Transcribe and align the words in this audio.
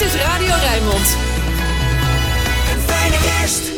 Dit 0.00 0.08
is 0.08 0.22
Radio 0.22 0.54
Rijnmond. 0.60 1.16
Een 2.72 2.80
fijne 2.80 3.16
kerst. 3.16 3.72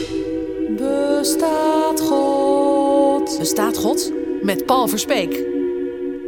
Bestaat 0.77 2.01
God? 2.01 3.39
Bestaat 3.39 3.79
God? 3.79 4.13
Met 4.43 4.67
Paul 4.67 4.89
Verspeek. 4.89 5.45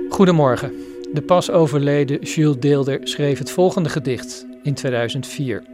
Goedemorgen. 0.08 0.72
De 1.12 1.22
pas 1.22 1.50
overleden 1.50 2.20
Jules 2.20 2.56
Deelder 2.58 3.00
schreef 3.02 3.38
het 3.38 3.50
volgende 3.50 3.88
gedicht 3.88 4.46
in 4.62 4.74
2004. 4.74 5.64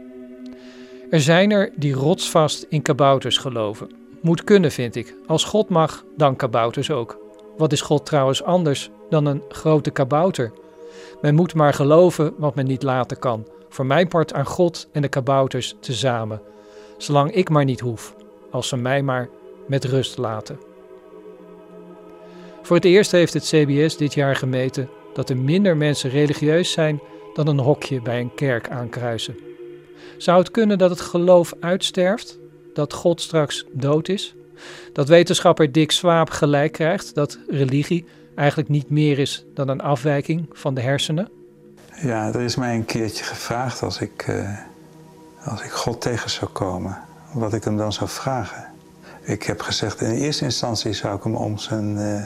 Er 1.09 1.21
zijn 1.21 1.51
er 1.51 1.71
die 1.75 1.93
rotsvast 1.93 2.65
in 2.69 2.81
kabouters 2.81 3.37
geloven. 3.37 3.89
Moet 4.21 4.43
kunnen, 4.43 4.71
vind 4.71 4.95
ik. 4.95 5.15
Als 5.27 5.43
God 5.43 5.69
mag, 5.69 6.03
dan 6.17 6.35
kabouters 6.35 6.91
ook. 6.91 7.17
Wat 7.57 7.71
is 7.71 7.81
God 7.81 8.05
trouwens 8.05 8.43
anders 8.43 8.89
dan 9.09 9.25
een 9.25 9.43
grote 9.49 9.91
kabouter? 9.91 10.51
Men 11.21 11.35
moet 11.35 11.53
maar 11.53 11.73
geloven 11.73 12.33
wat 12.37 12.55
men 12.55 12.65
niet 12.65 12.83
laten 12.83 13.19
kan. 13.19 13.45
Voor 13.71 13.85
mijn 13.85 14.07
part 14.07 14.33
aan 14.33 14.45
God 14.45 14.87
en 14.91 15.01
de 15.01 15.07
kabouters 15.07 15.75
tezamen. 15.79 16.41
Zolang 16.97 17.31
ik 17.31 17.49
maar 17.49 17.65
niet 17.65 17.79
hoef, 17.79 18.15
als 18.49 18.67
ze 18.67 18.77
mij 18.77 19.03
maar 19.03 19.29
met 19.67 19.83
rust 19.83 20.17
laten. 20.17 20.59
Voor 22.61 22.75
het 22.75 22.85
eerst 22.85 23.11
heeft 23.11 23.33
het 23.33 23.43
CBS 23.43 23.97
dit 23.97 24.13
jaar 24.13 24.35
gemeten 24.35 24.89
dat 25.13 25.29
er 25.29 25.37
minder 25.37 25.77
mensen 25.77 26.09
religieus 26.09 26.71
zijn 26.71 27.01
dan 27.33 27.47
een 27.47 27.59
hokje 27.59 28.01
bij 28.01 28.19
een 28.19 28.35
kerk 28.35 28.69
aankruisen. 28.69 29.37
Zou 30.17 30.39
het 30.39 30.51
kunnen 30.51 30.77
dat 30.77 30.89
het 30.89 31.01
geloof 31.01 31.53
uitsterft? 31.59 32.39
Dat 32.73 32.93
God 32.93 33.21
straks 33.21 33.65
dood 33.71 34.07
is? 34.07 34.35
Dat 34.93 35.07
wetenschapper 35.07 35.71
Dick 35.71 35.91
Swaap 35.91 36.29
gelijk 36.29 36.71
krijgt 36.71 37.15
dat 37.15 37.39
religie 37.47 38.05
eigenlijk 38.35 38.69
niet 38.69 38.89
meer 38.89 39.19
is 39.19 39.45
dan 39.53 39.67
een 39.67 39.81
afwijking 39.81 40.49
van 40.51 40.73
de 40.73 40.81
hersenen? 40.81 41.40
Ja, 42.01 42.27
er 42.27 42.41
is 42.41 42.55
mij 42.55 42.75
een 42.75 42.85
keertje 42.85 43.23
gevraagd 43.23 43.81
als 43.81 43.99
ik, 43.99 44.27
uh, 44.27 44.57
als 45.45 45.61
ik 45.61 45.71
God 45.71 46.01
tegen 46.01 46.29
zou 46.29 46.51
komen, 46.51 46.97
wat 47.33 47.53
ik 47.53 47.63
hem 47.63 47.77
dan 47.77 47.93
zou 47.93 48.09
vragen. 48.09 48.65
Ik 49.21 49.43
heb 49.43 49.61
gezegd, 49.61 50.01
in 50.01 50.11
eerste 50.11 50.43
instantie 50.43 50.93
zou 50.93 51.17
ik 51.17 51.23
hem 51.23 51.35
om 51.35 51.57
zijn 51.57 51.97
uh, 51.97 52.23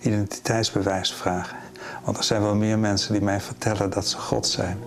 identiteitsbewijs 0.00 1.12
vragen. 1.12 1.56
Want 2.04 2.16
er 2.16 2.24
zijn 2.24 2.42
wel 2.42 2.54
meer 2.54 2.78
mensen 2.78 3.12
die 3.12 3.22
mij 3.22 3.40
vertellen 3.40 3.90
dat 3.90 4.06
ze 4.06 4.18
God 4.18 4.46
zijn. 4.46 4.78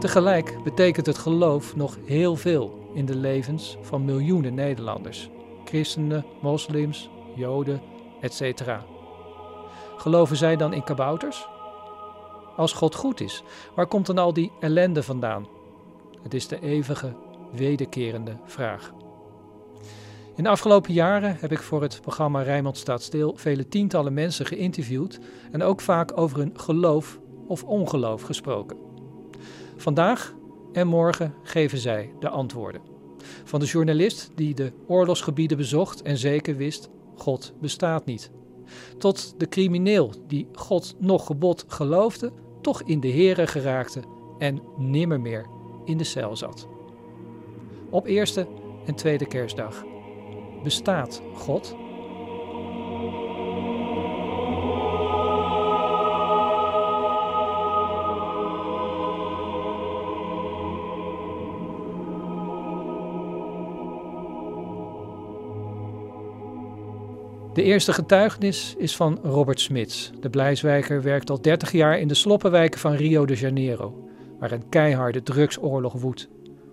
Tegelijk 0.00 0.62
betekent 0.62 1.06
het 1.06 1.18
geloof 1.18 1.76
nog 1.76 1.98
heel 2.06 2.36
veel 2.36 2.90
in 2.94 3.06
de 3.06 3.16
levens 3.16 3.78
van 3.82 4.04
miljoenen 4.04 4.54
Nederlanders. 4.54 5.30
Christenen, 5.64 6.24
moslims, 6.40 7.10
joden, 7.34 7.80
etc. 8.20 8.62
Geloven 10.04 10.36
zij 10.36 10.56
dan 10.56 10.72
in 10.72 10.84
kabouters? 10.84 11.46
Als 12.56 12.72
God 12.72 12.94
goed 12.94 13.20
is, 13.20 13.42
waar 13.74 13.86
komt 13.86 14.06
dan 14.06 14.18
al 14.18 14.32
die 14.32 14.52
ellende 14.60 15.02
vandaan? 15.02 15.46
Het 16.22 16.34
is 16.34 16.48
de 16.48 16.60
eeuwige, 16.60 17.16
wederkerende 17.52 18.36
vraag. 18.44 18.92
In 20.34 20.42
de 20.42 20.48
afgelopen 20.48 20.92
jaren 20.92 21.36
heb 21.40 21.52
ik 21.52 21.62
voor 21.62 21.82
het 21.82 22.00
programma 22.00 22.42
Rijmond 22.42 22.76
staat 22.76 23.02
stil 23.02 23.32
vele 23.36 23.68
tientallen 23.68 24.14
mensen 24.14 24.46
geïnterviewd 24.46 25.18
en 25.52 25.62
ook 25.62 25.80
vaak 25.80 26.18
over 26.18 26.38
hun 26.38 26.52
geloof 26.54 27.18
of 27.46 27.64
ongeloof 27.64 28.22
gesproken. 28.22 28.76
Vandaag 29.76 30.34
en 30.72 30.86
morgen 30.86 31.34
geven 31.42 31.78
zij 31.78 32.12
de 32.20 32.28
antwoorden. 32.28 32.80
Van 33.44 33.60
de 33.60 33.66
journalist 33.66 34.30
die 34.34 34.54
de 34.54 34.72
oorlogsgebieden 34.86 35.56
bezocht 35.56 36.02
en 36.02 36.18
zeker 36.18 36.56
wist: 36.56 36.88
God 37.16 37.52
bestaat 37.60 38.04
niet. 38.04 38.30
Tot 38.98 39.34
de 39.38 39.48
crimineel 39.48 40.12
die 40.26 40.46
God 40.52 40.94
nog 40.98 41.26
gebod 41.26 41.64
geloofde, 41.68 42.32
toch 42.60 42.82
in 42.82 43.00
de 43.00 43.10
Here 43.10 43.46
geraakte 43.46 44.00
en 44.38 44.60
nimmer 44.76 45.20
meer 45.20 45.46
in 45.84 45.98
de 45.98 46.04
cel 46.04 46.36
zat. 46.36 46.68
Op 47.90 48.06
eerste 48.06 48.46
en 48.86 48.94
tweede 48.94 49.26
kerstdag. 49.26 49.84
Bestaat 50.62 51.22
God? 51.34 51.76
De 67.54 67.62
eerste 67.62 67.92
getuigenis 67.92 68.74
is 68.78 68.96
van 68.96 69.18
Robert 69.22 69.60
Smits. 69.60 70.10
De 70.20 70.30
Blijswijker 70.30 71.02
werkt 71.02 71.30
al 71.30 71.40
30 71.40 71.72
jaar 71.72 71.98
in 71.98 72.08
de 72.08 72.14
sloppenwijken 72.14 72.80
van 72.80 72.92
Rio 72.92 73.26
de 73.26 73.34
Janeiro, 73.34 74.08
waar 74.38 74.52
een 74.52 74.68
keiharde 74.68 75.22
drugsoorlog 75.22 75.92
woedt. 75.92 76.28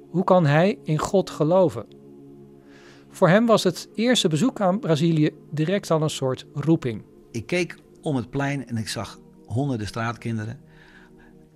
Hoe 0.09 0.23
kan 0.23 0.45
hij 0.45 0.77
in 0.83 0.97
God 0.97 1.29
geloven? 1.29 1.85
Voor 3.09 3.29
hem 3.29 3.45
was 3.45 3.63
het 3.63 3.89
eerste 3.95 4.27
bezoek 4.27 4.61
aan 4.61 4.79
Brazilië 4.79 5.29
direct 5.51 5.91
al 5.91 6.01
een 6.01 6.09
soort 6.09 6.45
roeping. 6.53 7.03
Ik 7.31 7.45
keek 7.45 7.77
om 8.01 8.15
het 8.15 8.29
plein 8.29 8.67
en 8.67 8.77
ik 8.77 8.87
zag 8.87 9.19
honderden 9.45 9.87
straatkinderen. 9.87 10.59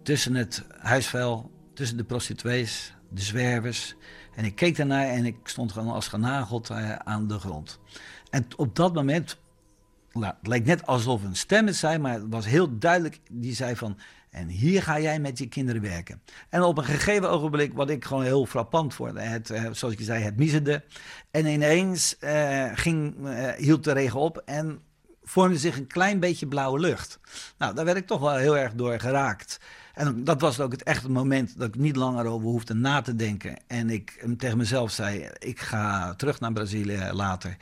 Tussen 0.04 0.36
het 0.36 0.64
huisvuil, 0.78 1.52
tussen 1.74 1.98
de 1.98 2.04
prostituees, 2.04 2.94
de 3.10 3.22
zwervers. 3.22 3.96
En 4.36 4.46
ik 4.46 4.56
keek 4.56 4.76
daarnaar 4.76 5.08
en 5.08 5.26
ik 5.26 5.36
stond 5.44 5.72
gewoon 5.72 5.94
als 5.94 6.08
genageld 6.08 6.70
eh, 6.70 6.96
aan 6.96 7.28
de 7.28 7.40
grond. 7.40 7.80
En 8.36 8.48
op 8.56 8.76
dat 8.76 8.94
moment, 8.94 9.38
het 10.12 10.36
leek 10.42 10.66
net 10.66 10.86
alsof 10.86 11.24
een 11.24 11.36
stem 11.36 11.66
het 11.66 11.76
zei, 11.76 11.98
maar 11.98 12.14
het 12.14 12.24
was 12.30 12.46
heel 12.46 12.78
duidelijk, 12.78 13.20
die 13.32 13.54
zei 13.54 13.76
van, 13.76 13.98
en 14.30 14.48
hier 14.48 14.84
ga 14.84 15.00
jij 15.00 15.20
met 15.20 15.38
je 15.38 15.48
kinderen 15.48 15.82
werken. 15.82 16.22
En 16.50 16.62
op 16.62 16.78
een 16.78 16.84
gegeven 16.84 17.30
ogenblik, 17.30 17.74
wat 17.74 17.90
ik 17.90 18.06
gewoon 18.06 18.24
heel 18.24 18.46
frappant 18.46 18.94
vond, 18.94 19.20
het, 19.20 19.50
eh, 19.50 19.64
zoals 19.72 19.94
ik 19.94 20.00
zei, 20.02 20.24
het 20.24 20.38
miezerde. 20.38 20.84
En 21.32 21.46
ineens 21.46 22.16
uh, 22.20 22.66
ging, 22.74 23.16
uh, 23.28 23.52
hield 23.52 23.84
de 23.84 23.92
regen 23.92 24.20
op 24.20 24.42
en 24.46 24.80
vormde 25.24 25.58
zich 25.58 25.78
een 25.78 25.88
klein 25.88 26.20
beetje 26.20 26.48
blauwe 26.48 26.80
lucht. 26.80 27.20
Nou, 27.58 27.76
daar 27.76 27.86
werd 27.86 27.98
ik 27.98 28.08
toch 28.08 28.20
wel 28.20 28.36
heel 28.36 28.58
erg 28.58 28.74
door 28.74 29.00
geraakt. 29.00 29.60
En 29.94 30.24
dat 30.24 30.42
was 30.42 30.60
ook 30.60 30.72
het 30.72 30.84
echte 30.84 31.12
moment 31.12 31.60
dat 31.60 31.68
ik 31.68 31.76
niet 31.76 31.96
langer 31.96 32.26
over 32.26 32.48
hoefde 32.48 32.74
na 32.74 33.02
te 33.02 33.16
denken. 33.16 33.58
En 33.68 33.90
ik 33.90 34.26
tegen 34.38 34.58
mezelf 34.58 34.92
zei, 34.92 35.30
ik 35.40 35.60
ga 35.60 36.14
terug 36.16 36.40
naar 36.40 36.54
Brazilië 36.54 37.10
later 37.12 37.58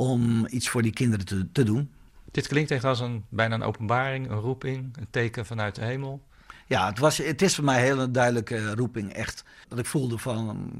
om 0.00 0.46
iets 0.46 0.68
voor 0.68 0.82
die 0.82 0.92
kinderen 0.92 1.26
te, 1.26 1.52
te 1.52 1.64
doen. 1.64 1.90
Dit 2.30 2.46
klinkt 2.46 2.70
echt 2.70 2.84
als 2.84 3.00
een, 3.00 3.24
bijna 3.28 3.54
een 3.54 3.62
openbaring, 3.62 4.30
een 4.30 4.38
roeping, 4.38 4.96
een 4.96 5.06
teken 5.10 5.46
vanuit 5.46 5.74
de 5.74 5.84
hemel. 5.84 6.26
Ja, 6.66 6.86
het, 6.86 6.98
was, 6.98 7.16
het 7.16 7.42
is 7.42 7.54
voor 7.54 7.64
mij 7.64 7.76
een 7.76 7.84
hele 7.84 8.10
duidelijke 8.10 8.74
roeping, 8.74 9.12
echt. 9.12 9.44
Dat 9.68 9.78
ik 9.78 9.86
voelde 9.86 10.18
van, 10.18 10.70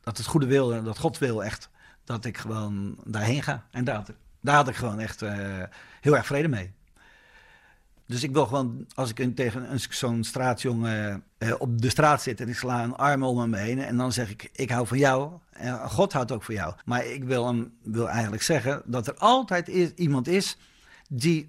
dat 0.00 0.16
het 0.16 0.26
goede 0.26 0.46
wil, 0.46 0.82
dat 0.82 0.98
God 0.98 1.18
wil 1.18 1.44
echt, 1.44 1.70
dat 2.04 2.24
ik 2.24 2.38
gewoon 2.38 2.96
daarheen 3.04 3.42
ga. 3.42 3.66
En 3.70 3.84
daar, 3.84 4.04
daar 4.40 4.54
had 4.54 4.68
ik 4.68 4.76
gewoon 4.76 5.00
echt 5.00 5.22
uh, 5.22 5.62
heel 6.00 6.16
erg 6.16 6.26
vrede 6.26 6.48
mee. 6.48 6.72
Dus 8.06 8.22
ik 8.22 8.32
wil 8.32 8.46
gewoon, 8.46 8.86
als 8.94 9.12
ik 9.14 9.36
tegen 9.36 9.80
zo'n 9.90 10.24
straatjongen 10.24 11.24
uh, 11.38 11.54
op 11.58 11.82
de 11.82 11.90
straat 11.90 12.22
zit 12.22 12.40
en 12.40 12.48
ik 12.48 12.56
sla 12.56 12.82
een 12.82 12.96
arm 12.96 13.22
om 13.22 13.38
hem 13.38 13.54
heen 13.54 13.78
en 13.78 13.96
dan 13.96 14.12
zeg 14.12 14.30
ik, 14.30 14.50
ik 14.52 14.70
hou 14.70 14.86
van 14.86 14.98
jou 14.98 15.32
en 15.62 15.90
God 15.90 16.12
houdt 16.12 16.32
ook 16.32 16.42
van 16.42 16.54
jou. 16.54 16.74
Maar 16.84 17.06
ik 17.06 17.24
wil, 17.24 17.46
hem, 17.46 17.72
wil 17.82 18.08
eigenlijk 18.08 18.42
zeggen 18.42 18.82
dat 18.84 19.06
er 19.06 19.14
altijd 19.14 19.68
is, 19.68 19.90
iemand 19.94 20.28
is 20.28 20.56
die 21.08 21.48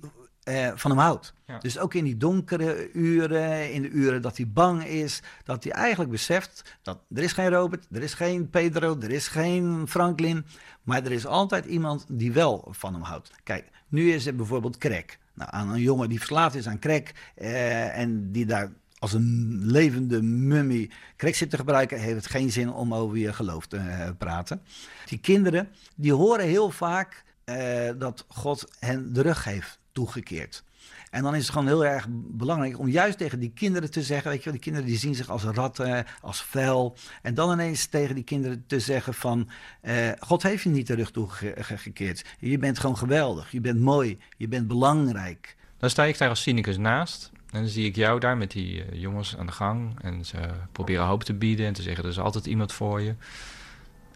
uh, 0.49 0.71
van 0.75 0.91
hem 0.91 0.99
houdt. 0.99 1.33
Ja. 1.45 1.57
Dus 1.57 1.79
ook 1.79 1.93
in 1.93 2.03
die 2.03 2.17
donkere 2.17 2.91
uren, 2.91 3.73
in 3.73 3.81
de 3.81 3.89
uren 3.89 4.21
dat 4.21 4.37
hij 4.37 4.47
bang 4.47 4.83
is, 4.83 5.21
dat 5.43 5.63
hij 5.63 5.73
eigenlijk 5.73 6.11
beseft 6.11 6.77
dat 6.81 6.99
er 7.13 7.23
is 7.23 7.33
geen 7.33 7.49
Robert, 7.49 7.87
er 7.91 8.01
is 8.01 8.13
geen 8.13 8.49
Pedro, 8.49 8.97
er 9.01 9.11
is 9.11 9.27
geen 9.27 9.85
Franklin, 9.87 10.45
maar 10.83 11.03
er 11.03 11.11
is 11.11 11.25
altijd 11.25 11.65
iemand 11.65 12.05
die 12.07 12.31
wel 12.31 12.67
van 12.71 12.93
hem 12.93 13.01
houdt. 13.01 13.31
Kijk, 13.43 13.69
nu 13.87 14.11
is 14.11 14.25
er 14.25 14.35
bijvoorbeeld 14.35 14.77
Crack. 14.77 15.17
Nou, 15.33 15.49
aan 15.53 15.69
een 15.69 15.81
jongen 15.81 16.09
die 16.09 16.17
verslaafd 16.17 16.55
is 16.55 16.67
aan 16.67 16.79
crack 16.79 17.11
uh, 17.37 17.97
en 17.97 18.31
die 18.31 18.45
daar 18.45 18.71
als 19.03 19.13
een 19.13 19.59
levende 19.63 20.21
mummie 20.21 20.91
crack 21.17 21.35
zit 21.35 21.49
te 21.49 21.57
gebruiken, 21.57 21.99
heeft 21.99 22.15
het 22.15 22.27
geen 22.27 22.51
zin 22.51 22.73
om 22.73 22.93
over 22.93 23.17
je 23.17 23.33
geloof 23.33 23.65
te 23.65 23.77
uh, 23.77 24.09
praten. 24.17 24.61
Die 25.05 25.17
kinderen, 25.17 25.69
die 25.95 26.13
horen 26.13 26.45
heel 26.45 26.69
vaak 26.69 27.23
uh, 27.45 27.89
dat 27.97 28.25
God 28.27 28.67
hen 28.79 29.13
de 29.13 29.21
rug 29.21 29.43
heeft 29.43 29.79
toegekeerd. 29.91 30.63
En 31.09 31.23
dan 31.23 31.35
is 31.35 31.41
het 31.41 31.51
gewoon 31.51 31.67
heel 31.67 31.85
erg 31.85 32.07
belangrijk 32.11 32.79
om 32.79 32.87
juist 32.87 33.17
tegen 33.17 33.39
die 33.39 33.51
kinderen 33.55 33.91
te 33.91 34.03
zeggen, 34.03 34.29
weet 34.29 34.39
je 34.39 34.43
wel, 34.43 34.53
die 34.53 34.61
kinderen 34.61 34.87
die 34.87 34.97
zien 34.97 35.15
zich 35.15 35.29
als 35.29 35.43
ratten, 35.43 36.05
als 36.21 36.43
vuil. 36.43 36.95
En 37.21 37.33
dan 37.33 37.51
ineens 37.51 37.85
tegen 37.85 38.15
die 38.15 38.23
kinderen 38.23 38.63
te 38.67 38.79
zeggen 38.79 39.13
van, 39.13 39.49
uh, 39.81 39.93
God 40.19 40.43
heeft 40.43 40.63
je 40.63 40.69
niet 40.69 40.87
de 40.87 40.95
rug 40.95 41.11
toegekeerd. 41.11 42.25
Je 42.39 42.57
bent 42.57 42.79
gewoon 42.79 42.97
geweldig, 42.97 43.51
je 43.51 43.61
bent 43.61 43.79
mooi, 43.79 44.17
je 44.37 44.47
bent 44.47 44.67
belangrijk. 44.67 45.55
Dan 45.77 45.89
sta 45.89 46.03
ik 46.03 46.17
daar 46.17 46.29
als 46.29 46.41
cynicus 46.41 46.77
naast. 46.77 47.31
En 47.53 47.59
dan 47.59 47.69
zie 47.69 47.85
ik 47.85 47.95
jou 47.95 48.19
daar 48.19 48.37
met 48.37 48.51
die 48.51 48.85
uh, 48.85 49.01
jongens 49.01 49.37
aan 49.37 49.45
de 49.45 49.51
gang. 49.51 49.99
En 50.01 50.25
ze 50.25 50.37
proberen 50.71 51.05
hoop 51.05 51.23
te 51.23 51.33
bieden 51.33 51.65
en 51.65 51.73
te 51.73 51.81
zeggen, 51.81 52.03
er 52.03 52.09
is 52.09 52.19
altijd 52.19 52.45
iemand 52.45 52.73
voor 52.73 53.01
je. 53.01 53.15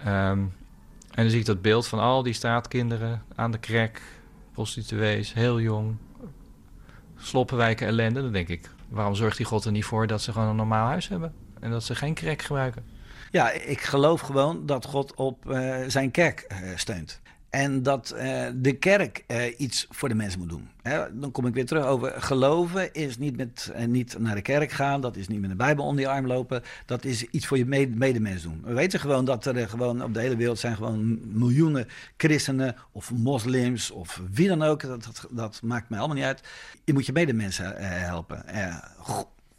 Um, 0.07 0.53
en 1.17 1.23
dan 1.23 1.29
zie 1.29 1.39
ik 1.39 1.45
dat 1.45 1.61
beeld 1.61 1.87
van 1.87 1.99
al 1.99 2.23
die 2.23 2.33
straatkinderen 2.33 3.23
aan 3.35 3.51
de 3.51 3.57
krek, 3.57 4.01
prostituees, 4.51 5.33
heel 5.33 5.59
jong, 5.61 5.95
sloppenwijken 7.17 7.87
ellende. 7.87 8.21
Dan 8.21 8.31
denk 8.31 8.47
ik, 8.47 8.69
waarom 8.89 9.15
zorgt 9.15 9.37
die 9.37 9.45
God 9.45 9.65
er 9.65 9.71
niet 9.71 9.85
voor 9.85 10.07
dat 10.07 10.21
ze 10.21 10.31
gewoon 10.31 10.47
een 10.47 10.55
normaal 10.55 10.87
huis 10.87 11.07
hebben? 11.07 11.33
En 11.59 11.71
dat 11.71 11.83
ze 11.83 11.95
geen 11.95 12.13
crack 12.13 12.41
gebruiken? 12.41 12.85
Ja, 13.31 13.51
ik 13.51 13.81
geloof 13.81 14.21
gewoon 14.21 14.65
dat 14.65 14.85
God 14.85 15.15
op 15.15 15.51
eh, 15.51 15.77
zijn 15.87 16.11
kerk 16.11 16.39
eh, 16.39 16.57
steunt. 16.75 17.21
En 17.57 17.83
dat 17.83 18.09
eh, 18.09 18.45
de 18.55 18.73
kerk 18.73 19.23
eh, 19.27 19.59
iets 19.59 19.87
voor 19.89 20.09
de 20.09 20.15
mensen 20.15 20.39
moet 20.39 20.49
doen. 20.49 20.69
Hè, 20.81 21.19
dan 21.19 21.31
kom 21.31 21.45
ik 21.45 21.53
weer 21.53 21.65
terug 21.65 21.85
over 21.85 22.13
geloven 22.21 22.93
is 22.93 23.17
niet, 23.17 23.37
met, 23.37 23.71
eh, 23.73 23.85
niet 23.85 24.19
naar 24.19 24.35
de 24.35 24.41
kerk 24.41 24.71
gaan. 24.71 25.01
Dat 25.01 25.15
is 25.15 25.27
niet 25.27 25.41
met 25.41 25.49
de 25.49 25.55
Bijbel 25.55 25.85
onder 25.85 26.03
je 26.03 26.09
arm 26.09 26.27
lopen. 26.27 26.63
Dat 26.85 27.05
is 27.05 27.23
iets 27.23 27.47
voor 27.47 27.57
je 27.57 27.65
mede- 27.65 27.95
medemens 27.95 28.43
doen. 28.43 28.61
We 28.63 28.73
weten 28.73 28.99
gewoon 28.99 29.25
dat 29.25 29.45
er 29.45 29.69
gewoon 29.69 30.03
op 30.03 30.13
de 30.13 30.19
hele 30.19 30.35
wereld 30.35 30.59
zijn 30.59 30.75
gewoon 30.75 31.19
miljoenen 31.37 31.87
christenen 32.17 32.75
of 32.91 33.11
moslims 33.11 33.91
of 33.91 34.21
wie 34.31 34.47
dan 34.47 34.61
ook. 34.61 34.81
Dat, 34.81 35.27
dat, 35.29 35.59
maakt 35.63 35.89
mij 35.89 35.99
allemaal 35.99 36.17
niet 36.17 36.25
uit. 36.25 36.41
Je 36.83 36.93
moet 36.93 37.05
je 37.05 37.11
medemensen 37.11 37.73
helpen. 37.77 38.43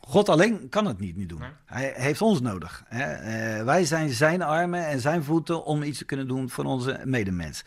Go- 0.09 0.19
God 0.19 0.29
alleen 0.29 0.69
kan 0.69 0.87
het 0.87 0.99
niet, 1.01 1.17
niet 1.17 1.29
doen. 1.29 1.39
Nee. 1.39 1.51
Hij 1.65 1.93
heeft 1.97 2.23
ons 2.23 2.41
nodig. 2.41 2.85
Hè? 2.87 3.05
Eh, 3.05 3.65
wij 3.65 3.85
zijn 3.85 4.11
zijn 4.11 4.43
armen 4.43 4.87
en 4.87 5.01
zijn 5.01 5.25
voeten 5.25 5.65
om 5.65 5.83
iets 5.83 5.99
te 5.99 6.05
kunnen 6.05 6.29
doen 6.29 6.51
voor 6.51 6.65
onze 6.65 7.01
medemens. 7.05 7.65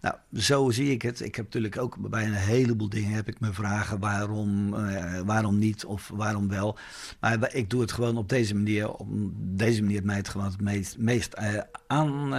Nou, 0.00 0.14
zo 0.34 0.70
zie 0.70 0.90
ik 0.90 1.02
het. 1.02 1.20
Ik 1.20 1.34
heb 1.34 1.44
natuurlijk 1.44 1.78
ook 1.78 2.10
bij 2.10 2.24
een 2.24 2.32
heleboel 2.32 2.88
dingen 2.88 3.12
heb 3.12 3.28
ik 3.28 3.40
me 3.40 3.52
vragen 3.52 3.98
waarom, 3.98 4.74
eh, 4.74 5.20
waarom 5.24 5.58
niet 5.58 5.84
of 5.84 6.10
waarom 6.14 6.48
wel. 6.48 6.76
Maar 7.20 7.54
ik 7.54 7.70
doe 7.70 7.80
het 7.80 7.92
gewoon 7.92 8.16
op 8.16 8.28
deze 8.28 8.54
manier, 8.54 8.92
op 8.92 9.06
deze 9.36 9.82
manier 9.82 10.04
mij 10.04 10.16
het 10.16 10.28
gewoon 10.28 10.46
het 10.46 10.60
meest, 10.60 10.98
meest 10.98 11.32
eh, 11.32 11.58
aan, 11.86 12.34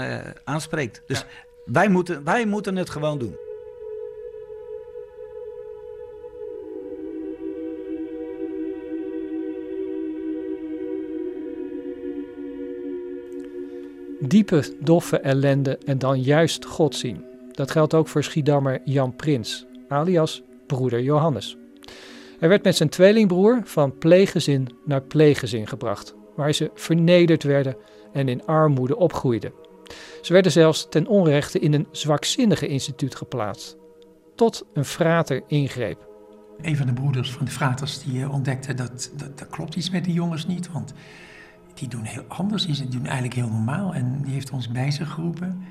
aanspreekt. 0.45 1.01
Dus 1.07 1.25
wij, 1.65 1.89
moeten, 1.89 2.23
wij 2.23 2.45
moeten 2.45 2.75
het 2.75 2.89
gewoon 2.89 3.19
doen. 3.19 3.35
Diepe, 14.19 14.63
doffe 14.79 15.19
ellende 15.19 15.77
en 15.85 15.97
dan 15.97 16.21
juist 16.21 16.65
God 16.65 16.95
zien. 16.95 17.25
Dat 17.51 17.71
geldt 17.71 17.93
ook 17.93 18.07
voor 18.07 18.23
Schiedammer 18.23 18.81
Jan 18.85 19.15
Prins, 19.15 19.65
alias 19.87 20.41
broeder 20.67 21.01
Johannes. 21.01 21.57
Hij 22.39 22.49
werd 22.49 22.63
met 22.63 22.75
zijn 22.75 22.89
tweelingbroer 22.89 23.61
van 23.63 23.97
pleeggezin 23.97 24.67
naar 24.85 25.01
pleeggezin 25.01 25.67
gebracht, 25.67 26.15
waar 26.35 26.53
ze 26.53 26.71
vernederd 26.73 27.43
werden 27.43 27.75
en 28.13 28.27
in 28.27 28.45
armoede 28.45 28.97
opgroeiden. 28.97 29.53
Ze 30.21 30.33
werden 30.33 30.51
zelfs 30.51 30.87
ten 30.89 31.07
onrechte 31.07 31.59
in 31.59 31.73
een 31.73 31.87
zwakzinnige 31.91 32.67
instituut 32.67 33.15
geplaatst, 33.15 33.77
tot 34.35 34.65
een 34.73 34.85
frater 34.85 35.41
ingreep. 35.47 36.07
Een 36.61 36.77
van 36.77 36.85
de 36.85 36.93
broeders 36.93 37.31
van 37.31 37.45
de 37.45 37.51
fraters 37.51 38.03
die 38.03 38.21
eh, 38.21 38.33
ontdekte 38.33 38.73
dat, 38.73 39.11
dat 39.15 39.37
dat 39.37 39.49
klopt 39.49 39.75
iets 39.75 39.89
met 39.89 40.03
die 40.03 40.13
jongens 40.13 40.47
niet, 40.47 40.71
want 40.71 40.93
die 41.79 41.87
doen 41.87 42.03
heel 42.03 42.25
anders, 42.27 42.65
die 42.65 42.87
doen 42.87 43.05
eigenlijk 43.05 43.33
heel 43.33 43.49
normaal 43.49 43.95
en 43.95 44.21
die 44.21 44.33
heeft 44.33 44.51
ons 44.51 44.69
bij 44.69 44.91
zich 44.91 45.09
geroepen 45.09 45.61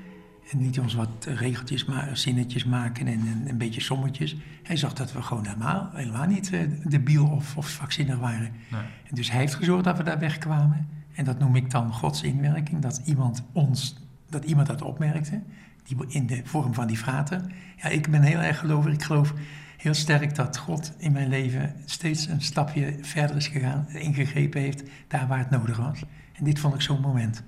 en 0.51 0.61
liet 0.61 0.79
ons 0.79 0.93
wat 0.93 1.25
regeltjes, 1.25 1.85
maar 1.85 2.17
zinnetjes 2.17 2.65
maken 2.65 3.07
en 3.07 3.19
een, 3.19 3.49
een 3.49 3.57
beetje 3.57 3.81
sommetjes. 3.81 4.35
Hij 4.63 4.75
zag 4.75 4.93
dat 4.93 5.11
we 5.13 5.21
gewoon 5.21 5.45
helemaal, 5.45 5.89
helemaal 5.93 6.27
niet 6.27 6.53
eh, 6.53 6.59
debiel 6.83 7.27
of, 7.27 7.57
of 7.57 7.67
zwakzinnig 7.67 8.17
waren. 8.17 8.51
Nee. 8.71 8.81
En 8.81 9.15
dus 9.15 9.31
hij 9.31 9.39
heeft 9.39 9.55
gezorgd 9.55 9.83
dat 9.83 9.97
we 9.97 10.03
daar 10.03 10.19
wegkwamen. 10.19 10.87
En 11.13 11.25
dat 11.25 11.39
noem 11.39 11.55
ik 11.55 11.71
dan 11.71 11.93
Gods 11.93 12.23
inwerking, 12.23 12.81
dat 12.81 13.01
iemand 13.05 13.43
ons, 13.51 13.95
dat 14.29 14.43
iemand 14.45 14.67
dat 14.67 14.81
opmerkte, 14.81 15.41
die 15.83 15.97
in 16.07 16.27
de 16.27 16.41
vorm 16.43 16.73
van 16.73 16.87
die 16.87 16.97
frater. 16.97 17.41
Ja, 17.77 17.89
ik 17.89 18.09
ben 18.09 18.21
heel 18.21 18.39
erg 18.39 18.59
gelovig. 18.59 18.93
Ik 18.93 19.03
geloof 19.03 19.33
heel 19.81 19.93
sterk 19.93 20.35
dat 20.35 20.57
God 20.57 20.93
in 20.97 21.11
mijn 21.11 21.29
leven 21.29 21.75
steeds 21.85 22.27
een 22.27 22.41
stapje 22.41 22.97
verder 23.01 23.35
is 23.35 23.47
gegaan, 23.47 23.87
ingegrepen 23.89 24.61
heeft, 24.61 24.83
daar 25.07 25.27
waar 25.27 25.37
het 25.39 25.49
nodig 25.49 25.77
was. 25.77 26.01
En 26.33 26.43
dit 26.43 26.59
vond 26.59 26.73
ik 26.73 26.81
zo'n 26.81 27.01
moment. 27.01 27.43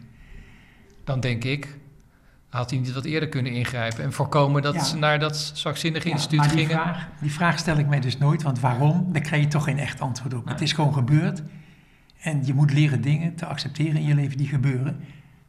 Dan 1.03 1.19
denk 1.19 1.43
ik, 1.43 1.77
had 2.49 2.69
hij 2.69 2.79
niet 2.79 2.93
wat 2.93 3.05
eerder 3.05 3.29
kunnen 3.29 3.51
ingrijpen 3.51 4.03
en 4.03 4.13
voorkomen 4.13 4.61
dat 4.61 4.73
Ja. 4.73 4.83
ze 4.83 4.97
naar 4.97 5.19
dat 5.19 5.37
zwakzinnige 5.53 6.07
Ja, 6.07 6.13
instituut 6.13 6.41
die 6.41 6.49
gingen? 6.49 6.69
vraag, 6.71 7.07
die 7.21 7.31
vraag 7.31 7.59
stel 7.59 7.77
ik 7.77 7.87
mij 7.87 7.99
dus 7.99 8.17
nooit, 8.17 8.41
want 8.43 8.59
waarom? 8.59 9.13
Daar 9.13 9.21
krijg 9.21 9.41
je 9.43 9.47
toch 9.49 9.63
geen 9.63 9.79
echt 9.79 10.01
antwoord 10.01 10.33
op. 10.33 10.47
Het 10.47 10.61
is 10.61 10.71
gewoon 10.73 10.93
gebeurd. 10.93 11.41
En 12.21 12.45
je 12.45 12.53
moet 12.53 12.73
leren 12.73 13.01
dingen 13.01 13.35
te 13.35 13.45
accepteren 13.45 13.95
in 13.95 14.05
je 14.07 14.15
leven 14.15 14.37
die 14.37 14.47
gebeuren. 14.47 14.99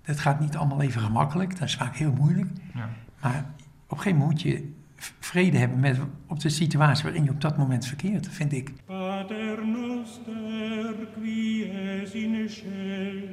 Dat 0.05 0.21
gaat 0.21 0.41
niet 0.41 0.57
allemaal 0.57 0.83
even 0.83 1.01
gemakkelijk, 1.01 1.51
dat 1.59 1.69
is 1.69 1.75
vaak 1.77 1.97
heel 1.97 2.13
moeilijk. 2.13 2.51
Ja. 2.75 2.89
Maar 3.21 3.45
op 3.87 3.91
een 3.91 3.97
gegeven 3.97 4.19
moment 4.19 4.43
moet 4.43 4.53
je 4.53 4.73
vrede 5.21 5.59
hebben 5.59 5.81
met 5.81 5.99
op 6.27 6.41
de 6.41 6.49
situatie 6.49 7.05
waarin 7.05 7.25
je 7.25 7.31
op 7.31 7.41
dat 7.41 7.57
moment 7.57 7.87
verkeert, 7.87 8.29
vind 8.29 8.53
ik. 8.53 8.73
Pater 8.87 9.67
noster, 9.67 10.95
qui 11.17 11.71
es 11.71 12.13
in 12.13 12.49
celis. 12.49 13.33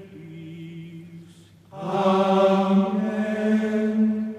Amen. 2.99 4.33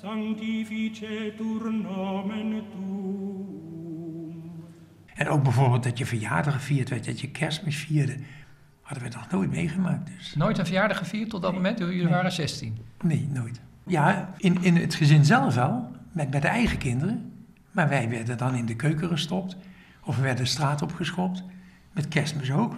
Sanctificetur 0.00 1.72
nomen 1.82 2.62
tuum. 2.72 3.50
En 5.14 5.28
ook 5.28 5.42
bijvoorbeeld 5.42 5.82
dat 5.82 5.98
je 5.98 6.06
verjaardag 6.06 6.54
gevierd 6.54 6.88
werd, 6.88 7.04
dat 7.04 7.20
je 7.20 7.30
kerstmis 7.30 7.76
vierde. 7.76 8.16
Hadden 8.82 9.04
we 9.10 9.14
nog 9.16 9.30
nooit 9.30 9.50
meegemaakt. 9.50 10.10
Dus 10.18 10.34
Nooit 10.34 10.58
een 10.58 10.64
verjaardag 10.66 10.98
gevierd 10.98 11.30
tot 11.30 11.42
dat 11.42 11.52
moment? 11.52 11.78
Jullie 11.78 11.96
Nee. 12.02 12.08
waren 12.08 12.32
16. 12.32 12.76
nee, 13.02 13.28
nooit. 13.32 13.60
Ja, 13.86 14.34
in, 14.36 14.62
in 14.62 14.76
het 14.76 14.94
gezin 14.94 15.24
zelf 15.24 15.54
wel, 15.54 15.90
met, 16.12 16.30
met 16.30 16.42
de 16.42 16.48
eigen 16.48 16.78
kinderen. 16.78 17.32
Maar 17.70 17.88
wij 17.88 18.08
werden 18.08 18.38
dan 18.38 18.54
in 18.54 18.66
de 18.66 18.76
keuken 18.76 19.08
gestopt. 19.08 19.56
Of 20.04 20.16
we 20.16 20.22
werden 20.22 20.44
de 20.44 20.50
straat 20.50 20.82
opgeschopt. 20.82 21.44
Met 21.92 22.08
kerstmis 22.08 22.52
ook. 22.52 22.76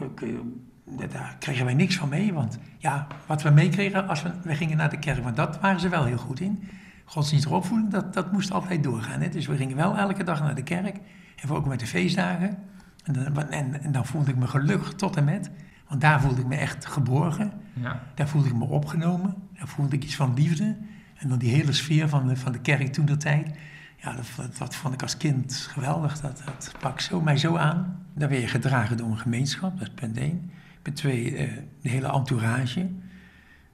Daar 1.11 1.37
kregen 1.39 1.65
wij 1.65 1.75
niks 1.75 1.97
van 1.97 2.09
mee. 2.09 2.33
Want 2.33 2.59
ja, 2.79 3.07
wat 3.27 3.43
we 3.43 3.51
meekregen 3.51 4.09
als 4.09 4.23
we, 4.23 4.31
we 4.43 4.55
gingen 4.55 4.77
naar 4.77 4.91
de 4.91 4.99
kerk, 4.99 5.23
want 5.23 5.37
dat 5.37 5.61
waren 5.61 5.81
ze 5.81 5.89
wel 5.89 6.05
heel 6.05 6.17
goed 6.19 6.41
in. 6.41 6.69
Godsdienstige 7.05 7.55
opvoeding, 7.55 7.91
dat, 7.91 8.15
dat 8.15 8.33
moest 8.33 8.53
altijd 8.53 8.83
doorgaan. 8.83 9.21
Hè? 9.21 9.29
Dus 9.29 9.47
we 9.47 9.57
gingen 9.57 9.77
wel 9.77 9.97
elke 9.97 10.25
dag 10.25 10.41
naar 10.41 10.55
de 10.55 10.63
kerk. 10.63 11.01
En 11.37 11.51
ook 11.51 11.67
met 11.67 11.81
de 11.81 11.87
feestdagen. 11.87 12.59
En 13.05 13.13
dan, 13.13 13.51
en, 13.51 13.83
en 13.83 13.93
dan 13.93 14.07
voelde 14.07 14.31
ik 14.31 14.37
me 14.37 14.47
gelukkig 14.47 14.93
tot 14.93 15.17
en 15.17 15.25
met. 15.25 15.51
Want 15.89 16.01
daar 16.01 16.21
voelde 16.21 16.41
ik 16.41 16.47
me 16.47 16.57
echt 16.57 16.87
geborgen. 16.87 17.53
Ja. 17.73 18.03
Daar 18.15 18.29
voelde 18.29 18.49
ik 18.49 18.55
me 18.55 18.65
opgenomen. 18.65 19.35
Daar 19.53 19.69
voelde 19.69 19.97
ik 19.97 20.05
iets 20.05 20.17
van 20.17 20.35
liefde. 20.35 20.77
En 21.25 21.31
dan 21.31 21.39
die 21.39 21.55
hele 21.55 21.73
sfeer 21.73 22.09
van 22.09 22.29
de, 22.29 22.37
van 22.37 22.53
de 22.53 22.61
kerk 22.61 22.93
toen 22.93 23.05
de 23.05 23.17
tijd. 23.17 23.57
Ja, 23.97 24.13
dat, 24.37 24.59
dat, 24.59 24.75
vond 24.75 24.95
ik 24.95 25.03
als 25.03 25.17
kind 25.17 25.55
geweldig. 25.71 26.21
Dat, 26.21 26.43
dat 26.45 26.73
pakt 26.81 27.03
zo, 27.03 27.21
mij 27.21 27.37
zo 27.37 27.57
aan. 27.57 28.07
Dan 28.15 28.29
werd 28.29 28.41
je 28.41 28.49
gedragen 28.49 28.97
door 28.97 29.11
een 29.11 29.19
gemeenschap, 29.19 29.79
dat 29.79 29.89
is 29.89 29.95
punt 29.95 30.19
één. 30.19 30.51
Punt 30.83 30.97
twee, 30.97 31.37
eh, 31.37 31.53
de 31.83 31.89
hele 31.89 32.13
entourage. 32.13 32.91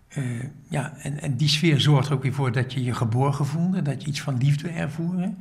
Eh, 0.09 0.25
ja, 0.69 0.93
en, 0.97 1.21
en 1.21 1.37
die 1.37 1.49
sfeer 1.49 1.81
zorgt 1.81 2.09
er 2.09 2.15
ook 2.15 2.23
weer 2.23 2.33
voor 2.33 2.53
dat 2.53 2.73
je 2.73 2.85
je 2.85 2.95
geborgen 2.95 3.47
voelde. 3.47 3.83
Dat 3.83 4.03
je 4.03 4.09
iets 4.09 4.21
van 4.21 4.37
liefde 4.37 4.69
ervoerde. 4.69 5.35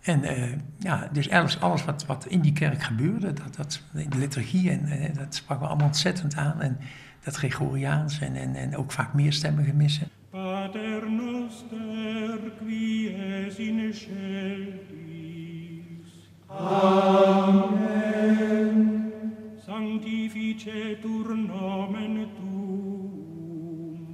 En 0.00 0.24
eh, 0.24 0.56
ja, 0.78 1.08
dus 1.12 1.30
alles, 1.30 1.60
alles 1.60 1.84
wat, 1.84 2.06
wat 2.06 2.26
in 2.26 2.40
die 2.40 2.52
kerk 2.52 2.82
gebeurde, 2.82 3.32
dat, 3.32 3.56
dat, 3.56 3.82
de 3.92 4.18
liturgie, 4.18 4.70
en, 4.70 5.12
dat 5.14 5.34
sprak 5.34 5.60
me 5.60 5.66
allemaal 5.66 5.86
ontzettend 5.86 6.36
aan. 6.36 6.60
En 6.60 6.78
dat 7.24 7.36
Gregoriaans 7.36 8.20
en, 8.20 8.34
en, 8.34 8.54
en 8.54 8.76
ook 8.76 8.92
vaak 8.92 9.14
meerstemmige 9.14 9.72
missen. 9.72 10.08
Pater 10.30 11.10
noster, 11.10 12.38
qui 12.58 13.08
es 13.08 13.58
in 13.58 13.92
celis. 13.92 14.80
Amen. 16.46 17.90
Sanctificetur 19.66 21.36
nomen 21.36 22.28
tuum. 22.36 24.06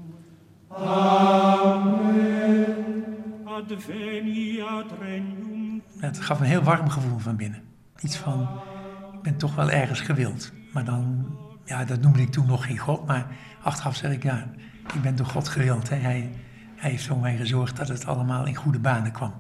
Amen. 0.68 2.06
Adveniat 3.44 4.92
regnum 5.00 5.82
Het 5.99 6.20
gaf 6.20 6.40
een 6.40 6.46
heel 6.46 6.62
warm 6.62 6.88
gevoel 6.88 7.18
van 7.18 7.37
binnen. 7.37 7.62
Iets 8.00 8.16
van, 8.16 8.49
ik 9.12 9.23
ben 9.23 9.37
toch 9.37 9.54
wel 9.54 9.70
ergens 9.70 10.00
gewild. 10.00 10.52
Maar 10.73 10.85
dan, 10.85 11.26
ja, 11.66 11.85
dat 11.85 12.00
noemde 12.00 12.20
ik 12.20 12.30
toen 12.30 12.46
nog 12.46 12.66
geen 12.66 12.78
God. 12.78 13.06
Maar 13.06 13.26
achteraf 13.62 13.96
zeg 13.96 14.12
ik, 14.12 14.23
ja, 14.23 14.46
ik 14.94 15.02
ben 15.02 15.16
door 15.16 15.26
God 15.26 15.49
gewild. 15.49 15.88
Hè. 15.88 15.96
Hij, 15.96 16.30
hij 16.76 16.90
heeft 16.90 17.06
voor 17.06 17.18
mij 17.18 17.37
gezorgd 17.37 17.76
dat 17.76 17.88
het 17.88 18.06
allemaal 18.06 18.46
in 18.46 18.54
goede 18.54 18.78
banen 18.78 19.12
kwam. 19.12 19.35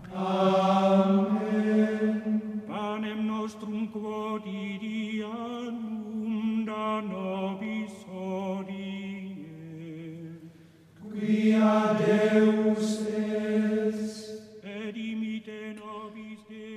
panem 2.66 3.26
nostrum 3.26 3.90
quotidianum 3.90 6.64
da 6.64 7.00
nobis 7.00 7.92
hodie. 8.10 9.44
Quia 11.10 11.94
Deus 11.94 12.98
est. 13.16 14.26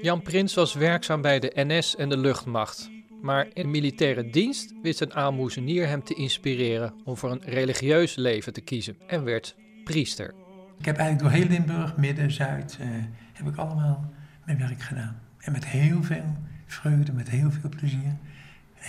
Jan 0.01 0.22
Prins 0.22 0.53
was 0.53 0.74
werkzaam 0.74 1.22
bij 1.22 1.39
de 1.39 1.51
NS 1.56 1.96
en 1.96 2.10
de 2.10 2.18
luchtmacht. 2.18 2.89
Maar 3.22 3.48
in 3.54 3.72
militaire 3.72 4.30
dienst 4.30 4.74
wist 4.82 5.02
een 5.02 5.14
aalmoezenier 5.14 5.88
hem 5.88 6.04
te 6.04 6.14
inspireren 6.14 6.94
om 7.04 7.18
voor 7.18 7.32
een 7.32 7.42
religieus 7.46 8.16
leven 8.16 8.54
te 8.54 8.62
kiezen 8.62 8.98
en 9.08 9.24
werd 9.24 9.56
priester. 9.84 10.34
Ik 10.80 10.86
heb 10.86 10.98
eigenlijk 10.98 11.20
door 11.20 11.42
heel 11.42 11.58
Limburg, 11.58 11.98
Midden, 11.98 12.32
Zuid, 12.32 12.78
eh, 12.80 12.88
heb 13.34 13.48
ik 13.48 13.56
allemaal 13.56 14.14
mijn 14.46 14.58
werk 14.58 14.82
gedaan. 14.82 15.22
En 15.40 15.52
met 15.52 15.66
heel 15.66 16.04
veel 16.04 16.36
vreugde, 16.66 17.12
met 17.12 17.30
heel 17.30 17.52
veel 17.52 17.70
plezier. 17.70 18.00
Een 18.00 18.18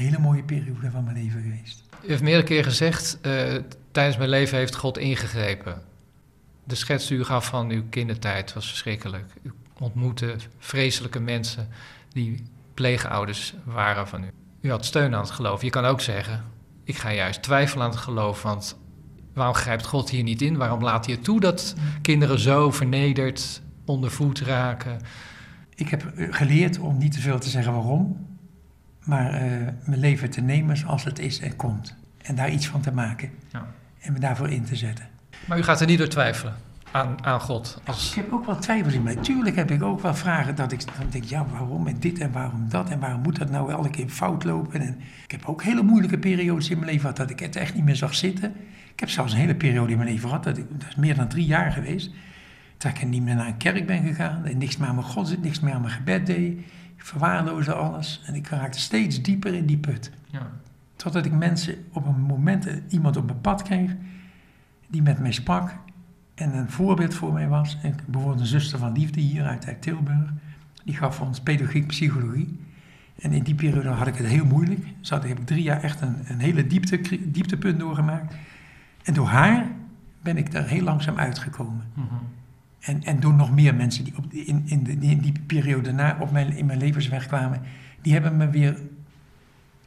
hele 0.04 0.18
mooie 0.18 0.42
periode 0.42 0.90
van 0.90 1.04
mijn 1.04 1.16
leven 1.16 1.42
geweest. 1.42 1.82
U 2.04 2.08
heeft 2.08 2.22
meerdere 2.22 2.46
keer 2.46 2.64
gezegd, 2.64 3.18
uh, 3.22 3.56
tijdens 3.90 4.16
mijn 4.16 4.28
leven 4.28 4.58
heeft 4.58 4.74
God 4.74 4.98
ingegrepen. 4.98 5.82
De 6.64 6.74
schets 6.74 7.06
die 7.06 7.18
u 7.18 7.24
gaf 7.24 7.46
van 7.46 7.70
uw 7.70 7.82
kindertijd 7.90 8.52
was 8.52 8.68
verschrikkelijk. 8.68 9.32
U 9.42 9.52
ontmoette 9.78 10.36
vreselijke 10.58 11.20
mensen 11.20 11.68
die 12.12 12.42
pleegouders 12.80 13.54
waren 13.64 14.08
van 14.08 14.24
u. 14.24 14.30
U 14.60 14.70
had 14.70 14.84
steun 14.84 15.14
aan 15.14 15.20
het 15.20 15.30
geloof. 15.30 15.62
Je 15.62 15.70
kan 15.70 15.84
ook 15.84 16.00
zeggen, 16.00 16.44
ik 16.84 16.96
ga 16.96 17.12
juist 17.12 17.42
twijfelen 17.42 17.84
aan 17.84 17.90
het 17.90 17.98
geloof, 17.98 18.42
want 18.42 18.78
waarom 19.34 19.54
grijpt 19.54 19.86
God 19.86 20.10
hier 20.10 20.22
niet 20.22 20.42
in? 20.42 20.56
Waarom 20.56 20.82
laat 20.82 21.06
hij 21.06 21.14
het 21.14 21.24
toe 21.24 21.40
dat 21.40 21.74
kinderen 22.02 22.38
zo 22.38 22.70
vernederd 22.70 23.62
onder 23.84 24.10
voet 24.10 24.40
raken? 24.40 25.00
Ik 25.74 25.88
heb 25.88 26.04
eh, 26.04 26.26
geleerd 26.30 26.78
om 26.78 26.98
niet 26.98 27.12
te 27.12 27.20
veel 27.20 27.38
te 27.38 27.48
zeggen 27.48 27.72
waarom, 27.72 28.26
maar 29.04 29.34
uh, 29.34 29.40
mijn 29.84 30.00
leven 30.00 30.30
te 30.30 30.40
nemen 30.40 30.76
zoals 30.76 31.04
het 31.04 31.18
is 31.18 31.40
en 31.40 31.56
komt. 31.56 31.96
En 32.18 32.34
daar 32.34 32.50
iets 32.50 32.66
van 32.66 32.80
te 32.80 32.92
maken. 32.92 33.30
Ja. 33.52 33.66
En 33.98 34.12
me 34.12 34.18
daarvoor 34.18 34.48
in 34.48 34.64
te 34.64 34.76
zetten. 34.76 35.08
Maar 35.46 35.58
u 35.58 35.62
gaat 35.62 35.80
er 35.80 35.86
niet 35.86 35.98
door 35.98 36.08
twijfelen 36.08 36.54
aan, 36.90 37.24
aan 37.24 37.40
God? 37.40 37.80
Als... 37.84 38.08
Ik 38.08 38.14
heb 38.14 38.32
ook 38.32 38.46
wel 38.46 38.58
twijfels 38.58 38.94
in 38.94 39.02
mij. 39.02 39.16
Tuurlijk 39.16 39.56
heb 39.56 39.70
ik 39.70 39.82
ook 39.82 40.00
wel 40.00 40.14
vragen 40.14 40.54
dat 40.54 40.72
ik 40.72 40.84
dan 40.98 41.10
denk, 41.10 41.24
ja, 41.24 41.46
waarom 41.46 41.86
en 41.86 42.00
dit 42.00 42.18
en 42.18 42.32
waarom 42.32 42.68
dat 42.68 42.90
en 42.90 43.00
waarom 43.00 43.20
moet 43.20 43.38
dat 43.38 43.50
nou 43.50 43.70
elke 43.72 43.90
keer 43.90 44.08
fout 44.08 44.44
lopen? 44.44 44.80
En 44.80 45.00
ik 45.24 45.30
heb 45.30 45.44
ook 45.44 45.62
hele 45.62 45.82
moeilijke 45.82 46.18
periodes 46.18 46.70
in 46.70 46.78
mijn 46.78 46.86
leven 46.86 47.00
gehad 47.00 47.16
dat 47.16 47.30
ik 47.30 47.40
het 47.40 47.56
echt 47.56 47.74
niet 47.74 47.84
meer 47.84 47.96
zag 47.96 48.14
zitten. 48.14 48.54
Ik 48.92 49.00
heb 49.00 49.08
zelfs 49.08 49.32
een 49.32 49.38
hele 49.38 49.54
periode 49.54 49.90
in 49.90 49.98
mijn 49.98 50.10
leven 50.10 50.28
gehad, 50.28 50.44
dat, 50.44 50.58
ik, 50.58 50.64
dat 50.70 50.88
is 50.88 50.96
meer 50.96 51.16
dan 51.16 51.28
drie 51.28 51.46
jaar 51.46 51.72
geweest, 51.72 52.10
dat 52.76 52.90
ik 52.90 53.06
niet 53.06 53.22
meer 53.22 53.34
naar 53.34 53.46
een 53.46 53.56
kerk 53.56 53.86
ben 53.86 54.06
gegaan 54.06 54.44
en 54.44 54.58
niks 54.58 54.76
meer 54.76 54.88
aan 54.88 54.94
mijn 54.94 55.06
God 55.06 55.42
niks 55.42 55.60
meer 55.60 55.74
aan 55.74 55.80
mijn 55.80 55.92
gebed 55.92 56.26
deed. 56.26 56.58
Ik 56.96 57.06
verwaarloosde 57.06 57.74
alles 57.74 58.22
en 58.26 58.34
ik 58.34 58.48
raakte 58.48 58.80
steeds 58.80 59.22
dieper 59.22 59.54
in 59.54 59.66
die 59.66 59.78
put. 59.78 60.10
Ja. 60.26 60.50
Totdat 60.96 61.26
ik 61.26 61.32
mensen 61.32 61.74
op 61.92 62.06
een 62.06 62.20
moment, 62.20 62.68
iemand 62.88 63.16
op 63.16 63.26
mijn 63.26 63.40
pad 63.40 63.62
kreeg, 63.62 63.94
die 64.88 65.02
met 65.02 65.18
mij 65.18 65.32
sprak 65.32 65.72
en 66.40 66.56
een 66.56 66.70
voorbeeld 66.70 67.14
voor 67.14 67.32
mij 67.32 67.48
was. 67.48 67.78
En 67.82 67.94
bijvoorbeeld 68.06 68.40
een 68.40 68.46
zuster 68.46 68.78
van 68.78 68.92
liefde 68.92 69.20
hier 69.20 69.44
uit, 69.44 69.76
Tilburg. 69.80 70.30
Die 70.84 70.96
gaf 70.96 71.20
ons 71.20 71.40
pedagogiek 71.40 71.86
psychologie. 71.86 72.58
En 73.18 73.32
in 73.32 73.42
die 73.42 73.54
periode 73.54 73.88
had 73.88 74.06
ik 74.06 74.16
het 74.16 74.26
heel 74.26 74.44
moeilijk. 74.44 74.80
Dus 75.00 75.10
heb 75.10 75.24
ik 75.24 75.46
drie 75.46 75.62
jaar 75.62 75.82
echt 75.82 76.00
een, 76.00 76.16
een 76.24 76.38
hele 76.38 76.66
diepte, 76.66 77.00
dieptepunt 77.30 77.78
doorgemaakt. 77.78 78.34
En 79.02 79.14
door 79.14 79.26
haar 79.26 79.66
ben 80.22 80.36
ik 80.36 80.52
er 80.52 80.66
heel 80.66 80.82
langzaam 80.82 81.18
uitgekomen. 81.18 81.84
Mhm. 81.94 82.06
en, 82.80 83.02
en 83.02 83.20
door 83.20 83.34
nog 83.34 83.50
meer 83.54 83.74
mensen 83.74 84.04
die 84.04 84.16
op, 84.16 84.32
in, 84.32 84.62
in, 84.66 84.84
de, 84.84 84.92
in 84.92 85.18
die 85.18 85.32
periode 85.46 85.82
daarna 85.82 86.16
op 86.20 86.30
mijn, 86.30 86.56
in 86.56 86.66
mijn 86.66 86.78
levensweg 86.78 87.26
kwamen, 87.26 87.60
die 88.00 88.12
hebben 88.12 88.36
me 88.36 88.50
weer 88.50 88.80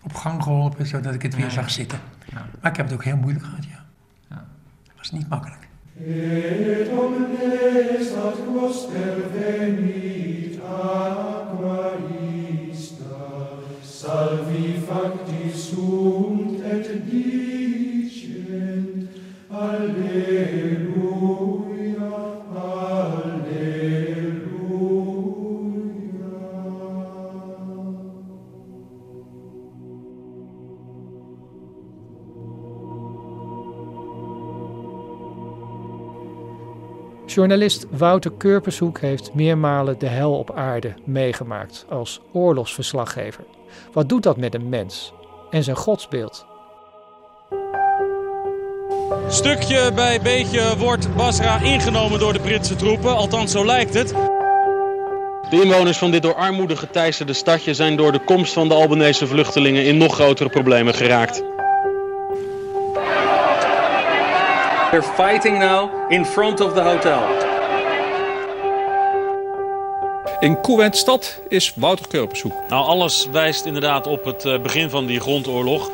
op 0.02 0.14
gang 0.14 0.44
geholpen, 0.44 0.86
zodat 0.86 1.14
ik 1.14 1.22
het 1.22 1.36
weer 1.36 1.52
zag 1.52 1.70
zitten. 1.70 2.00
Ja. 2.32 2.46
Maar 2.62 2.72
ik 2.72 2.78
heb 2.78 2.86
het 2.86 2.96
ook 2.96 3.04
heel 3.04 3.18
moeilijk 3.18 3.46
gehad, 3.46 3.66
ja. 3.66 3.86
ja. 4.30 4.46
Het 4.84 4.98
was 4.98 5.12
niet 5.12 5.30
makkelijk. 5.30 5.63
et 6.02 6.90
omnes 6.92 8.08
ad 8.26 8.38
quos 8.46 8.78
pervenit 8.92 10.60
aqua 10.64 11.94
ista, 12.72 13.20
salvi 13.84 14.74
facti 14.88 15.52
sunt 15.54 16.64
et 16.66 16.88
dicent, 17.06 19.08
Alleluia. 19.50 20.83
Journalist 37.34 37.86
Wouter 37.90 38.32
Kurpershoek 38.32 39.00
heeft 39.00 39.34
meermalen 39.34 40.00
de 40.00 40.08
hel 40.08 40.38
op 40.38 40.56
aarde 40.56 40.94
meegemaakt 41.06 41.86
als 41.90 42.22
oorlogsverslaggever. 42.34 43.44
Wat 43.94 44.10
doet 44.10 44.24
dat 44.24 44.38
met 44.38 44.54
een 44.54 44.70
mens 44.70 45.14
en 45.50 45.64
zijn 45.64 45.76
godsbeeld? 45.76 46.46
Stukje 49.28 49.92
bij 49.96 50.22
beetje 50.22 50.78
wordt 50.78 51.16
Basra 51.16 51.62
ingenomen 51.62 52.20
door 52.20 52.34
de 52.34 52.40
Britse 52.40 52.76
troepen, 52.76 53.16
althans 53.16 53.52
zo 53.52 53.66
lijkt 53.66 53.94
het. 53.94 54.10
De 55.50 55.62
inwoners 55.64 55.98
van 55.98 56.12
dit 56.12 56.22
door 56.22 56.36
armoede 56.36 56.76
geteisterde 56.76 57.34
stadje 57.34 57.74
zijn 57.74 57.96
door 57.96 58.12
de 58.12 58.24
komst 58.24 58.54
van 58.54 58.68
de 58.68 58.74
Albanese 58.74 59.28
vluchtelingen 59.28 59.86
in 59.86 59.98
nog 59.98 60.14
grotere 60.14 60.50
problemen 60.50 60.94
geraakt. 60.94 61.53
They're 64.94 65.02
fighting 65.02 65.58
now 65.60 65.90
in 66.10 66.26
front 66.26 66.62
of 66.62 66.74
the 66.74 66.82
hotel. 66.82 67.22
In 70.40 70.62
Kuwait-stad 70.62 71.42
is 71.48 71.74
Wouter 71.76 72.08
Kurpershoek. 72.08 72.54
Nou, 72.70 72.86
alles 72.86 73.28
wijst 73.32 73.66
inderdaad 73.66 74.08
op 74.08 74.26
het 74.26 74.46
eh, 74.46 74.62
begin 74.62 74.90
van 74.90 75.06
die 75.06 75.20
grondoorlog. 75.20 75.92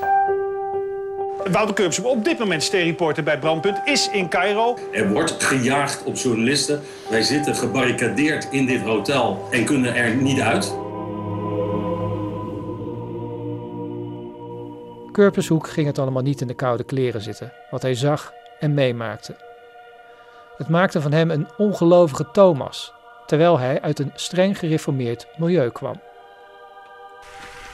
Wouter 1.51 1.74
Kurpershoek, 1.74 2.06
op 2.06 2.24
dit 2.24 2.39
moment 2.39 2.63
sterreporter 2.63 3.24
bij 3.24 3.39
Brandpunt, 3.39 3.82
is 3.86 4.10
in 4.10 4.29
Cairo. 4.29 4.77
Er 4.91 5.10
wordt 5.10 5.44
gejaagd 5.44 6.03
op 6.03 6.15
journalisten. 6.15 6.82
Wij 7.10 7.22
zitten 7.22 7.56
gebarricadeerd 7.56 8.48
in 8.51 8.65
dit 8.65 8.82
hotel 8.82 9.48
en 9.51 9.65
kunnen 9.65 9.96
er 9.96 10.15
niet 10.15 10.39
uit. 10.39 10.75
Kurpershoek 15.12 15.68
ging 15.68 15.88
het 15.88 16.00
allemaal 16.00 16.24
niet 16.24 16.41
in 16.41 16.48
de 16.48 16.53
koude 16.53 16.84
kleren 16.84 17.22
zitten. 17.22 17.51
Wat 17.70 17.82
hij 17.82 17.96
zag 17.96 18.34
en 18.59 18.73
meemaakte. 18.73 19.35
Het 20.57 20.69
maakte 20.69 21.01
van 21.01 21.11
hem 21.11 21.31
een 21.31 21.47
ongelovige 21.57 22.31
Thomas, 22.31 22.93
terwijl 23.25 23.59
hij 23.59 23.81
uit 23.81 23.99
een 23.99 24.11
streng 24.15 24.57
gereformeerd 24.57 25.27
milieu 25.37 25.69
kwam. 25.71 26.01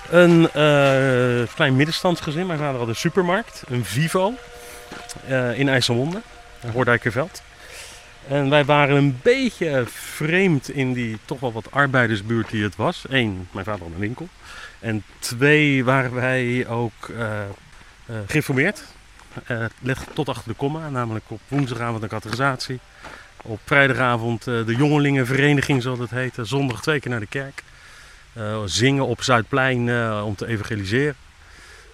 Een 0.10 0.42
uh, 0.42 1.48
klein 1.56 1.76
middenstandsgezin. 1.76 2.46
Mijn 2.46 2.60
vader 2.60 2.80
had 2.80 2.88
een 2.88 2.96
supermarkt, 2.96 3.64
een 3.68 3.86
Vivo, 3.86 4.34
uh, 5.30 5.60
in 5.60 5.70
IJsselmonde, 5.70 6.22
Hoordijkerveld. 6.74 7.42
En 8.28 8.50
wij 8.50 8.66
waren 8.66 8.96
een 8.96 9.20
beetje 9.24 9.84
vreemd 9.88 10.70
in 10.70 10.94
die 10.94 11.18
toch 11.26 11.40
wel 11.40 11.52
wat 11.52 11.72
arbeidersbuurt 11.72 12.50
die 12.50 12.64
het 12.64 12.76
was. 12.76 13.06
Eén, 13.10 13.48
mijn 13.52 13.66
vader 13.66 13.82
had 13.82 13.94
een 13.94 14.00
winkel. 14.00 14.28
En 14.80 15.04
twee, 15.20 15.86
waren 15.86 16.14
wij 16.14 16.68
ook 16.68 17.08
uh, 17.08 17.40
gereformeerd. 18.26 18.84
Uh, 19.52 19.66
ligt 19.82 20.08
tot 20.14 20.30
achter 20.30 20.48
de 20.48 20.58
komma, 20.58 20.90
namelijk 20.90 21.26
op 21.28 21.40
woensdagavond 21.48 22.04
een 22.04 22.10
categorisatie. 22.10 22.80
Op 23.42 23.60
vrijdagavond 23.66 24.48
uh, 24.48 24.66
de 24.66 24.76
jongelingenvereniging, 24.76 25.82
zoals 25.82 26.00
het 26.00 26.10
heet. 26.10 26.38
Zondag 26.42 26.82
twee 26.82 27.00
keer 27.00 27.12
naar 27.12 27.20
de 27.20 27.26
kerk. 27.26 27.64
Uh, 28.38 28.62
zingen 28.66 29.06
op 29.06 29.24
Zuidplein 29.24 30.14
om 30.24 30.36
te 30.36 30.48
evangeliseren. 30.48 31.16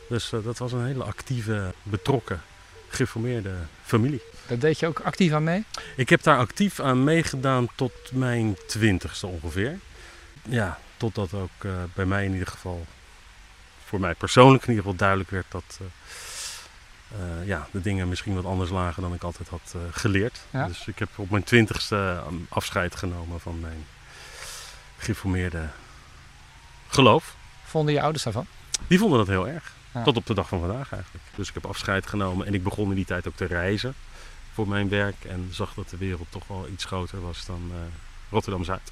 Dus 0.09 0.29
dat 0.43 0.57
was 0.57 0.71
een 0.71 0.85
hele 0.85 1.03
actieve, 1.03 1.73
betrokken, 1.83 2.41
geformeerde 2.89 3.53
familie. 3.83 4.21
Daar 4.47 4.59
deed 4.59 4.79
je 4.79 4.87
ook 4.87 4.99
actief 4.99 5.33
aan 5.33 5.43
mee? 5.43 5.65
Ik 5.95 6.09
heb 6.09 6.23
daar 6.23 6.37
actief 6.37 6.79
aan 6.79 7.03
meegedaan 7.03 7.67
tot 7.75 7.91
mijn 8.11 8.57
twintigste 8.67 9.27
ongeveer. 9.27 9.79
Ja, 10.43 10.79
totdat 10.97 11.33
ook 11.33 11.65
bij 11.93 12.05
mij 12.05 12.25
in 12.25 12.31
ieder 12.31 12.47
geval, 12.47 12.85
voor 13.85 13.99
mij 13.99 14.13
persoonlijk 14.13 14.63
in 14.63 14.69
ieder 14.69 14.83
geval 14.83 14.99
duidelijk 14.99 15.29
werd 15.29 15.45
dat 15.49 15.79
uh, 17.19 17.47
ja, 17.47 17.67
de 17.71 17.81
dingen 17.81 18.09
misschien 18.09 18.35
wat 18.35 18.45
anders 18.45 18.69
lagen 18.69 19.01
dan 19.01 19.13
ik 19.13 19.23
altijd 19.23 19.47
had 19.47 19.73
uh, 19.75 19.81
geleerd. 19.91 20.39
Dus 20.67 20.87
ik 20.87 20.99
heb 20.99 21.09
op 21.15 21.29
mijn 21.29 21.43
twintigste 21.43 22.21
ehm, 22.25 22.35
afscheid 22.49 22.95
genomen 22.95 23.39
van 23.39 23.59
mijn 23.59 23.85
geformeerde 24.97 25.67
geloof. 26.87 27.35
Vonden 27.63 27.93
je 27.93 28.01
ouders 28.01 28.23
daarvan? 28.23 28.45
Die 28.87 28.99
vonden 28.99 29.17
dat 29.17 29.27
heel 29.27 29.47
erg. 29.47 29.73
Tot 30.03 30.17
op 30.17 30.25
de 30.25 30.33
dag 30.33 30.47
van 30.47 30.59
vandaag 30.59 30.91
eigenlijk. 30.93 31.25
Dus 31.35 31.47
ik 31.47 31.53
heb 31.53 31.65
afscheid 31.65 32.07
genomen 32.07 32.47
en 32.47 32.53
ik 32.53 32.63
begon 32.63 32.89
in 32.89 32.95
die 32.95 33.05
tijd 33.05 33.27
ook 33.27 33.35
te 33.35 33.45
reizen 33.45 33.93
voor 34.53 34.67
mijn 34.67 34.89
werk. 34.89 35.23
En 35.23 35.49
zag 35.51 35.73
dat 35.73 35.89
de 35.89 35.97
wereld 35.97 36.27
toch 36.29 36.47
wel 36.47 36.67
iets 36.71 36.85
groter 36.85 37.21
was 37.21 37.45
dan 37.45 37.61
uh, 37.71 37.77
Rotterdam-Zuid. 38.29 38.91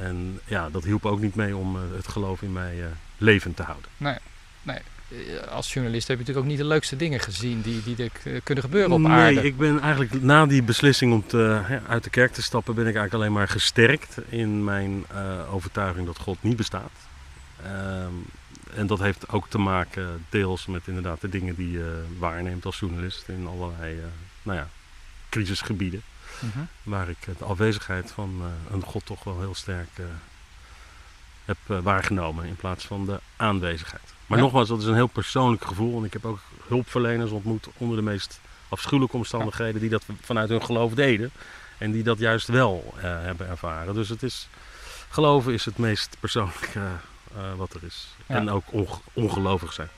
En 0.00 0.40
ja, 0.44 0.70
dat 0.70 0.84
hielp 0.84 1.06
ook 1.06 1.20
niet 1.20 1.34
mee 1.34 1.56
om 1.56 1.76
het 1.76 2.08
geloof 2.08 2.42
in 2.42 2.52
mij 2.52 2.84
levend 3.18 3.56
te 3.56 3.62
houden. 3.62 3.90
Nee, 3.96 4.18
nee. 4.62 4.80
Eh, 5.08 5.48
als 5.50 5.72
journalist 5.72 6.08
heb 6.08 6.18
je 6.18 6.24
natuurlijk 6.24 6.46
ook 6.46 6.52
niet 6.52 6.62
de 6.62 6.74
leukste 6.74 6.96
dingen 6.96 7.20
gezien 7.20 7.60
die, 7.60 7.82
die 7.82 7.96
er 7.96 8.32
eh, 8.32 8.40
kunnen 8.44 8.64
gebeuren 8.64 8.92
op 8.92 9.06
aarde. 9.06 9.34
Nee, 9.34 9.44
ik 9.44 9.56
ben 9.56 9.80
eigenlijk 9.80 10.22
na 10.22 10.46
die 10.46 10.62
beslissing 10.62 11.12
om 11.12 11.26
te, 11.26 11.62
ja, 11.68 11.82
uit 11.86 12.04
de 12.04 12.10
kerk 12.10 12.32
te 12.32 12.42
stappen, 12.42 12.74
ben 12.74 12.86
ik 12.86 12.94
eigenlijk 12.94 13.24
alleen 13.24 13.38
maar 13.38 13.48
gesterkt 13.48 14.16
in 14.28 14.64
mijn 14.64 15.04
uh, 15.12 15.54
overtuiging 15.54 16.06
dat 16.06 16.18
God 16.18 16.36
niet 16.40 16.56
bestaat. 16.56 16.90
Um, 17.66 18.24
en 18.74 18.86
dat 18.86 18.98
heeft 18.98 19.28
ook 19.28 19.48
te 19.48 19.58
maken 19.58 20.24
deels 20.28 20.66
met 20.66 20.82
inderdaad 20.86 21.20
de 21.20 21.28
dingen 21.28 21.54
die 21.54 21.70
je 21.70 22.04
waarneemt 22.18 22.64
als 22.64 22.78
journalist 22.78 23.28
in 23.28 23.46
allerlei 23.46 23.96
uh, 23.96 24.04
nou 24.42 24.58
ja, 24.58 24.68
crisisgebieden. 25.28 26.02
Uh 26.36 26.42
mhm. 26.42 26.58
-huh. 26.58 26.66
Waar 26.82 27.08
ik 27.08 27.38
de 27.38 27.44
afwezigheid 27.44 28.10
van 28.10 28.42
een 28.70 28.82
God 28.82 29.06
toch 29.06 29.24
wel 29.24 29.38
heel 29.38 29.54
sterk 29.54 29.88
heb 31.44 31.58
waargenomen 31.66 32.44
in 32.44 32.56
plaats 32.56 32.86
van 32.86 33.06
de 33.06 33.20
aanwezigheid. 33.36 34.16
Maar 34.28 34.38
Ja. 34.38 34.44
nogmaals, 34.44 34.68
dat 34.68 34.78
is 34.80 34.84
een 34.86 34.94
heel 34.94 35.06
persoonlijk 35.06 35.64
gevoel. 35.64 35.98
En 35.98 36.04
ik 36.04 36.12
heb 36.12 36.24
ook 36.24 36.38
hulpverleners 36.68 37.30
ontmoet 37.30 37.66
onder 37.76 37.96
de 37.96 38.02
meest 38.02 38.40
afschuwelijke 38.68 39.16
omstandigheden 39.16 39.80
die 39.80 39.90
dat 39.90 40.04
vanuit 40.22 40.48
hun 40.48 40.62
geloof 40.64 40.94
deden. 40.94 41.30
En 41.78 41.90
die 41.92 42.02
dat 42.02 42.18
juist 42.18 42.46
wel 42.48 42.94
eh, 42.96 43.02
hebben 43.02 43.48
ervaren. 43.48 43.94
Dus 43.94 44.08
het 44.08 44.22
is, 44.22 44.48
geloven 45.08 45.52
is 45.52 45.64
het 45.64 45.78
meest 45.78 46.16
persoonlijke 46.20 46.80
eh, 47.36 47.54
wat 47.56 47.74
er 47.74 47.80
is. 47.84 48.08
Ja. 48.26 48.34
En 48.34 48.50
ook 48.50 48.64
onge- 48.70 49.00
ongelovig 49.12 49.72
zijn. 49.72 49.88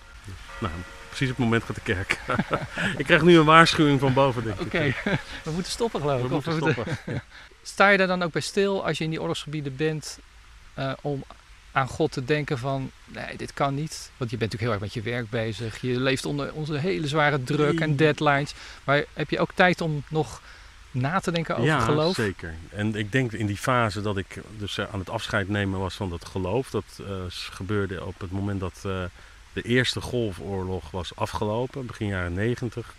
Nou, 0.58 0.72
precies 1.08 1.30
op 1.30 1.36
het 1.36 1.44
moment 1.44 1.64
gaat 1.64 1.74
de 1.74 1.80
kerk. 1.82 2.20
ik 3.00 3.04
krijg 3.04 3.22
nu 3.22 3.38
een 3.38 3.44
waarschuwing 3.44 4.00
van 4.00 4.12
boven, 4.12 4.44
denk 4.44 4.60
Oké, 4.60 4.78
ik. 4.78 5.02
we 5.44 5.50
moeten 5.50 5.72
stoppen 5.72 6.00
geloof 6.00 6.20
We 6.20 6.26
ik. 6.26 6.32
Of 6.32 6.44
moeten 6.46 6.64
we 6.64 6.72
stoppen. 6.72 7.22
Sta 7.62 7.88
je 7.88 7.98
daar 7.98 8.06
dan 8.06 8.22
ook 8.22 8.32
bij 8.32 8.42
stil 8.42 8.86
als 8.86 8.98
je 8.98 9.04
in 9.04 9.10
die 9.10 9.20
oorlogsgebieden 9.20 9.76
bent 9.76 10.18
eh, 10.74 10.92
om 11.00 11.24
aan 11.72 11.88
God 11.88 12.12
te 12.12 12.24
denken 12.24 12.58
van 12.58 12.90
nee, 13.04 13.36
dit 13.36 13.52
kan 13.52 13.74
niet. 13.74 14.10
Want 14.16 14.30
je 14.30 14.36
bent 14.36 14.52
natuurlijk 14.52 14.60
heel 14.60 14.72
erg 14.72 14.80
met 14.80 14.94
je 14.94 15.10
werk 15.10 15.30
bezig. 15.30 15.80
Je 15.80 16.00
leeft 16.00 16.24
onder 16.24 16.52
onze 16.52 16.76
hele 16.76 17.08
zware 17.08 17.42
druk 17.42 17.80
en 17.80 17.96
deadlines. 17.96 18.54
Maar 18.84 19.04
heb 19.12 19.30
je 19.30 19.38
ook 19.38 19.52
tijd 19.54 19.80
om 19.80 20.02
nog 20.08 20.40
na 20.90 21.20
te 21.20 21.30
denken 21.32 21.54
over 21.54 21.66
ja, 21.66 21.80
geloof? 21.80 22.14
zeker. 22.14 22.54
En 22.70 22.94
ik 22.94 23.12
denk 23.12 23.32
in 23.32 23.46
die 23.46 23.56
fase 23.56 24.02
dat 24.02 24.16
ik 24.16 24.40
dus 24.58 24.78
eh, 24.78 24.86
aan 24.92 24.98
het 24.98 25.10
afscheid 25.10 25.48
nemen 25.48 25.80
was 25.80 25.94
van 25.94 26.10
dat 26.10 26.24
geloof. 26.24 26.70
Dat 26.70 27.00
eh, 27.00 27.14
gebeurde 27.28 28.04
op 28.04 28.20
het 28.20 28.30
moment 28.30 28.60
dat 28.60 28.82
eh, 28.82 29.02
de 29.52 29.62
eerste 29.62 30.00
golfoorlog 30.00 30.90
was 30.90 31.16
afgelopen, 31.16 31.86
begin 31.86 32.06
jaren 32.06 32.32
negentig. 32.32 32.94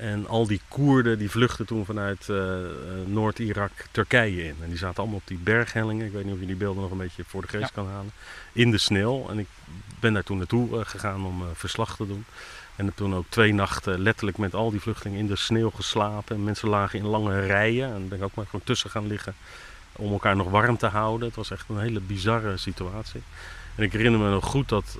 En 0.00 0.28
al 0.28 0.46
die 0.46 0.60
Koerden 0.68 1.18
die 1.18 1.30
vluchtten 1.30 1.66
toen 1.66 1.84
vanuit 1.84 2.28
eh, 2.28 2.64
eh, 2.64 2.70
Noord-Irak 3.06 3.70
Turkije 3.90 4.44
in. 4.44 4.56
En 4.62 4.68
die 4.68 4.78
zaten 4.78 4.96
allemaal 4.96 5.18
op 5.18 5.26
die 5.26 5.38
berghellingen. 5.38 6.06
Ik 6.06 6.12
weet 6.12 6.24
niet 6.24 6.34
of 6.34 6.40
je 6.40 6.46
die 6.46 6.56
beelden 6.56 6.82
nog 6.82 6.90
een 6.90 6.98
beetje 6.98 7.24
voor 7.26 7.42
de 7.42 7.48
geest 7.48 7.62
Ja. 7.62 7.70
kan 7.74 7.88
halen. 7.88 8.12
In 8.52 8.70
de 8.70 8.78
sneeuw. 8.78 9.28
En 9.28 9.38
ik 9.38 9.46
ben 10.00 10.12
daar 10.12 10.22
toen 10.22 10.36
naartoe 10.36 10.80
eh, 10.80 10.86
gegaan 10.86 11.26
om 11.26 11.42
verslag 11.54 11.96
te 11.96 12.06
doen. 12.06 12.24
En 12.76 12.84
heb 12.84 12.96
toen 12.96 13.14
ook 13.14 13.24
twee 13.28 13.54
nachten 13.54 14.00
letterlijk 14.00 14.38
met 14.38 14.54
al 14.54 14.70
die 14.70 14.80
vluchtelingen 14.80 15.20
in 15.20 15.26
de 15.26 15.36
sneeuw 15.36 15.70
geslapen. 15.70 16.36
En 16.36 16.44
mensen 16.44 16.68
lagen 16.68 16.98
in 16.98 17.06
lange 17.06 17.46
rijen. 17.46 17.94
En 17.94 18.08
ben 18.08 18.18
ik 18.18 18.24
ook 18.24 18.34
maar 18.34 18.44
gewoon 18.44 18.64
tussen 18.64 18.90
gaan 18.90 19.06
liggen 19.06 19.34
om 19.92 20.12
elkaar 20.12 20.36
nog 20.36 20.50
warm 20.50 20.76
te 20.76 20.86
houden. 20.86 21.26
Het 21.26 21.36
was 21.36 21.50
echt 21.50 21.68
een 21.68 21.80
hele 21.80 22.00
bizarre 22.00 22.56
situatie. 22.56 23.22
En 23.74 23.84
ik 23.84 23.92
herinner 23.92 24.20
me 24.20 24.30
nog 24.30 24.44
goed 24.44 24.68
dat 24.68 24.98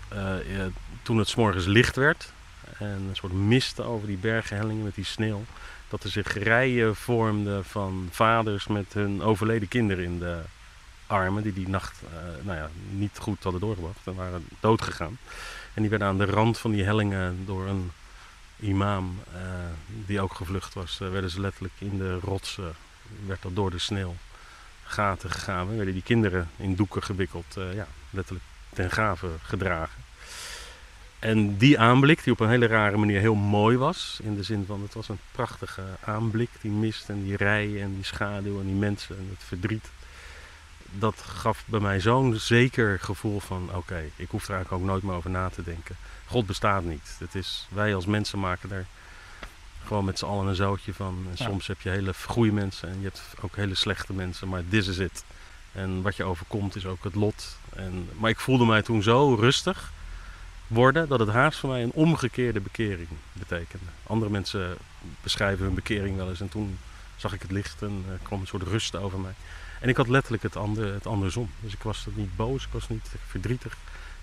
toen 1.03 1.19
het 1.19 1.29
's 1.29 1.35
morgens 1.35 1.67
licht 1.67 1.97
werd 1.97 2.33
en 2.79 3.07
een 3.09 3.17
soort 3.17 3.33
mist 3.33 3.81
over 3.81 4.07
die 4.07 4.17
berghellingen 4.17 4.85
met 4.85 4.95
die 4.95 5.05
sneeuw, 5.05 5.45
dat 5.89 6.05
er 6.05 6.11
zich 6.11 6.33
rijen 6.33 6.97
vormden 6.97 7.65
van 7.65 8.09
vaders 8.11 8.67
met 8.67 8.93
hun 8.93 9.23
overleden 9.23 9.69
kinderen 9.69 10.05
in 10.05 10.19
de 10.19 10.41
armen, 11.11 11.43
die 11.43 11.53
die 11.53 11.69
nacht 11.69 12.03
eh, 12.03 12.45
nou 12.45 12.59
ja, 12.59 12.71
niet 12.91 13.19
goed 13.19 13.43
hadden 13.43 13.61
doorgebracht 13.61 14.07
en 14.07 14.15
waren 14.15 14.47
doodgegaan. 14.61 15.19
En 15.75 15.81
die 15.83 15.91
werden 15.91 16.09
aan 16.09 16.19
de 16.19 16.25
rand 16.25 16.59
van 16.59 16.71
die 16.71 16.85
hellingen 16.85 17.47
door 17.47 17.67
een 17.67 17.91
imam, 18.61 19.19
eh, 19.33 19.41
die 20.07 20.21
ook 20.21 20.35
gevlucht 20.35 20.75
was, 20.75 21.01
eh, 21.01 21.11
werden 21.11 21.31
ze 21.31 21.41
letterlijk 21.41 21.75
in 21.79 21.99
de 21.99 22.19
rotsen, 22.19 22.75
werd 23.27 23.43
dat 23.43 23.55
door 23.55 23.71
de 23.71 23.79
sneeuw 23.79 24.15
gaten 24.85 25.31
gegaan. 25.31 25.77
Werden 25.77 25.95
die 25.95 26.03
kinderen 26.03 26.51
in 26.57 26.75
doeken 26.75 27.03
gewikkeld, 27.03 27.57
ja, 27.75 27.87
letterlijk 28.11 28.47
ten 28.73 28.91
gave 28.91 29.29
gedragen. 29.43 30.00
En 31.21 31.57
die 31.57 31.79
aanblik, 31.79 32.25
die 32.25 32.33
op 32.33 32.41
een 32.41 32.49
hele 32.49 32.67
rare 32.67 32.97
manier 32.97 33.21
heel 33.21 33.35
mooi 33.35 33.77
was, 33.77 34.19
in 34.23 34.37
de 34.37 34.43
zin 34.43 34.65
van 34.67 34.83
het 34.83 34.95
was 34.95 35.09
een 35.09 35.19
prachtige 35.33 35.83
aanblik, 36.05 36.49
die 36.61 36.71
mist 36.71 37.09
en 37.09 37.25
die 37.25 37.37
rijen 37.37 37.83
en 37.83 37.95
die 37.95 38.05
schaduw 38.05 38.61
en 38.61 38.67
die 38.67 38.75
mensen 38.75 39.19
en 39.19 39.27
het 39.31 39.45
verdriet. 39.47 39.89
Dat 40.93 41.21
gaf 41.27 41.63
bij 41.67 41.81
mij 41.81 42.01
zo'n 42.01 42.35
zeker 42.39 42.99
gevoel 43.01 43.41
van 43.41 43.71
oké, 43.75 44.03
ik 44.17 44.31
hoef 44.31 44.49
er 44.49 44.55
eigenlijk 44.55 44.83
ook 44.83 44.89
nooit 44.89 45.03
meer 45.03 45.15
over 45.15 45.31
na 45.31 45.49
te 45.49 45.63
denken. 45.63 45.97
God 46.27 46.47
bestaat 46.47 46.85
niet. 46.85 47.17
Het 47.19 47.35
is, 47.35 47.67
wij 47.71 47.95
als 47.95 48.07
mensen 48.07 48.39
maken 48.39 48.71
er 48.73 48.87
gewoon 49.85 50.05
met 50.05 50.19
z'n 50.19 50.25
allen 50.25 50.47
een 50.47 50.55
zootje 50.55 50.95
van. 50.95 51.25
En 51.25 51.35
Ja. 51.35 51.45
soms 51.45 51.67
heb 51.67 51.81
je 51.81 51.89
hele 51.91 52.13
goede 52.27 52.53
mensen 52.53 52.89
en 52.89 52.97
je 52.99 53.05
hebt 53.05 53.23
ook 53.41 53.57
hele 53.57 53.75
slechte 53.75 54.13
mensen, 54.13 54.49
maar 54.49 54.63
this 54.69 54.87
is 54.87 54.99
it. 54.99 55.25
En 55.73 56.03
wat 56.03 56.17
je 56.17 56.25
overkomt 56.25 56.77
is 56.77 56.87
ook 56.87 57.05
het 57.05 57.15
lot. 57.15 57.57
En, 57.75 58.09
maar 58.19 58.31
ik 58.31 58.39
voelde 58.41 58.65
mij 58.65 58.83
toen 58.83 59.03
zo 59.03 59.35
rustig 59.35 59.93
worden 60.71 61.09
dat 61.09 61.21
het 61.21 61.29
haast 61.29 61.59
voor 61.59 61.71
mij 61.71 61.83
een 61.83 61.93
omgekeerde 61.93 62.61
bekering 62.61 63.09
betekende. 63.33 63.85
Andere 64.07 64.31
mensen 64.31 64.77
beschrijven 65.23 65.65
hun 65.65 65.75
bekering 65.75 66.17
wel 66.17 66.29
eens 66.29 66.41
en 66.41 66.49
toen 66.49 66.79
zag 67.17 67.33
ik 67.33 67.43
het 67.43 67.51
licht 67.51 67.83
en 67.83 68.05
er 68.11 68.19
kwam 68.23 68.41
een 68.41 68.47
soort 68.47 68.63
rust 68.63 68.97
over 68.97 69.21
mij. 69.21 69.35
En 69.81 69.89
ik 69.89 69.97
had 69.97 70.09
letterlijk 70.09 70.43
het, 70.43 70.57
ander, 70.57 70.93
het 70.93 71.07
andersom. 71.07 71.51
Dus 71.61 71.73
ik 71.73 71.83
was 71.83 72.07
niet 72.15 72.37
boos, 72.37 72.65
ik 72.65 72.73
was 72.73 72.89
niet 72.89 73.11
verdrietig. 73.27 73.73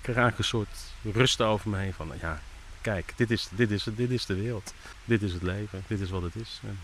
Ik 0.02 0.06
eigenlijk 0.06 0.38
een 0.38 0.44
soort 0.44 0.94
rust 1.14 1.42
over 1.42 1.70
me 1.70 1.78
heen 1.78 1.94
van 1.94 2.12
ja, 2.22 2.42
kijk, 2.82 3.14
dit 3.16 3.32
is, 3.32 3.50
dit 3.52 3.72
is, 3.72 3.88
dit 3.96 4.10
is 4.10 4.26
de 4.26 4.36
wereld. 4.36 4.74
Dit 5.06 5.22
is 5.22 5.34
het 5.34 5.42
leven, 5.42 5.84
dit 5.88 6.00
is 6.00 6.10
wat 6.10 6.22
het 6.22 6.36
is. 6.36 6.60
En 6.64 6.80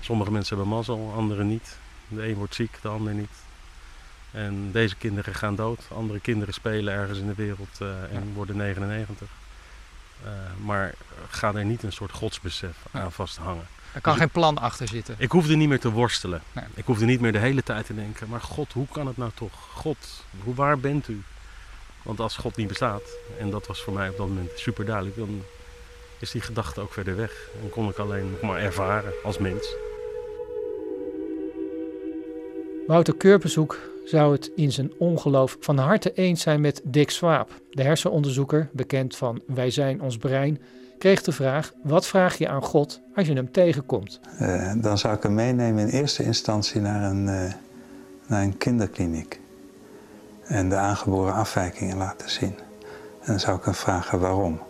sommige 0.00 0.30
mensen 0.30 0.56
hebben 0.56 0.74
mazzel, 0.74 1.12
anderen 1.16 1.46
niet. 1.46 1.78
De 2.08 2.28
een 2.28 2.34
wordt 2.34 2.54
ziek, 2.54 2.78
de 2.82 2.88
ander 2.88 3.14
niet. 3.14 3.30
En 4.32 4.70
deze 4.72 4.96
kinderen 4.96 5.34
gaan 5.34 5.54
dood. 5.54 5.80
Andere 5.94 6.20
kinderen 6.20 6.54
spelen 6.54 6.94
ergens 6.94 7.18
in 7.18 7.26
de 7.26 7.34
wereld 7.34 7.78
eh, 7.80 8.16
en 8.16 8.32
worden 8.34 8.56
99. 8.56 9.28
Eh, 10.24 10.30
maar 10.64 10.94
ga 11.28 11.54
er 11.54 11.64
niet 11.64 11.82
een 11.82 11.92
soort 11.92 12.12
godsbesef 12.12 12.76
aan 12.90 13.12
vasthangen. 13.12 13.66
Er 13.92 14.00
kan 14.00 14.12
Dus 14.12 14.22
geen 14.22 14.30
plan 14.30 14.58
achter 14.58 14.88
zitten. 14.88 15.14
Ik 15.18 15.30
hoefde 15.30 15.56
niet 15.56 15.68
meer 15.68 15.80
te 15.80 15.90
worstelen. 15.90 16.42
Nee. 16.52 16.64
Ik 16.74 16.84
hoefde 16.84 17.04
niet 17.04 17.20
meer 17.20 17.32
de 17.32 17.38
hele 17.38 17.62
tijd 17.62 17.86
te 17.86 17.94
denken, 17.94 18.28
maar 18.28 18.40
God, 18.40 18.72
hoe 18.72 18.86
kan 18.92 19.06
het 19.06 19.16
nou 19.16 19.30
toch? 19.34 19.52
God, 19.72 20.24
hoe 20.42 20.54
waar 20.54 20.78
bent 20.78 21.08
u? 21.08 21.22
Want 22.02 22.20
als 22.20 22.36
God 22.36 22.56
niet 22.56 22.68
bestaat, 22.68 23.02
en 23.38 23.50
dat 23.50 23.66
was 23.66 23.82
voor 23.82 23.92
mij 23.92 24.08
op 24.08 24.16
dat 24.16 24.28
moment 24.28 24.50
super 24.54 24.84
duidelijk, 24.84 25.16
dan 25.16 25.42
is 26.18 26.30
die 26.30 26.40
gedachte 26.40 26.80
ook 26.80 26.92
verder 26.92 27.16
weg. 27.16 27.32
En 27.62 27.70
kon 27.70 27.88
ik 27.88 27.96
alleen 27.96 28.30
nog 28.30 28.40
maar 28.40 28.58
ervaren 28.58 29.12
als 29.24 29.38
mens. 29.38 29.74
Wouter 32.86 33.16
Keurbezoek 33.16 33.89
zou 34.04 34.32
het 34.32 34.50
in 34.56 34.72
zijn 34.72 34.92
ongeloof 34.98 35.56
van 35.60 35.78
harte 35.78 36.12
eens 36.12 36.40
zijn 36.42 36.60
met 36.60 36.80
Dick 36.84 37.10
Swaap. 37.10 37.60
De 37.70 37.82
hersenonderzoeker, 37.82 38.68
bekend 38.72 39.16
van 39.16 39.40
Wij 39.46 39.70
zijn 39.70 40.02
ons 40.02 40.16
brein, 40.16 40.58
kreeg 40.98 41.22
de 41.22 41.32
vraag: 41.32 41.72
wat 41.82 42.06
vraag 42.06 42.38
je 42.38 42.48
aan 42.48 42.62
God 42.62 43.00
als 43.14 43.26
je 43.26 43.34
hem 43.34 43.52
tegenkomt? 43.52 44.20
Eh, 44.38 44.72
dan 44.76 44.98
zou 44.98 45.16
ik 45.16 45.22
hem 45.22 45.34
meenemen 45.34 45.88
in 45.88 45.88
eerste 45.88 46.22
instantie 46.22 46.80
naar 46.80 47.10
een, 47.10 47.28
eh, 47.28 47.52
naar 48.26 48.42
een 48.42 48.56
kinderkliniek. 48.56 49.40
En 50.44 50.68
de 50.68 50.76
aangeboren 50.76 51.34
afwijkingen 51.34 51.96
laten 51.96 52.30
zien. 52.30 52.54
En 53.20 53.26
dan 53.26 53.40
zou 53.40 53.56
ik 53.58 53.64
hem 53.64 53.74
vragen 53.74 54.20
waarom. 54.20 54.60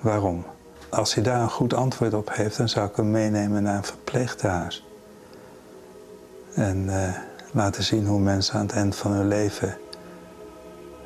Waarom? 0.00 0.44
Als 0.88 1.14
hij 1.14 1.22
daar 1.22 1.40
een 1.40 1.50
goed 1.50 1.74
antwoord 1.74 2.14
op 2.14 2.34
heeft, 2.34 2.56
dan 2.56 2.68
zou 2.68 2.88
ik 2.88 2.96
hem 2.96 3.10
meenemen 3.10 3.62
naar 3.62 3.76
een 3.76 3.84
verpleeghuis. 3.84 4.84
En 6.54 6.88
eh, 6.88 7.14
laten 7.52 7.82
zien 7.82 8.06
hoe 8.06 8.20
mensen 8.20 8.54
aan 8.54 8.66
het 8.66 8.74
eind 8.74 8.96
van 8.96 9.12
hun 9.12 9.28
leven 9.28 9.76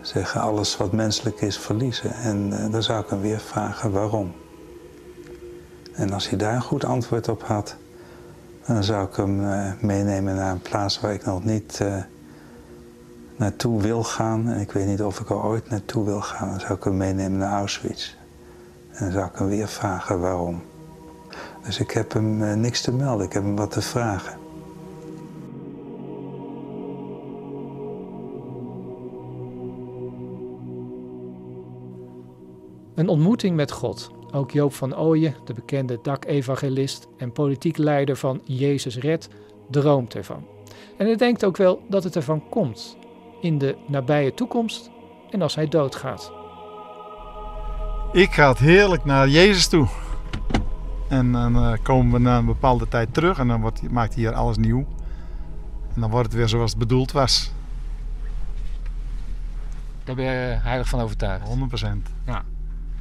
zeggen 0.07 0.41
alles 0.41 0.77
wat 0.77 0.93
menselijk 0.93 1.41
is 1.41 1.59
verliezen. 1.59 2.13
En 2.13 2.53
eh, 2.53 2.73
dan 2.73 2.83
zou 2.83 3.03
ik 3.03 3.11
hem 3.11 3.21
weer 3.21 3.41
vragen 3.41 3.91
waarom. 3.91 4.35
En 5.93 6.13
als 6.13 6.29
hij 6.29 6.39
daar 6.39 6.55
een 6.55 6.63
goed 6.63 6.85
antwoord 6.85 7.29
op 7.29 7.43
had, 7.43 7.77
dan 8.67 8.85
zou 8.85 9.07
ik 9.07 9.17
hem 9.17 9.45
eh, 9.53 9.73
meenemen 9.81 10.35
naar 10.35 10.53
een 10.53 10.61
plaats 10.61 11.01
waar 11.01 11.13
ik 11.13 11.25
nog 11.25 11.45
niet 11.45 11.81
eh, 11.81 11.97
naartoe 13.37 13.83
wil 13.83 14.05
gaan. 14.05 14.49
En 14.49 14.61
ik 14.61 14.73
weet 14.73 14.87
niet 14.87 15.03
of 15.03 15.21
ik 15.21 15.31
er 15.31 15.45
ooit 15.45 15.71
naartoe 15.71 16.05
wil 16.05 16.21
gaan. 16.21 16.49
Dan 16.49 16.61
zou 16.61 16.75
ik 16.75 16.85
hem 16.85 16.97
meenemen 16.97 17.39
naar 17.39 17.53
Auschwitz. 17.53 18.15
En 18.93 19.05
dan 19.05 19.13
zou 19.13 19.27
ik 19.27 19.39
hem 19.39 19.49
weer 19.49 19.69
vragen 19.69 20.21
waarom. 20.21 20.63
Dus 21.65 21.79
ik 21.79 21.91
heb 21.91 22.13
hem 22.13 22.61
niks 22.61 22.81
te 22.81 22.93
melden, 22.93 23.27
ik 23.27 23.33
heb 23.33 23.43
hem 23.43 23.57
wat 23.57 23.71
te 23.71 23.83
vragen. 23.83 24.46
Een 32.97 33.09
ontmoeting 33.09 33.57
met 33.57 33.71
God. 33.71 34.11
Ook 34.33 34.51
Joop 34.51 34.75
van 34.75 34.97
Ooyen, 34.97 35.35
de 35.45 35.55
bekende 35.55 35.99
dak-evangelist 36.03 37.09
en 37.17 37.33
politiek 37.33 37.77
leider 37.77 38.17
van 38.17 38.41
Jezus 38.45 38.97
Red, 38.97 39.29
droomt 39.71 40.15
ervan. 40.15 40.45
En 40.97 41.07
hij 41.07 41.17
denkt 41.17 41.45
ook 41.45 41.57
wel 41.57 41.83
dat 41.89 42.05
het 42.05 42.17
ervan 42.17 42.49
komt. 42.49 42.97
In 43.41 43.59
de 43.59 43.77
nabije 43.87 44.35
toekomst 44.35 44.91
en 45.31 45.43
als 45.43 45.55
hij 45.55 45.69
doodgaat. 45.69 46.33
Ik 48.13 48.33
ga 48.33 48.49
het 48.49 48.59
heerlijk 48.59 49.05
naar 49.05 49.29
Jezus 49.29 49.69
toe. 49.69 49.89
En 51.09 51.33
dan 51.33 51.57
eh, 51.57 51.73
komen 51.83 52.13
we 52.13 52.19
na 52.19 52.39
een 52.39 52.47
bepaalde 52.47 52.89
tijd 52.89 53.15
terug 53.15 53.39
en 53.39 53.49
dan 53.49 53.61
wordt, 53.61 53.91
maakt 53.91 54.15
hij 54.15 54.23
hier 54.23 54.33
alles 54.33 54.57
nieuw. 54.57 54.87
En 55.95 56.01
dan 56.01 56.11
wordt 56.11 56.27
het 56.27 56.37
weer 56.37 56.49
zoals 56.49 56.71
het 56.71 56.79
bedoeld 56.79 57.13
was. 57.13 57.53
Daar 60.05 60.15
ben 60.15 60.25
je 60.25 60.59
heilig 60.61 60.89
van 60.89 61.01
overtuigd. 61.01 61.49
100%. 61.49 61.53
Ja. 62.27 62.45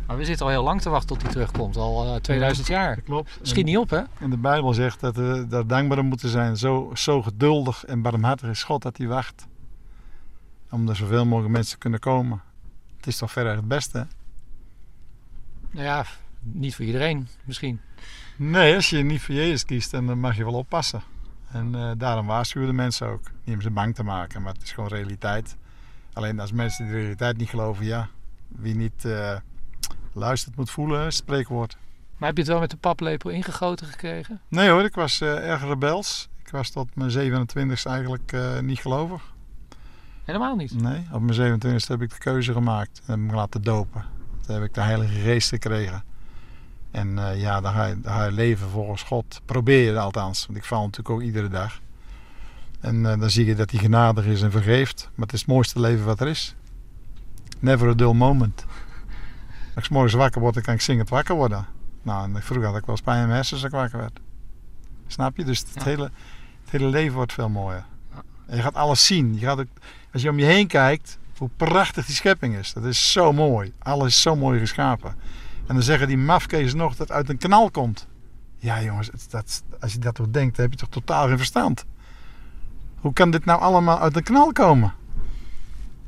Maar 0.07 0.17
we 0.17 0.25
zitten 0.25 0.45
al 0.45 0.51
heel 0.51 0.63
lang 0.63 0.81
te 0.81 0.89
wachten 0.89 1.07
tot 1.07 1.21
hij 1.21 1.31
terugkomt. 1.31 1.77
Al 1.77 2.15
eh, 2.15 2.21
2000 2.21 2.67
jaar. 2.67 3.01
Klopt. 3.01 3.39
Schiet 3.41 3.65
niet 3.65 3.77
op, 3.77 3.89
hè? 3.89 4.01
En 4.19 4.29
de 4.29 4.37
Bijbel 4.37 4.73
zegt 4.73 4.99
dat 4.99 5.15
we 5.15 5.45
daar 5.49 5.67
dankbaar 5.67 5.99
om 5.99 6.05
moeten 6.05 6.29
zijn. 6.29 6.57
Zo, 6.57 6.91
zo 6.93 7.21
geduldig 7.21 7.85
en 7.85 8.01
barmhartig 8.01 8.49
is 8.49 8.63
God 8.63 8.81
dat 8.81 8.97
hij 8.97 9.07
wacht. 9.07 9.47
Om 10.69 10.89
er 10.89 10.95
zoveel 10.95 11.25
mogelijk 11.25 11.53
mensen 11.53 11.73
te 11.73 11.77
kunnen 11.77 11.99
komen. 11.99 12.41
Dat 12.97 13.07
is 13.07 13.17
toch 13.17 13.31
verder 13.31 13.55
het 13.55 13.67
beste? 13.67 14.07
Nou 15.71 15.85
ja, 15.85 16.05
niet 16.41 16.75
voor 16.75 16.85
iedereen 16.85 17.27
misschien. 17.43 17.79
Nee, 18.35 18.75
als 18.75 18.89
je 18.89 19.03
niet 19.03 19.21
voor 19.21 19.35
Jezus 19.35 19.65
kiest, 19.65 19.91
dan 19.91 20.19
mag 20.19 20.37
je 20.37 20.43
wel 20.43 20.53
oppassen. 20.53 21.01
En 21.51 21.75
uh, 21.75 21.91
daarom 21.97 22.25
waarschuwen 22.25 22.67
de 22.67 22.75
mensen 22.75 23.07
ook. 23.07 23.31
Niet 23.43 23.55
om 23.55 23.61
ze 23.61 23.71
bang 23.71 23.95
te 23.95 24.03
maken, 24.03 24.41
maar 24.41 24.53
het 24.53 24.63
is 24.63 24.71
gewoon 24.71 24.89
realiteit. 24.89 25.55
Alleen 26.13 26.39
als 26.39 26.51
mensen 26.51 26.85
die 26.85 26.93
realiteit 26.93 27.37
niet 27.37 27.49
geloven, 27.49 27.85
ja, 27.85 28.09
wie 28.47 28.75
niet 28.75 29.03
uh, 29.05 29.35
luistert 30.15 30.55
moet 30.55 30.71
voelen, 30.71 31.13
spreekwoord. 31.13 31.77
Maar 32.17 32.27
heb 32.27 32.37
je 32.37 32.43
het 32.43 32.51
wel 32.51 32.59
met 32.59 32.69
de 32.69 32.77
paplepel 32.77 33.29
ingegoten 33.29 33.87
gekregen? 33.87 34.41
Nee 34.47 34.69
hoor, 34.69 34.83
ik 34.83 34.95
was 34.95 35.21
uh, 35.21 35.49
erg 35.49 35.61
rebels. 35.61 36.29
Ik 36.43 36.51
was 36.51 36.69
tot 36.69 36.95
mijn 36.95 37.11
27ste 37.11 37.89
eigenlijk 37.89 38.31
uh, 38.31 38.59
niet 38.59 38.79
gelovig. 38.79 39.33
Helemaal 40.23 40.55
niet? 40.55 40.81
Nee, 40.81 41.07
op 41.11 41.21
mijn 41.21 41.59
27ste 41.59 41.87
heb 41.87 42.01
ik 42.01 42.09
de 42.09 42.17
keuze 42.17 42.53
gemaakt 42.53 43.01
en 43.05 43.11
heb 43.11 43.19
ik 43.19 43.25
me 43.25 43.35
laten 43.35 43.61
dopen. 43.61 44.05
Toen 44.41 44.55
heb 44.55 44.63
ik 44.63 44.73
de 44.73 44.81
Heilige 44.81 45.19
Geest 45.19 45.49
gekregen. 45.49 46.03
En 46.91 47.17
uh, 47.17 47.41
ja, 47.41 47.61
dan 47.61 47.73
ga, 47.73 47.85
je, 47.85 48.01
dan 48.01 48.13
ga, 48.13 48.25
je, 48.25 48.31
leven 48.31 48.69
volgens 48.69 49.03
God. 49.03 49.41
Probeer 49.45 49.91
je 49.91 49.99
althans, 49.99 50.45
want 50.45 50.57
ik 50.57 50.65
val 50.65 50.81
natuurlijk 50.81 51.09
ook 51.09 51.21
iedere 51.21 51.47
dag. 51.47 51.79
En 52.79 53.03
dan 53.03 53.29
zie 53.29 53.45
je 53.45 53.55
dat 53.55 53.71
hij 53.71 53.79
genadig 53.79 54.25
is 54.25 54.41
en 54.41 54.51
vergeeft. 54.51 55.09
Maar 55.15 55.25
het 55.25 55.33
is 55.33 55.39
het 55.39 55.49
mooiste 55.49 55.79
leven 55.79 56.05
wat 56.05 56.19
er 56.19 56.27
is. 56.27 56.55
Never 57.59 57.89
a 57.89 57.93
dull 57.93 58.13
moment. 58.13 58.65
Als 59.75 59.85
ik 59.85 59.89
morgens 59.89 60.13
wakker 60.13 60.41
word, 60.41 60.53
dan 60.53 60.63
kan 60.63 60.73
ik 60.73 60.81
zingend 60.81 61.09
wakker 61.09 61.35
worden. 61.35 61.65
Nou, 62.01 62.41
vroeger 62.41 62.67
had 62.67 62.77
ik 62.77 62.85
wel 62.85 62.97
spijt 62.97 63.17
in 63.17 63.23
mijn 63.23 63.35
hersens 63.35 63.63
als 63.63 63.71
ik 63.71 63.77
wakker 63.79 63.99
werd. 63.99 64.19
Snap 65.07 65.37
je? 65.37 65.43
Dus 65.43 65.59
het, 65.59 65.69
ja. 65.73 65.83
hele, 65.83 66.03
het 66.61 66.69
hele 66.69 66.87
leven 66.87 67.15
wordt 67.15 67.33
veel 67.33 67.49
mooier. 67.49 67.85
En 68.47 68.55
je 68.55 68.61
gaat 68.61 68.75
alles 68.75 69.05
zien. 69.05 69.39
Je 69.39 69.45
gaat 69.45 69.59
ook, 69.59 69.67
als 70.13 70.21
je 70.21 70.29
om 70.29 70.39
je 70.39 70.45
heen 70.45 70.67
kijkt, 70.67 71.17
hoe 71.37 71.49
prachtig 71.57 72.05
die 72.05 72.15
schepping 72.15 72.55
is. 72.55 72.73
Dat 72.73 72.83
is 72.83 73.11
zo 73.11 73.33
mooi. 73.33 73.73
Alles 73.79 74.07
is 74.07 74.21
zo 74.21 74.35
mooi 74.35 74.59
geschapen. 74.59 75.15
En 75.67 75.73
dan 75.73 75.83
zeggen 75.83 76.07
die 76.07 76.17
mafkees 76.17 76.73
nog 76.73 76.89
dat 76.89 77.07
het 77.07 77.17
uit 77.17 77.29
een 77.29 77.37
knal 77.37 77.71
komt. 77.71 78.07
Ja 78.57 78.81
jongens, 78.81 79.09
dat, 79.29 79.63
als 79.79 79.93
je 79.93 79.99
dat 79.99 80.15
toch 80.15 80.29
denkt, 80.29 80.55
dan 80.55 80.65
heb 80.65 80.73
je 80.73 80.79
toch 80.79 80.89
totaal 80.89 81.27
geen 81.27 81.37
verstand. 81.37 81.85
Hoe 82.99 83.13
kan 83.13 83.31
dit 83.31 83.45
nou 83.45 83.61
allemaal 83.61 83.99
uit 83.99 84.15
een 84.15 84.23
knal 84.23 84.51
komen? 84.51 84.93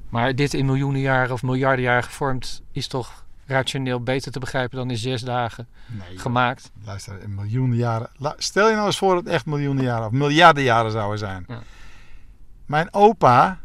Maar 0.09 0.35
dit 0.35 0.53
in 0.53 0.65
miljoenen 0.65 1.01
jaren 1.01 1.33
of 1.33 1.43
miljarden 1.43 1.85
jaren 1.85 2.03
gevormd 2.03 2.61
is 2.71 2.87
toch 2.87 3.25
rationeel 3.47 4.01
beter 4.03 4.31
te 4.31 4.39
begrijpen 4.39 4.77
dan 4.77 4.89
in 4.89 4.97
zes 4.97 5.21
dagen 5.21 5.67
nee, 5.87 6.17
gemaakt. 6.17 6.71
Luister, 6.85 7.21
in 7.21 7.35
miljoenen 7.35 7.77
jaren. 7.77 8.09
Stel 8.37 8.69
je 8.69 8.75
nou 8.75 8.85
eens 8.85 8.97
voor 8.97 9.15
dat 9.15 9.23
het 9.23 9.33
echt 9.33 9.45
miljoenen 9.45 9.83
jaren 9.83 10.05
of 10.05 10.11
miljarden 10.11 10.63
jaren 10.63 10.91
zouden 10.91 11.19
zijn. 11.19 11.45
Ja. 11.47 11.59
Mijn 12.65 12.93
opa, 12.93 13.59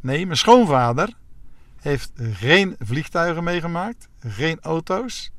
nee, 0.00 0.26
mijn 0.26 0.38
schoonvader, 0.38 1.14
heeft 1.80 2.12
geen 2.16 2.76
vliegtuigen 2.78 3.44
meegemaakt, 3.44 4.08
geen 4.26 4.58
auto's, 4.60 5.32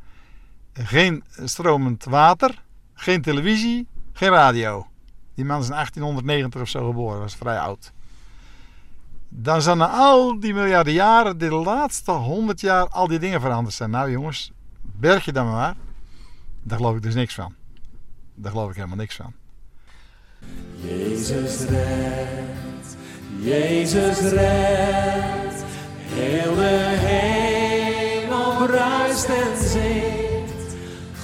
geen 0.73 1.23
stromend 1.43 2.03
water, 2.03 2.63
geen 2.93 3.21
televisie, 3.21 3.87
geen 4.13 4.29
radio. 4.29 4.87
Die 5.35 5.45
man 5.45 5.59
is 5.59 5.65
in 5.65 5.73
1890 5.73 6.61
of 6.61 6.69
zo 6.69 6.87
geboren, 6.87 7.19
was 7.19 7.35
vrij 7.35 7.59
oud. 7.59 7.91
Dan 9.33 9.61
zijn 9.61 9.81
al 9.81 10.39
die 10.39 10.53
miljarden 10.53 10.93
jaren, 10.93 11.37
de 11.37 11.49
laatste 11.49 12.11
honderd 12.11 12.61
jaar, 12.61 12.87
al 12.87 13.07
die 13.07 13.19
dingen 13.19 13.41
veranderd 13.41 13.75
zijn. 13.75 13.89
Nou 13.89 14.11
jongens, 14.11 14.51
berg 14.81 15.25
je 15.25 15.31
dan 15.31 15.51
maar. 15.51 15.75
Daar 16.63 16.77
geloof 16.77 16.95
ik 16.95 17.01
dus 17.01 17.13
niks 17.13 17.33
van. 17.33 17.53
Daar 18.35 18.51
geloof 18.51 18.69
ik 18.69 18.75
helemaal 18.75 18.97
niks 18.97 19.15
van. 19.15 19.33
Jezus 20.75 21.59
redt, 21.59 22.97
Jezus 23.39 24.19
redt, 24.19 25.63
heel 26.05 26.55
de 26.55 26.95
hemel 26.97 28.65
bruist 28.65 29.25
en 29.25 29.57
zingt. 29.57 30.75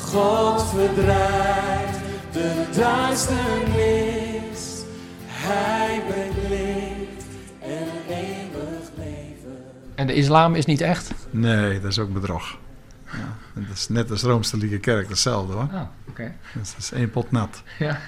God 0.01 0.63
verdrijft 0.63 1.99
de 2.31 2.65
duisternis, 2.75 4.83
Hij 5.25 6.01
brengt 6.07 6.49
licht 6.49 6.96
En 9.97 10.07
de 10.07 10.13
islam 10.13 10.55
is 10.55 10.65
niet 10.65 10.81
echt? 10.81 11.13
Nee, 11.29 11.79
dat 11.79 11.91
is 11.91 11.99
ook 11.99 12.13
bedrog. 12.13 12.57
Ja, 13.05 13.37
dat 13.53 13.73
is 13.73 13.87
net 13.87 14.11
als 14.11 14.21
Rooms-Katholieke 14.21 14.79
Kerk, 14.79 15.09
hetzelfde 15.09 15.53
hoor. 15.53 15.69
Ah. 15.73 15.81
Okay. 16.09 16.33
Dus 16.53 16.71
dat 16.71 16.79
is 16.79 16.91
één 16.91 17.09
pot 17.09 17.31
nat. 17.31 17.63
Ja. 17.79 17.99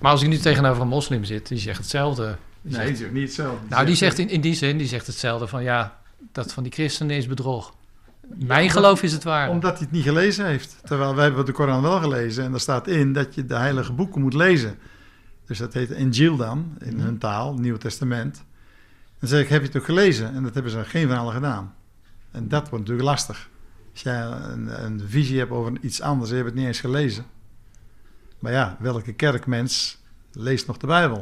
Maar 0.00 0.10
als 0.10 0.22
ik 0.22 0.28
nu 0.28 0.36
tegenover 0.36 0.82
een 0.82 0.88
moslim 0.88 1.24
zit, 1.24 1.48
die 1.48 1.58
zegt 1.58 1.78
hetzelfde. 1.78 2.36
Die 2.62 2.76
nee, 2.76 2.86
die 2.86 2.96
zegt 2.96 3.12
niet 3.12 3.22
hetzelfde. 3.22 3.60
Die 3.60 3.68
nou, 3.70 3.86
die 3.86 3.94
zegt 3.94 4.18
in, 4.18 4.28
in 4.28 4.40
die 4.40 4.54
zin, 4.54 4.78
die 4.78 4.86
zegt 4.86 5.06
hetzelfde 5.06 5.46
van 5.46 5.62
ja, 5.62 5.98
dat 6.32 6.52
van 6.52 6.62
die 6.62 6.72
christenen 6.72 7.16
is 7.16 7.26
bedrog. 7.26 7.74
Mijn 8.36 8.64
ja, 8.64 8.70
geloof 8.70 9.02
is 9.02 9.12
het 9.12 9.24
waar. 9.24 9.50
Omdat 9.50 9.72
hij 9.72 9.80
het 9.80 9.90
niet 9.90 10.04
gelezen 10.04 10.46
heeft. 10.46 10.76
Terwijl 10.84 11.14
wij 11.14 11.24
hebben 11.24 11.46
de 11.46 11.52
Koran 11.52 11.82
wel 11.82 12.00
gelezen. 12.00 12.44
En 12.44 12.50
daar 12.50 12.60
staat 12.60 12.88
in 12.88 13.12
dat 13.12 13.34
je 13.34 13.46
de 13.46 13.54
heilige 13.56 13.92
boeken 13.92 14.20
moet 14.20 14.34
lezen. 14.34 14.78
Dus 15.46 15.58
dat 15.58 15.74
heet 15.74 15.90
Injil 15.90 16.36
dan, 16.36 16.76
in 16.78 17.00
hun 17.00 17.18
taal, 17.18 17.54
Nieuw 17.54 17.76
Testament. 17.76 18.44
Dan 19.20 19.28
zeg 19.28 19.42
ik, 19.42 19.48
heb 19.48 19.60
je 19.60 19.66
het 19.66 19.76
ook 19.76 19.84
gelezen? 19.84 20.34
En 20.34 20.42
dat 20.42 20.54
hebben 20.54 20.72
ze 20.72 20.84
geen 20.84 21.08
van 21.08 21.18
allen 21.18 21.34
gedaan. 21.34 21.74
En 22.30 22.48
dat 22.48 22.68
wordt 22.68 22.78
natuurlijk 22.84 23.08
lastig. 23.08 23.48
Als 23.92 24.02
jij 24.02 24.20
een, 24.22 24.84
een 24.84 25.00
visie 25.08 25.38
hebt 25.38 25.50
over 25.50 25.72
iets 25.80 26.00
anders 26.00 26.30
en 26.30 26.36
je 26.36 26.42
hebt 26.42 26.54
het 26.54 26.60
niet 26.60 26.68
eens 26.68 26.80
gelezen. 26.80 27.24
Maar 28.38 28.52
ja, 28.52 28.76
welke 28.78 29.12
kerkmens 29.12 30.02
leest 30.32 30.66
nog 30.66 30.76
de 30.76 30.86
Bijbel? 30.86 31.18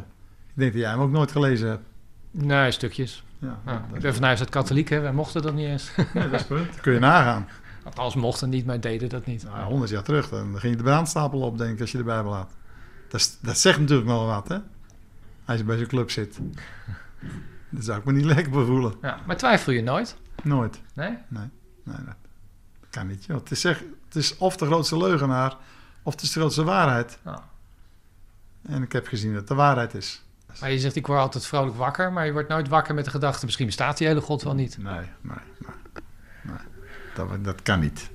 Ik 0.47 0.55
denk 0.55 0.73
dat 0.73 0.81
jij 0.81 0.91
hem 0.91 1.01
ook 1.01 1.11
nooit 1.11 1.33
gelezen 1.33 1.69
hebt. 1.69 1.83
Nee, 2.31 2.71
stukjes. 2.71 3.25
Ja, 3.39 3.59
ja, 3.67 3.87
ik 3.93 4.01
ben 4.01 4.15
vanuit 4.15 4.39
het 4.39 4.49
katholiek, 4.49 4.89
hè. 4.89 5.01
wij 5.01 5.13
mochten 5.13 5.43
dat 5.43 5.55
niet 5.55 5.67
eens. 5.67 5.91
Nee, 6.15 6.31
dat 6.31 6.41
is. 6.41 6.47
Dat 6.47 6.81
kun 6.81 6.93
je 6.93 6.99
nagaan. 6.99 7.49
Althans, 7.85 8.15
mochten 8.15 8.49
niet, 8.49 8.67
maar 8.67 8.81
deden 8.81 9.09
dat 9.09 9.27
niet. 9.27 9.45
Nou, 9.45 9.65
honderd 9.65 9.91
jaar 9.91 10.03
terug, 10.03 10.29
dan 10.29 10.59
ging 10.59 10.73
je 10.73 10.77
de 10.77 10.83
brandstapel 10.83 11.41
op, 11.41 11.59
denk 11.59 11.75
ik, 11.75 11.81
als 11.81 11.93
je 11.93 11.99
de 11.99 12.05
Bijbel 12.05 12.35
had. 12.35 12.53
Dat, 13.09 13.39
dat 13.43 13.59
zegt 13.59 13.79
natuurlijk 13.79 14.09
nog 14.09 14.27
wat, 14.27 14.49
hè? 14.49 14.59
Als 15.45 15.59
je 15.59 15.65
bij 15.65 15.77
zo'n 15.77 15.87
club 15.87 16.11
zit. 16.11 16.39
Dat 17.71 17.85
zou 17.85 17.99
ik 17.99 18.05
me 18.05 18.13
niet 18.13 18.25
lekker 18.35 18.51
bevoelen. 18.51 18.95
Ja, 19.03 19.21
maar 19.27 19.37
twijfel 19.37 19.73
je 19.73 19.83
nooit? 19.83 20.17
Nooit. 20.43 20.81
Nee? 20.95 21.19
Nee, 21.29 21.49
nee 21.83 21.97
dat 22.05 22.17
kan 22.91 23.07
niet. 23.07 23.25
Joh. 23.25 23.37
Het, 23.37 23.51
is 23.51 23.61
zeg, 23.61 23.85
het 24.05 24.17
is 24.17 24.37
of 24.37 24.57
de 24.57 24.67
grootste 24.67 24.97
leugenaar, 24.97 25.57
of 26.03 26.13
het 26.13 26.23
is 26.23 26.33
de 26.33 26.41
grootste 26.41 26.65
waarheid. 26.65 27.19
Ja. 27.25 27.49
En 28.63 28.83
ik 28.83 28.93
heb 28.93 29.07
gezien 29.07 29.31
dat 29.31 29.39
het 29.39 29.49
de 29.49 29.55
waarheid 29.55 29.95
is. 29.95 30.23
Maar 30.61 30.71
je 30.71 30.79
zegt, 30.79 30.97
ik 30.97 31.07
word 31.07 31.21
altijd 31.21 31.47
vrolijk 31.47 31.77
wakker, 31.77 32.13
maar 32.13 32.27
je 32.27 32.33
wordt 32.33 32.49
nooit 32.49 32.69
wakker 32.69 32.95
met 32.95 33.05
de 33.05 33.11
gedachte, 33.11 33.45
misschien 33.45 33.67
bestaat 33.67 33.99
die 33.99 34.07
hele 34.07 34.21
God 34.21 34.43
wel 34.43 34.55
niet. 34.55 34.79
Nee, 34.79 34.95
nee, 34.95 35.07
nee. 35.21 35.37
nee. 36.43 36.57
Dat, 37.15 37.45
dat 37.45 37.63
kan 37.63 37.81
niet. 37.81 38.11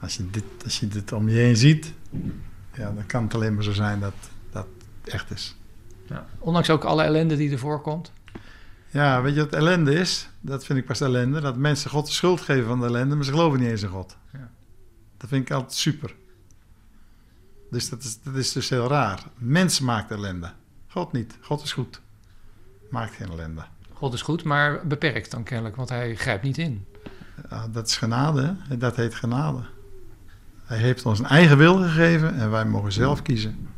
Als 0.00 0.16
je, 0.16 0.30
dit, 0.30 0.44
als 0.64 0.80
je 0.80 0.88
dit 0.88 1.12
om 1.12 1.28
je 1.28 1.36
heen 1.36 1.56
ziet, 1.56 1.92
ja, 2.74 2.92
dan 2.92 3.06
kan 3.06 3.22
het 3.22 3.34
alleen 3.34 3.54
maar 3.54 3.62
zo 3.62 3.72
zijn 3.72 4.00
dat 4.00 4.14
dat 4.50 4.66
echt 5.04 5.30
is. 5.30 5.56
Ja. 6.06 6.26
Ondanks 6.38 6.70
ook 6.70 6.84
alle 6.84 7.02
ellende 7.02 7.36
die 7.36 7.50
ervoor 7.50 7.80
komt. 7.80 8.12
Ja, 8.92 9.22
weet 9.22 9.34
je 9.34 9.40
wat 9.40 9.52
ellende 9.52 9.94
is? 9.94 10.28
Dat 10.40 10.64
vind 10.64 10.78
ik 10.78 10.86
pas 10.86 11.00
ellende. 11.00 11.40
Dat 11.40 11.56
mensen 11.56 11.90
God 11.90 12.06
de 12.06 12.12
schuld 12.12 12.40
geven 12.40 12.66
van 12.66 12.80
de 12.80 12.86
ellende, 12.86 13.14
maar 13.14 13.24
ze 13.24 13.30
geloven 13.30 13.60
niet 13.60 13.68
eens 13.68 13.82
in 13.82 13.88
God. 13.88 14.16
Ja. 14.32 14.50
Dat 15.16 15.28
vind 15.28 15.48
ik 15.48 15.54
altijd 15.54 15.74
super. 15.74 16.14
Dus 17.70 17.88
dat 17.88 18.02
is, 18.02 18.22
dat 18.22 18.34
is 18.34 18.52
dus 18.52 18.68
heel 18.68 18.88
raar. 18.88 19.22
Mens 19.34 19.80
maakt 19.80 20.10
ellende. 20.10 20.50
God 20.88 21.12
niet. 21.12 21.36
God 21.40 21.62
is 21.62 21.72
goed. 21.72 22.00
Maakt 22.90 23.14
geen 23.14 23.30
ellende. 23.30 23.64
God 23.92 24.14
is 24.14 24.22
goed, 24.22 24.44
maar 24.44 24.86
beperkt 24.86 25.30
dan 25.30 25.42
kennelijk, 25.42 25.76
want 25.76 25.88
hij 25.88 26.16
grijpt 26.16 26.42
niet 26.42 26.58
in. 26.58 26.86
Dat 27.70 27.88
is 27.88 27.96
genade. 27.96 28.56
Hè? 28.68 28.76
Dat 28.76 28.96
heet 28.96 29.14
genade. 29.14 29.62
Hij 30.64 30.78
heeft 30.78 31.06
ons 31.06 31.18
een 31.18 31.26
eigen 31.26 31.58
wil 31.58 31.76
gegeven 31.76 32.34
en 32.34 32.50
wij 32.50 32.64
mogen 32.64 32.92
zelf 32.92 33.22
kiezen. 33.22 33.68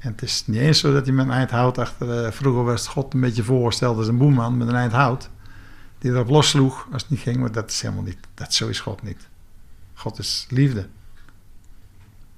En 0.00 0.10
het 0.10 0.22
is 0.22 0.46
niet 0.46 0.60
eens 0.60 0.78
zo 0.78 0.92
dat 0.92 1.04
hij 1.06 1.14
met 1.14 1.26
een 1.26 1.32
eind 1.32 1.50
hout 1.50 1.78
achter... 1.78 2.24
Uh, 2.24 2.30
vroeger 2.30 2.64
was 2.64 2.86
God 2.86 3.14
een 3.14 3.20
beetje 3.20 3.42
voorgesteld 3.42 3.96
als 3.96 4.06
een 4.06 4.18
boeman 4.18 4.56
met 4.56 4.68
een 4.68 4.74
eind 4.74 4.92
hout. 4.92 5.30
Die 5.98 6.10
erop 6.10 6.28
lossloeg 6.28 6.88
als 6.92 7.02
het 7.02 7.10
niet 7.10 7.20
ging, 7.20 7.36
maar 7.36 7.52
dat 7.52 7.70
is 7.70 7.80
helemaal 7.80 8.02
niet... 8.02 8.18
Dat, 8.34 8.54
zo 8.54 8.68
is 8.68 8.80
God 8.80 9.02
niet. 9.02 9.28
God 9.94 10.18
is 10.18 10.46
liefde. 10.50 10.88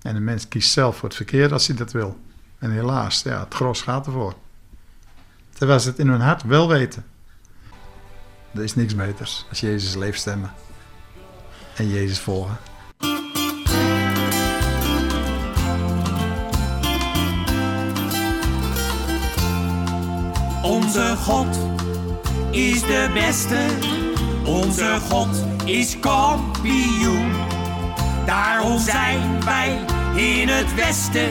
En 0.03 0.17
een 0.17 0.25
mens 0.25 0.49
kiest 0.49 0.73
zelf 0.73 0.97
voor 0.97 1.09
het 1.09 1.17
verkeerd 1.17 1.53
als 1.53 1.67
hij 1.67 1.77
dat 1.77 1.93
wil. 1.93 2.19
En 2.59 2.71
helaas, 2.71 3.23
ja, 3.23 3.41
het 3.41 3.55
gros 3.55 3.83
gaat 3.83 4.07
ervoor. 4.07 4.35
Terwijl 5.53 5.81
ze 5.81 5.89
het 5.89 5.99
in 5.99 6.09
hun 6.09 6.21
hart 6.21 6.43
wel 6.43 6.69
weten. 6.69 7.05
Er 8.55 8.63
is 8.63 8.75
niks 8.75 8.95
beters 8.95 9.47
als 9.49 9.61
Jezus 9.61 9.95
leeft 9.95 10.21
stemmen. 10.21 10.53
En 11.77 11.89
Jezus 11.89 12.21
volgen. 12.21 12.72
Onze 20.93 21.17
God 21.17 21.47
is 22.51 22.81
de 22.81 23.11
beste. 23.15 23.59
Onze 24.45 24.99
God 25.11 25.45
is 25.65 25.99
kampioen. 26.01 27.33
Daarom 28.27 28.79
zijn 28.79 29.45
wij 29.45 29.79
in 30.15 30.49
het 30.49 30.75
Westen 30.75 31.29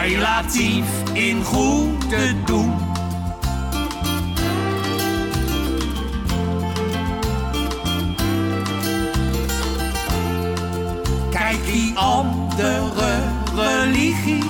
relatief 0.00 0.84
in 1.12 1.44
goede 1.44 2.42
doen. 2.44 2.74
Kijk 11.30 11.66
die 11.66 11.98
andere 11.98 13.18
religies, 13.54 14.44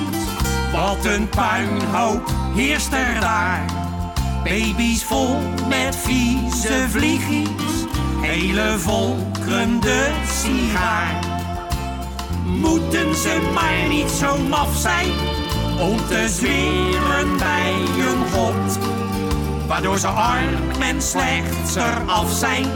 wat 0.73 1.05
een 1.05 1.29
puinhoop 1.29 2.31
heerst 2.55 2.93
er 2.93 3.21
daar 3.21 3.85
Baby's 4.47 5.03
vol 5.03 5.39
met 5.69 5.97
vieze 5.97 6.87
vliegjes, 6.89 7.85
hele 8.21 8.79
volkeren 8.79 9.81
de 9.81 10.11
sigaar. 10.27 11.15
Moeten 12.45 13.15
ze 13.15 13.51
maar 13.55 13.89
niet 13.89 14.11
zo 14.11 14.39
maf 14.39 14.77
zijn 14.77 15.11
om 15.81 15.97
te 15.97 16.29
zweren 16.29 17.37
bij 17.39 17.73
een 17.73 18.27
god. 18.33 18.79
Waardoor 19.67 19.99
ze 19.99 20.07
arm 20.07 20.83
en 20.83 21.03
slechts 21.03 21.75
eraf 21.75 22.33
zijn, 22.33 22.67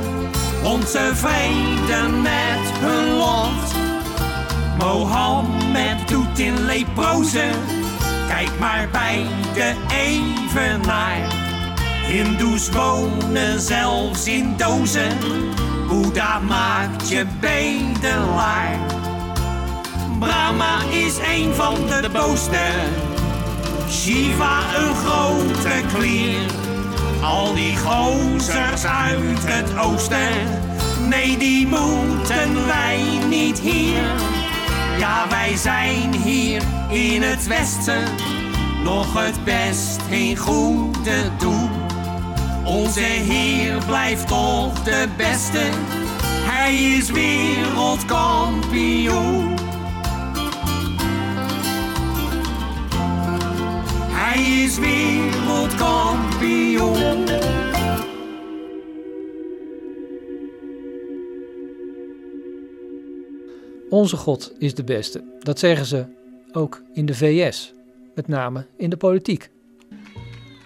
ontevreden 0.64 2.22
met 2.22 2.72
hun 2.80 3.16
lot. 3.16 3.74
Mohammed 4.78 6.09
doet 6.09 6.38
in 6.38 6.64
leproze, 6.64 7.50
kijk 8.28 8.59
maar 8.59 8.88
bij 8.92 9.26
de 9.54 9.74
evenaar. 9.90 11.48
Hindoes 12.11 12.70
wonen 12.70 13.61
zelfs 13.61 14.27
in 14.27 14.55
dozen, 14.57 15.16
Boeddha 15.88 16.38
maakt 16.38 17.09
je 17.09 17.27
bedelaar. 17.40 18.79
Brahma 20.18 20.83
is 20.90 21.18
een 21.18 21.55
van 21.55 21.75
de 21.75 22.09
boosten. 22.12 22.75
Shiva 23.90 24.59
een 24.77 24.94
grote 24.94 25.83
klier. 25.94 26.40
Al 27.23 27.55
die 27.55 27.77
gozers 27.77 28.85
uit 28.85 29.44
het 29.44 29.79
oosten. 29.79 30.29
Nee, 31.09 31.38
die 31.38 31.66
moeten 31.66 32.66
wij 32.66 33.18
niet 33.29 33.59
hier. 33.59 34.03
Ja, 34.99 35.29
wij 35.29 35.57
zijn 35.57 36.14
hier 36.14 36.62
in 36.88 37.23
het 37.23 37.46
westen. 37.46 38.05
Nog 38.85 39.23
het 39.23 39.44
best 39.44 40.01
in 40.09 40.37
goede 40.37 41.31
doen. 41.38 41.80
Onze 42.64 43.01
Heer 43.01 43.85
blijft 43.87 44.29
toch 44.29 44.83
de 44.83 45.09
beste. 45.16 45.68
Hij 46.23 46.75
is 46.75 47.11
wereldkampioen. 47.11 49.55
Hij 54.12 54.42
is 54.42 54.79
wereldkampioen. 54.79 57.25
Onze 63.90 64.16
God 64.16 64.53
is 64.59 64.75
de 64.75 64.85
beste. 64.85 65.25
Dat 65.38 65.59
zeggen 65.59 65.87
ze 65.87 66.05
ook 66.53 66.83
in 66.92 67.07
de 67.07 67.14
VS, 67.14 67.73
met 68.14 68.29
name 68.29 68.66
in 68.77 68.90
de 68.90 68.96
politiek. 68.96 69.51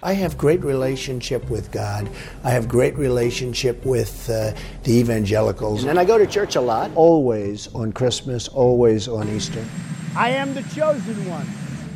I 0.05 0.13
have 0.13 0.37
great 0.37 0.63
relationship 0.63 1.49
with 1.49 1.73
God. 1.73 2.11
I 2.45 2.51
have 2.51 2.69
great 2.69 2.95
relationship 2.97 3.83
with 3.87 4.29
uh, 4.29 4.53
the 4.83 4.93
evangelicals. 4.93 5.85
And 5.85 5.99
I 5.99 6.05
go 6.05 6.19
to 6.19 6.27
church 6.27 6.57
a 6.57 6.61
lot. 6.61 6.91
Always 6.95 7.75
on 7.75 7.91
Christmas, 7.91 8.47
always 8.47 9.09
on 9.09 9.31
Easter. 9.31 9.65
I 10.15 10.29
am 10.29 10.53
the 10.53 10.63
chosen 10.75 11.27
one. 11.27 11.47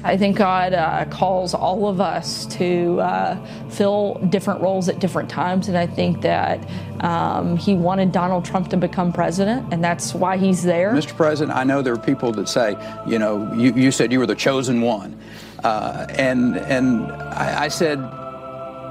I 0.04 0.16
think 0.16 0.38
God 0.38 0.72
uh, 0.72 1.04
calls 1.10 1.52
all 1.52 1.86
of 1.86 2.00
us 2.00 2.46
to 2.46 2.98
uh, 3.00 3.68
fill 3.68 4.14
different 4.30 4.62
roles 4.62 4.88
at 4.88 5.00
different 5.00 5.28
times, 5.28 5.68
and 5.68 5.76
I 5.76 5.86
think 5.86 6.22
that 6.22 6.66
um, 7.00 7.56
He 7.58 7.74
wanted 7.74 8.12
Donald 8.12 8.44
Trump 8.44 8.70
to 8.70 8.76
become 8.76 9.12
president, 9.12 9.70
and 9.72 9.84
that's 9.84 10.14
why 10.14 10.36
he's 10.36 10.62
there. 10.62 10.92
Mr. 10.92 11.16
President, 11.16 11.54
I 11.58 11.64
know 11.64 11.82
there 11.82 11.94
are 11.94 11.98
people 11.98 12.30
that 12.32 12.48
say, 12.48 12.76
you 13.06 13.18
know, 13.18 13.52
you, 13.54 13.72
you 13.74 13.90
said 13.90 14.12
you 14.12 14.20
were 14.20 14.26
the 14.26 14.36
chosen 14.36 14.80
one. 14.80 15.20
Uh, 15.64 16.06
and 16.10 16.56
and 16.56 17.10
I, 17.12 17.64
I 17.64 17.68
said, 17.68 17.98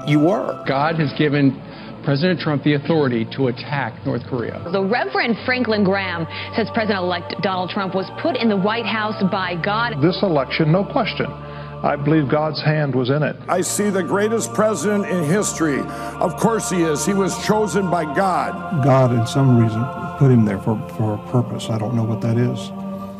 you 0.06 0.20
were. 0.20 0.62
God 0.66 0.96
has 0.96 1.12
given 1.18 1.60
President 2.04 2.40
Trump 2.40 2.62
the 2.62 2.74
authority 2.74 3.26
to 3.36 3.48
attack 3.48 4.04
North 4.06 4.22
Korea. 4.28 4.62
The 4.72 4.82
Reverend 4.82 5.36
Franklin 5.44 5.84
Graham 5.84 6.26
says 6.56 6.68
President 6.72 7.04
elect 7.04 7.34
Donald 7.42 7.70
Trump 7.70 7.94
was 7.94 8.10
put 8.22 8.36
in 8.36 8.48
the 8.48 8.56
White 8.56 8.86
House 8.86 9.22
by 9.30 9.56
God. 9.62 10.00
This 10.00 10.22
election, 10.22 10.72
no 10.72 10.84
question. 10.84 11.26
I 11.26 11.94
believe 11.96 12.28
God's 12.28 12.60
hand 12.60 12.94
was 12.94 13.08
in 13.10 13.22
it. 13.22 13.36
I 13.48 13.60
see 13.60 13.88
the 13.88 14.02
greatest 14.02 14.52
president 14.52 15.06
in 15.06 15.22
history. 15.24 15.78
Of 15.78 16.36
course 16.36 16.70
he 16.70 16.82
is. 16.82 17.06
He 17.06 17.14
was 17.14 17.36
chosen 17.46 17.88
by 17.88 18.04
God. 18.16 18.82
God, 18.82 19.12
in 19.12 19.26
some 19.26 19.62
reason, 19.62 19.84
put 20.18 20.30
him 20.30 20.44
there 20.44 20.58
for, 20.58 20.76
for 20.96 21.14
a 21.14 21.30
purpose. 21.30 21.70
I 21.70 21.78
don't 21.78 21.94
know 21.94 22.02
what 22.02 22.20
that 22.22 22.36
is. 22.36 22.58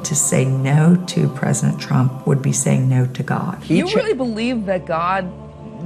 To 0.05 0.15
say 0.15 0.45
no 0.45 0.97
to 1.07 1.29
President 1.29 1.81
Trump 1.81 2.27
would 2.27 2.41
be 2.41 2.53
saying 2.53 2.89
no 2.89 3.07
to 3.07 3.23
God. 3.23 3.65
you 3.69 3.87
really 3.87 4.15
believe 4.15 4.67
that 4.67 4.87
God 4.87 5.25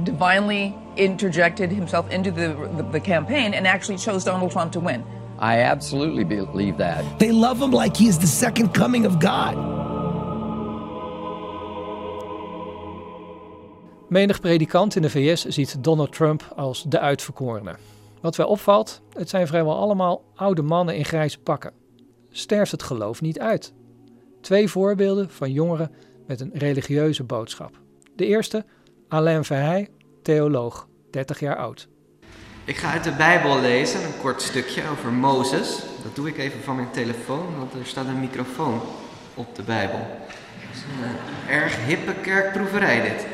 divinely 0.03 0.75
interjected 0.95 1.71
himself 1.71 2.09
into 2.09 2.31
the, 2.31 2.55
the, 2.77 2.83
the 2.83 2.99
campaign 2.99 3.53
and 3.53 3.67
actually 3.67 3.97
chose 3.97 4.23
Donald 4.23 4.51
Trump 4.51 4.71
to 4.73 4.79
win? 4.79 5.03
I 5.39 5.61
absolutely 5.61 6.23
believe 6.23 6.77
that. 6.77 7.03
They 7.19 7.31
love 7.31 7.59
him 7.59 7.71
like 7.71 7.97
he 7.97 8.07
is 8.07 8.17
the 8.17 8.27
second 8.27 8.73
coming 8.73 9.05
of 9.05 9.19
God. 9.19 9.55
Menig 14.09 14.39
predikant 14.41 14.95
in 14.95 15.01
de 15.01 15.09
VS 15.09 15.45
ziet 15.45 15.83
Donald 15.83 16.11
Trump 16.11 16.53
als 16.55 16.83
de 16.83 16.99
uitverkorene. 16.99 17.75
Wat 18.21 18.35
wel 18.35 18.47
opvalt, 18.47 19.01
het 19.13 19.29
zijn 19.29 19.47
vrijwel 19.47 19.77
allemaal 19.77 20.23
oude 20.35 20.61
mannen 20.61 20.95
in 20.95 21.05
grijze 21.05 21.39
pakken. 21.39 21.71
Sterft 22.29 22.71
het 22.71 22.83
geloof 22.83 23.21
niet 23.21 23.39
uit. 23.39 23.73
Twee 24.43 24.67
voorbeelden 24.67 25.29
van 25.29 25.51
jongeren 25.51 25.91
met 26.27 26.41
een 26.41 26.51
religieuze 26.53 27.23
boodschap. 27.23 27.79
De 28.15 28.25
eerste, 28.25 28.65
Alain 29.07 29.43
Verheij, 29.43 29.89
theoloog, 30.21 30.87
30 31.11 31.39
jaar 31.39 31.55
oud. 31.55 31.87
Ik 32.65 32.75
ga 32.75 32.91
uit 32.91 33.03
de 33.03 33.11
Bijbel 33.11 33.61
lezen, 33.61 34.03
een 34.03 34.17
kort 34.21 34.41
stukje 34.41 34.81
over 34.91 35.11
Mozes. 35.11 35.83
Dat 36.03 36.15
doe 36.15 36.27
ik 36.27 36.37
even 36.37 36.59
van 36.59 36.75
mijn 36.75 36.91
telefoon, 36.91 37.57
want 37.57 37.73
er 37.73 37.85
staat 37.85 38.07
een 38.07 38.19
microfoon 38.19 38.81
op 39.33 39.55
de 39.55 39.61
Bijbel. 39.61 39.99
Dat 39.99 40.73
is 40.73 40.81
een 40.81 41.09
uh, 41.49 41.55
erg 41.55 41.85
hippe 41.85 42.13
kerkproeverij 42.21 43.01
dit. 43.01 43.25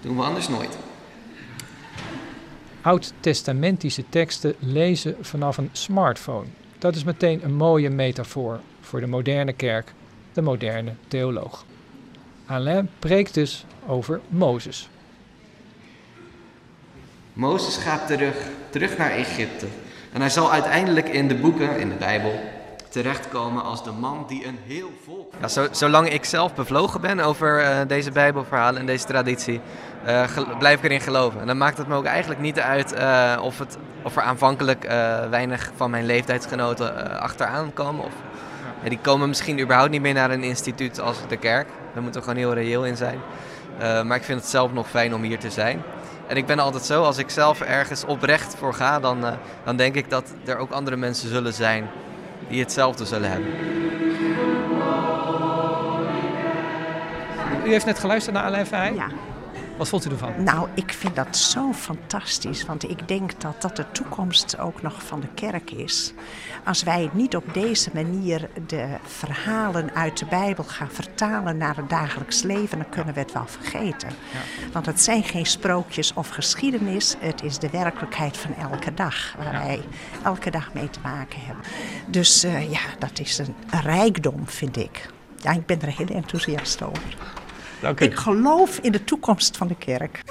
Doen 0.00 0.16
we 0.16 0.22
anders 0.22 0.48
nooit. 0.48 0.78
Oud-testamentische 2.82 4.04
teksten 4.08 4.54
lezen 4.58 5.16
vanaf 5.20 5.56
een 5.56 5.68
smartphone. 5.72 6.46
Dat 6.82 6.94
is 6.94 7.04
meteen 7.04 7.44
een 7.44 7.54
mooie 7.54 7.90
metafoor 7.90 8.60
voor 8.80 9.00
de 9.00 9.06
moderne 9.06 9.52
kerk, 9.52 9.92
de 10.32 10.42
moderne 10.42 10.92
theoloog. 11.08 11.64
Alain 12.46 12.90
preekt 12.98 13.34
dus 13.34 13.64
over 13.86 14.20
Mozes. 14.28 14.88
Mozes 17.32 17.76
gaat 17.76 18.06
terug, 18.06 18.36
terug 18.70 18.96
naar 18.98 19.10
Egypte. 19.10 19.66
En 20.12 20.20
hij 20.20 20.30
zal 20.30 20.52
uiteindelijk 20.52 21.08
in 21.08 21.28
de 21.28 21.34
boeken, 21.34 21.80
in 21.80 21.88
de 21.88 21.94
Bijbel, 21.94 22.40
terechtkomen 22.92 23.62
als 23.64 23.84
de 23.84 23.92
man 23.92 24.24
die 24.28 24.46
een 24.46 24.58
heel 24.66 24.90
volk. 25.04 25.32
Ja, 25.40 25.48
zo, 25.48 25.66
zolang 25.70 26.08
ik 26.08 26.24
zelf 26.24 26.54
bevlogen 26.54 27.00
ben 27.00 27.20
over 27.20 27.60
uh, 27.60 27.78
deze 27.86 28.10
Bijbelverhalen 28.10 28.80
en 28.80 28.86
deze 28.86 29.04
traditie, 29.04 29.60
uh, 30.06 30.24
blijf 30.58 30.78
ik 30.78 30.84
erin 30.84 31.00
geloven. 31.00 31.40
En 31.40 31.46
dan 31.46 31.56
maakt 31.56 31.78
het 31.78 31.86
me 31.86 31.94
ook 31.94 32.04
eigenlijk 32.04 32.40
niet 32.40 32.60
uit 32.60 32.94
uh, 32.94 33.38
of, 33.42 33.58
het, 33.58 33.76
of 34.02 34.16
er 34.16 34.22
aanvankelijk 34.22 34.84
weinig 35.30 35.70
van 35.76 35.90
mijn 35.90 36.06
leeftijdsgenoten 36.06 37.20
achteraan 37.20 37.72
komen. 37.72 38.04
Of, 38.04 38.12
die 38.88 38.98
komen 38.98 39.28
misschien 39.28 39.60
überhaupt 39.60 39.90
niet 39.90 40.00
meer 40.00 40.14
naar 40.14 40.30
een 40.30 40.42
instituut 40.42 41.00
als 41.00 41.16
de 41.28 41.36
kerk. 41.36 41.66
Daar 41.94 42.02
moeten 42.02 42.20
we 42.20 42.28
gewoon 42.28 42.42
heel 42.42 42.54
reëel 42.54 42.84
in 42.84 42.96
zijn. 42.96 43.18
maar 43.78 44.16
ik 44.16 44.24
vind 44.24 44.40
het 44.40 44.48
zelf 44.48 44.72
nog 44.72 44.88
fijn 44.88 45.14
om 45.14 45.22
hier 45.22 45.38
te 45.38 45.50
zijn. 45.50 45.82
En 46.26 46.36
ik 46.36 46.46
ben 46.46 46.58
altijd 46.58 46.84
zo, 46.84 47.02
als 47.02 47.18
ik 47.18 47.30
zelf 47.30 47.60
ergens 47.60 48.04
oprecht 48.04 48.54
voor 48.58 48.74
ga, 48.74 49.00
dan, 49.00 49.24
dan 49.64 49.76
denk 49.76 49.94
ik 49.94 50.10
dat 50.10 50.34
er 50.44 50.56
ook 50.56 50.70
andere 50.70 50.96
mensen 50.96 51.28
zullen 51.28 51.52
zijn 51.52 51.90
die 52.52 52.60
hetzelfde 52.60 53.04
zullen 53.04 53.30
hebben. 53.30 53.50
U 57.64 57.70
heeft 57.70 57.86
net 57.86 57.98
geluisterd 57.98 58.34
naar 58.34 58.44
Alain 58.44 58.66
Verheij? 58.66 58.94
Ja. 58.94 59.06
Wat 59.82 59.90
vond 59.90 60.06
u 60.06 60.10
ervan? 60.10 60.44
Nou, 60.44 60.68
ik 60.74 60.92
vind 60.92 61.16
dat 61.16 61.36
zo 61.36 61.72
fantastisch, 61.72 62.64
want 62.64 62.90
ik 62.90 63.08
denk 63.08 63.40
dat 63.40 63.62
dat 63.62 63.76
de 63.76 63.84
toekomst 63.92 64.58
ook 64.58 64.82
nog 64.82 65.02
van 65.02 65.20
de 65.20 65.28
kerk 65.34 65.70
is. 65.70 66.12
Als 66.64 66.82
wij 66.82 67.10
niet 67.12 67.36
op 67.36 67.54
deze 67.54 67.90
manier 67.94 68.48
de 68.66 68.96
verhalen 69.04 69.94
uit 69.94 70.18
de 70.18 70.24
Bijbel 70.24 70.64
gaan 70.64 70.90
vertalen 70.90 71.56
naar 71.56 71.76
het 71.76 71.88
dagelijks 71.88 72.42
leven, 72.42 72.78
dan 72.78 72.88
kunnen 72.88 73.14
we 73.14 73.20
het 73.20 73.32
wel 73.32 73.46
vergeten. 73.46 74.08
Ja. 74.08 74.70
Want 74.72 74.86
het 74.86 75.00
zijn 75.00 75.24
geen 75.24 75.46
sprookjes 75.46 76.14
of 76.14 76.28
geschiedenis, 76.28 77.16
het 77.18 77.42
is 77.42 77.58
de 77.58 77.70
werkelijkheid 77.70 78.36
van 78.36 78.54
elke 78.54 78.94
dag, 78.94 79.34
waar 79.36 79.52
ja. 79.52 79.64
wij 79.64 79.82
elke 80.24 80.50
dag 80.50 80.72
mee 80.74 80.90
te 80.90 81.00
maken 81.02 81.40
hebben. 81.40 81.64
Dus 82.06 82.44
uh, 82.44 82.70
ja, 82.70 82.80
dat 82.98 83.18
is 83.18 83.38
een, 83.38 83.54
een 83.70 83.80
rijkdom, 83.80 84.48
vind 84.48 84.76
ik. 84.76 85.08
Ja, 85.36 85.50
ik 85.50 85.66
ben 85.66 85.80
er 85.80 85.96
heel 85.96 86.06
enthousiast 86.06 86.82
over. 86.82 87.41
Ik 87.82 88.14
geloof 88.14 88.78
in 88.78 88.92
de 88.92 89.04
toekomst 89.04 89.56
van 89.56 89.68
de 89.68 89.74
kerk. 89.74 90.22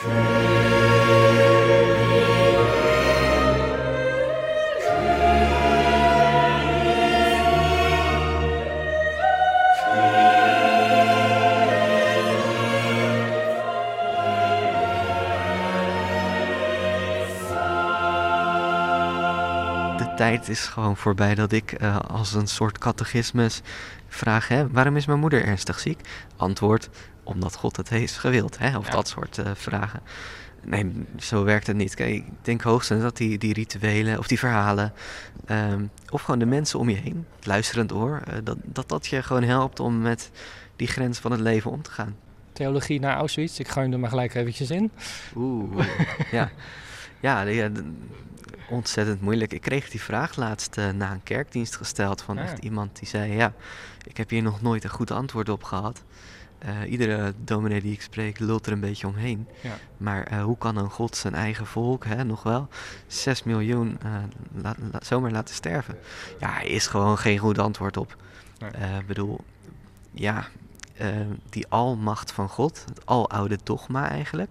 De 19.98 20.14
tijd 20.16 20.50
is 20.50 20.60
gewoon 20.66 20.98
voorbij 20.98 21.36
dat 21.36 21.52
ik 21.52 21.72
eh, 21.72 22.00
als 22.00 22.34
een 22.34 22.48
soort 22.48 22.78
catechismus 22.78 23.62
vraag: 24.08 24.48
hè, 24.48 24.70
waarom 24.70 24.96
is 24.96 25.06
mijn 25.06 25.20
moeder 25.20 25.46
ernstig 25.46 25.80
ziek? 25.80 26.00
Antwoord: 26.36 26.90
omdat 27.24 27.56
God 27.56 27.78
het 27.78 27.90
heeft 27.90 28.18
gewild. 28.18 28.58
Hè? 28.58 28.78
Of 28.78 28.90
dat 28.90 29.08
soort 29.08 29.38
uh, 29.38 29.46
vragen. 29.54 30.02
Nee, 30.64 30.92
zo 31.18 31.44
werkt 31.44 31.68
het 31.68 31.76
niet. 31.76 31.96
Kijk, 31.96 32.16
ik 32.16 32.26
denk 32.42 32.62
hoogstens 32.62 33.02
dat 33.02 33.18
die, 33.18 33.38
die 33.38 33.54
rituelen 33.54 34.18
of 34.18 34.28
die 34.28 34.40
verhalen, 34.40 34.94
um, 35.50 35.90
of 36.10 36.22
gewoon 36.22 36.40
de 36.40 36.46
mensen 36.46 36.80
om 36.80 36.90
je 36.90 36.96
heen, 36.96 37.26
het 37.36 37.46
luisterend 37.46 37.94
oor, 37.94 38.22
uh, 38.28 38.34
dat, 38.44 38.58
dat 38.64 38.90
dat 38.90 39.08
je 39.08 39.24
gewoon 39.24 39.44
helpt 39.44 39.80
om 39.80 40.02
met 40.02 40.32
die 40.76 40.88
grens 40.88 41.20
van 41.20 41.32
het 41.32 41.40
leven 41.40 41.72
om 41.72 41.82
te 41.82 41.92
gaan. 41.92 42.16
Theologie 42.54 43.00
naar 43.00 43.16
Auschwitz, 43.16 43.60
ik 43.60 43.68
ga 43.68 43.82
er 43.82 44.00
maar 44.00 44.10
gelijk 44.10 44.34
eventjes 44.34 44.70
in. 44.70 44.92
Oeh, 45.36 45.86
ja. 46.32 46.52
Ja, 47.20 47.42
ja, 47.42 47.70
ontzettend 48.70 49.22
moeilijk. 49.22 49.54
Ik 49.54 49.62
kreeg 49.62 49.90
die 49.90 50.02
vraag 50.02 50.36
laatst 50.36 50.78
uh, 50.78 50.90
na 50.90 51.12
een 51.12 51.24
kerkdienst 51.24 51.76
gesteld 51.76 52.22
van 52.22 52.38
echt 52.38 52.64
iemand 52.64 53.00
die 53.00 53.08
zei: 53.08 53.34
Ja, 53.34 53.54
ik 54.04 54.18
heb 54.18 54.30
hier 54.30 54.42
nog 54.42 54.62
nooit 54.62 54.84
een 54.84 54.90
goed 54.90 55.12
antwoord 55.12 55.50
op 55.50 55.64
gehad. 55.64 56.04
Uh, 56.66 56.92
iedere 56.92 57.34
dominee 57.38 57.82
die 57.82 57.94
ik 57.94 58.02
spreek 58.02 58.40
lult 58.40 58.66
er 58.66 58.72
een 58.72 58.80
beetje 58.80 59.08
omheen. 59.08 59.48
Ja. 59.62 59.78
Maar 59.98 60.32
uh, 60.32 60.44
hoe 60.44 60.58
kan 60.58 60.78
een 60.78 60.90
God 60.90 61.16
zijn 61.16 61.36
eigen 61.36 61.66
volk, 61.66 62.06
hè, 62.06 62.24
nog 62.24 62.44
wel, 62.44 62.68
6 63.08 63.44
miljoen 63.44 63.98
la 64.62 64.76
la 64.92 65.00
zomaar 65.04 65.32
laten 65.32 65.56
sterven? 65.56 65.98
Ja, 66.40 66.60
is 66.60 66.88
gewoon 66.88 67.18
geen 67.18 67.38
goed 67.38 67.60
antwoord 67.60 67.98
op. 67.98 68.16
Ik 68.60 68.80
nee. 68.80 69.04
bedoel, 69.04 69.40
ja, 70.12 70.48
die 71.50 71.68
almacht 71.68 72.32
van 72.32 72.50
God, 72.50 72.86
het 72.88 73.06
aloude 73.06 73.58
dogma 73.64 74.10
eigenlijk. 74.10 74.50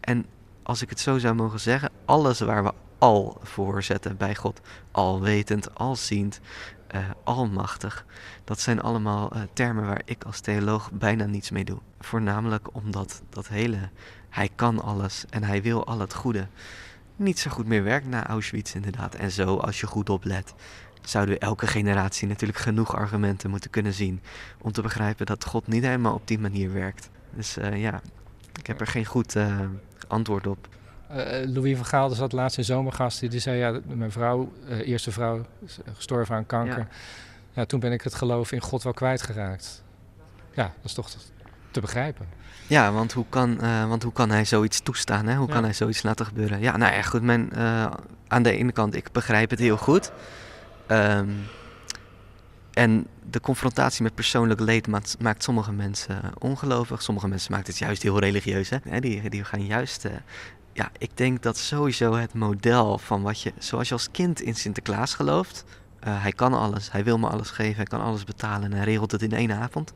En 0.00 0.26
als 0.62 0.82
ik 0.82 0.90
het 0.90 1.00
zo 1.00 1.18
zou 1.18 1.34
mogen 1.34 1.60
zeggen, 1.60 1.90
alles 2.04 2.40
waar 2.40 2.64
we 2.64 2.72
al 2.98 3.40
voor 3.42 3.82
zetten 3.82 4.16
bij 4.16 4.34
God, 4.34 4.60
alwetend, 4.90 5.74
alziend, 5.74 6.40
uh, 6.94 7.10
almachtig, 7.24 8.04
dat 8.44 8.60
zijn 8.60 8.80
allemaal 8.80 9.36
uh, 9.36 9.42
termen 9.52 9.86
waar 9.86 10.02
ik 10.04 10.24
als 10.24 10.40
theoloog 10.40 10.90
bijna 10.92 11.24
niets 11.24 11.50
mee 11.50 11.64
doe. 11.64 11.78
Voornamelijk 12.00 12.74
omdat 12.74 13.22
dat 13.28 13.48
hele 13.48 13.78
hij 14.28 14.50
kan 14.54 14.82
alles 14.82 15.24
en 15.30 15.44
hij 15.44 15.62
wil 15.62 15.86
al 15.86 15.98
het 15.98 16.14
goede 16.14 16.46
niet 17.16 17.38
zo 17.38 17.50
goed 17.50 17.66
meer 17.66 17.82
werkt 17.82 18.06
na 18.06 18.26
Auschwitz 18.26 18.74
inderdaad. 18.74 19.14
En 19.14 19.30
zo, 19.30 19.56
als 19.56 19.80
je 19.80 19.86
goed 19.86 20.10
oplet, 20.10 20.54
zouden 21.02 21.34
we 21.34 21.40
elke 21.40 21.66
generatie 21.66 22.28
natuurlijk 22.28 22.58
genoeg 22.58 22.96
argumenten 22.96 23.50
moeten 23.50 23.70
kunnen 23.70 23.92
zien 23.92 24.20
om 24.60 24.72
te 24.72 24.82
begrijpen 24.82 25.26
dat 25.26 25.44
God 25.44 25.66
niet 25.66 25.82
helemaal 25.82 26.14
op 26.14 26.28
die 26.28 26.38
manier 26.38 26.72
werkt. 26.72 27.10
Dus 27.30 27.58
uh, 27.58 27.80
ja, 27.80 28.00
ik 28.58 28.66
heb 28.66 28.80
er 28.80 28.86
geen 28.86 29.04
goed 29.04 29.36
antwoord 30.08 30.46
op. 30.46 30.68
Uh, 31.14 31.54
Louis 31.54 31.76
van 31.76 31.86
Gaal 31.86 32.10
zat 32.10 32.32
laatst 32.32 32.58
in 32.58 32.64
zomergast. 32.64 33.30
Die 33.30 33.40
zei, 33.40 33.58
ja, 33.58 33.80
mijn 33.86 34.12
vrouw, 34.12 34.52
uh, 34.68 34.88
eerste 34.88 35.12
vrouw, 35.12 35.46
gestorven 35.96 36.34
aan 36.34 36.46
kanker. 36.46 36.78
Ja. 36.78 36.88
ja. 37.52 37.64
toen 37.64 37.80
ben 37.80 37.92
ik 37.92 38.02
het 38.02 38.14
geloof 38.14 38.52
in 38.52 38.60
God 38.60 38.82
wel 38.82 38.92
kwijtgeraakt. 38.92 39.82
Ja, 40.54 40.62
dat 40.62 40.84
is 40.84 40.92
toch 40.92 41.10
te 41.70 41.80
begrijpen. 41.80 42.26
Ja, 42.66 42.92
want 42.92 43.12
hoe 43.12 43.24
kan, 43.28 43.58
uh, 43.60 43.88
want 43.88 44.02
hoe 44.02 44.12
kan 44.12 44.30
hij 44.30 44.44
zoiets 44.44 44.80
toestaan? 44.80 45.26
Hè? 45.26 45.36
Hoe 45.36 45.48
ja. 45.48 45.52
kan 45.52 45.64
hij 45.64 45.72
zoiets 45.72 46.02
laten 46.02 46.26
gebeuren? 46.26 46.60
Ja, 46.60 46.76
nou 46.76 46.94
ja, 46.94 47.02
goed. 47.02 47.22
Mijn, 47.22 47.54
aan 48.28 48.42
de 48.42 48.56
ene 48.56 48.72
kant, 48.72 48.94
ik 48.94 49.12
begrijp 49.12 49.50
het 49.50 49.58
heel 49.58 49.76
goed. 49.76 50.12
Um, 50.88 51.46
en 52.74 53.06
de 53.30 53.40
confrontatie 53.40 54.02
met 54.02 54.14
persoonlijk 54.14 54.60
leed 54.60 54.86
maakt, 54.86 55.16
maakt 55.20 55.42
sommige 55.42 55.72
mensen 55.72 56.20
ongelovig. 56.38 57.02
Sommige 57.02 57.28
mensen 57.28 57.52
maakt 57.52 57.66
het 57.66 57.78
juist 57.78 58.02
heel 58.02 58.18
religieus. 58.18 58.70
Hè? 58.70 59.00
Die, 59.00 59.28
die 59.30 59.44
gaan 59.44 59.66
juist. 59.66 60.04
Uh, 60.04 60.12
ja, 60.74 60.90
ik 60.98 61.16
denk 61.16 61.42
dat 61.42 61.56
sowieso 61.56 62.14
het 62.14 62.34
model 62.34 62.98
van 62.98 63.22
wat 63.22 63.40
je. 63.40 63.52
Zoals 63.58 63.88
je 63.88 63.94
als 63.94 64.10
kind 64.10 64.40
in 64.40 64.54
Sinterklaas 64.54 65.14
gelooft. 65.14 65.64
Uh, 66.06 66.22
hij 66.22 66.32
kan 66.32 66.54
alles, 66.54 66.92
hij 66.92 67.04
wil 67.04 67.18
me 67.18 67.28
alles 67.28 67.50
geven, 67.50 67.76
hij 67.76 67.84
kan 67.84 68.00
alles 68.00 68.24
betalen 68.24 68.70
en 68.70 68.76
hij 68.76 68.84
regelt 68.84 69.10
het 69.10 69.22
in 69.22 69.32
één 69.32 69.52
avond. 69.52 69.92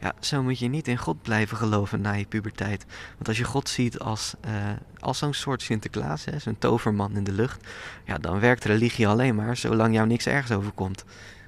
Ja, 0.00 0.14
zo 0.20 0.42
moet 0.42 0.58
je 0.58 0.68
niet 0.68 0.88
in 0.88 0.96
God 0.96 1.22
blijven 1.22 1.56
geloven 1.56 2.00
na 2.00 2.12
je 2.12 2.24
puberteit. 2.24 2.86
Want 3.14 3.28
als 3.28 3.38
je 3.38 3.44
God 3.44 3.68
ziet 3.68 3.98
als, 3.98 4.34
uh, 4.46 4.52
als 4.98 5.18
zo'n 5.18 5.34
soort 5.34 5.62
Sinterklaas, 5.62 6.24
zo'n 6.38 6.58
toverman 6.58 7.16
in 7.16 7.24
de 7.24 7.32
lucht, 7.32 7.66
ja, 8.04 8.18
dan 8.18 8.40
werkt 8.40 8.64
religie 8.64 9.08
alleen 9.08 9.34
maar 9.34 9.56
zolang 9.56 9.94
jou 9.94 10.06
niks 10.06 10.26
ergens 10.26 10.52
overkomt. 10.52 11.04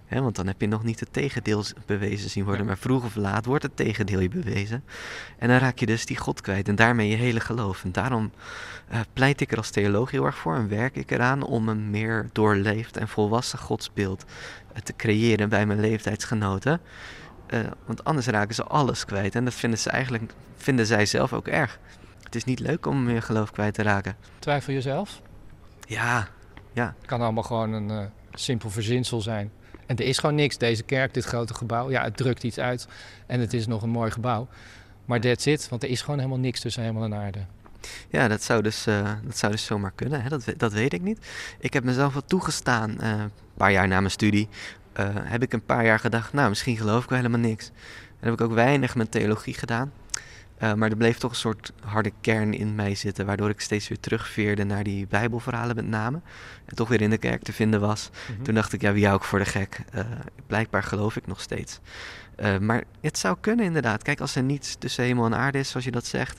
He, 0.09 0.21
want 0.23 0.37
dan 0.37 0.47
heb 0.47 0.61
je 0.61 0.67
nog 0.67 0.85
niet 0.85 1.01
het 1.01 1.13
tegendeel 1.13 1.65
bewezen 1.87 2.31
zien 2.31 2.45
worden. 2.45 2.67
Maar 2.67 2.79
vroeg 2.79 3.05
of 3.05 3.15
laat 3.15 3.45
wordt 3.45 3.63
het 3.63 3.77
tegendeel 3.77 4.21
je 4.21 4.29
bewezen. 4.29 4.85
En 5.39 5.49
dan 5.49 5.59
raak 5.59 5.79
je 5.79 5.87
dus 5.87 6.07
die 6.07 6.17
God 6.17 6.41
kwijt. 6.41 6.69
En 6.69 6.75
daarmee 6.75 7.09
je 7.09 7.17
hele 7.17 7.41
geloof. 7.41 7.85
En 7.85 7.93
daarom 7.93 8.31
uh, 8.93 9.01
pleit 9.13 9.41
ik 9.41 9.53
er 9.53 9.57
als 9.57 9.71
theoloog 9.71 10.11
heel 10.11 10.25
erg 10.25 10.37
voor. 10.37 10.55
En 10.55 10.69
werk 10.69 10.97
ik 10.97 11.11
eraan 11.11 11.43
om 11.43 11.69
een 11.69 11.91
meer 11.91 12.29
doorleefd 12.33 12.97
en 12.97 13.09
volwassen 13.09 13.59
godsbeeld 13.59 14.25
uh, 14.73 14.79
te 14.79 14.97
creëren 14.97 15.49
bij 15.49 15.67
mijn 15.67 15.81
leeftijdsgenoten. 15.81 16.81
Uh, 17.51 17.61
want 17.87 18.05
anders 18.05 18.27
raken 18.27 18.55
ze 18.55 18.65
alles 18.65 19.05
kwijt. 19.05 19.35
En 19.35 19.45
dat 19.45 19.55
vinden 19.55 19.79
ze 19.79 19.91
eigenlijk 19.91 20.33
vinden 20.57 20.87
zij 20.87 21.07
zelf 21.07 21.33
ook 21.33 21.49
erg. 21.49 21.79
Het 22.23 22.35
is 22.35 22.45
niet 22.45 22.61
leuk 22.61 22.87
om 22.87 23.11
je 23.11 23.21
geloof 23.21 23.51
kwijt 23.51 23.75
te 23.75 23.83
raken. 23.83 24.17
Twijfel 24.39 24.73
jezelf? 24.73 25.21
Ja, 25.87 26.29
ja. 26.73 26.95
Het 26.99 27.07
kan 27.07 27.21
allemaal 27.21 27.43
gewoon 27.43 27.73
een 27.73 28.11
simpel 28.33 28.71
verzinsel 28.71 29.21
zijn. 29.21 29.53
En 29.89 29.97
er 29.97 30.05
is 30.05 30.19
gewoon 30.19 30.35
niks. 30.35 30.59
Deze 30.59 30.83
kerk, 30.83 31.15
dit 31.15 31.25
grote 31.25 31.55
gebouw, 31.55 31.91
ja, 31.91 32.03
het 32.03 32.17
drukt 32.17 32.43
iets 32.43 32.59
uit. 32.59 32.89
En 33.27 33.41
het 33.41 33.53
is 33.53 33.67
nog 33.67 33.83
een 33.83 33.91
mooi 33.91 34.11
gebouw. 34.11 34.49
Maar 35.05 35.21
that's 35.21 35.47
it, 35.47 35.69
want 35.69 35.83
er 35.83 35.89
is 35.89 36.01
gewoon 36.01 36.19
helemaal 36.19 36.39
niks 36.39 36.61
tussen 36.61 36.83
hemel 36.83 37.03
en 37.03 37.15
aarde. 37.15 37.39
Ja, 38.09 38.29
dat 38.29 38.43
zou 38.43 38.63
dus, 38.63 38.87
uh, 38.87 39.11
dat 39.25 39.39
zou 39.39 39.53
dus 39.53 39.65
zomaar 39.65 39.93
kunnen. 39.95 40.23
Hè? 40.23 40.29
Dat, 40.29 40.45
dat 40.57 40.73
weet 40.73 40.93
ik 40.93 41.03
niet. 41.03 41.27
Ik 41.59 41.73
heb 41.73 41.85
mezelf 41.85 42.15
wat 42.15 42.29
toegestaan, 42.29 42.91
uh, 43.01 43.09
een 43.09 43.31
paar 43.57 43.73
jaar 43.73 43.89
na 43.89 43.99
mijn 43.99 44.11
studie. 44.11 44.49
Uh, 45.01 45.07
heb 45.13 45.43
ik 45.43 45.53
een 45.53 45.65
paar 45.65 45.85
jaar 45.85 45.99
gedacht, 45.99 46.33
nou, 46.33 46.49
misschien 46.49 46.77
geloof 46.77 47.03
ik 47.03 47.09
wel 47.09 47.19
helemaal 47.19 47.41
niks. 47.41 47.67
En 48.21 48.29
heb 48.29 48.33
ik 48.33 48.41
ook 48.41 48.53
weinig 48.53 48.95
met 48.95 49.11
theologie 49.11 49.55
gedaan. 49.55 49.93
Uh, 50.63 50.75
maar 50.75 50.91
er 50.91 50.97
bleef 50.97 51.19
toch 51.19 51.31
een 51.31 51.37
soort 51.37 51.73
harde 51.81 52.13
kern 52.21 52.55
in 52.55 52.75
mij 52.75 52.95
zitten, 52.95 53.27
waardoor 53.27 53.49
ik 53.49 53.61
steeds 53.61 53.89
weer 53.89 54.01
terugveerde 54.01 54.65
naar 54.65 54.85
die 54.85 55.07
Bijbelverhalen 55.07 55.77
met 55.77 55.87
name. 55.87 56.21
En 56.65 56.77
toch 56.77 56.89
weer 56.89 57.01
in 57.01 57.11
de 57.11 57.19
kerk 57.19 57.43
te 57.43 57.53
vinden 57.53 57.81
was. 57.81 58.11
Mm 58.11 58.35
-hmm. 58.35 58.45
Toen 58.45 58.55
dacht 58.55 58.73
ik, 58.73 58.81
ja, 58.81 58.93
wie 58.93 59.05
hou 59.05 59.17
ik 59.17 59.25
voor 59.25 59.39
de 59.39 59.45
gek? 59.45 59.81
Uh, 59.95 60.01
blijkbaar 60.47 60.83
geloof 60.83 61.17
ik 61.17 61.27
nog 61.27 61.41
steeds. 61.41 61.81
Uh, 62.37 62.59
maar 62.59 62.85
het 63.01 63.19
zou 63.19 63.37
kunnen 63.41 63.65
inderdaad. 63.65 64.03
Kijk, 64.03 64.21
als 64.21 64.37
er 64.37 64.43
niets 64.43 64.77
tussen 64.79 65.05
hemel 65.05 65.25
en 65.25 65.35
aarde 65.35 65.59
is, 65.59 65.71
zoals 65.71 65.85
je 65.85 65.93
dat 65.93 66.07
zegt, 66.07 66.39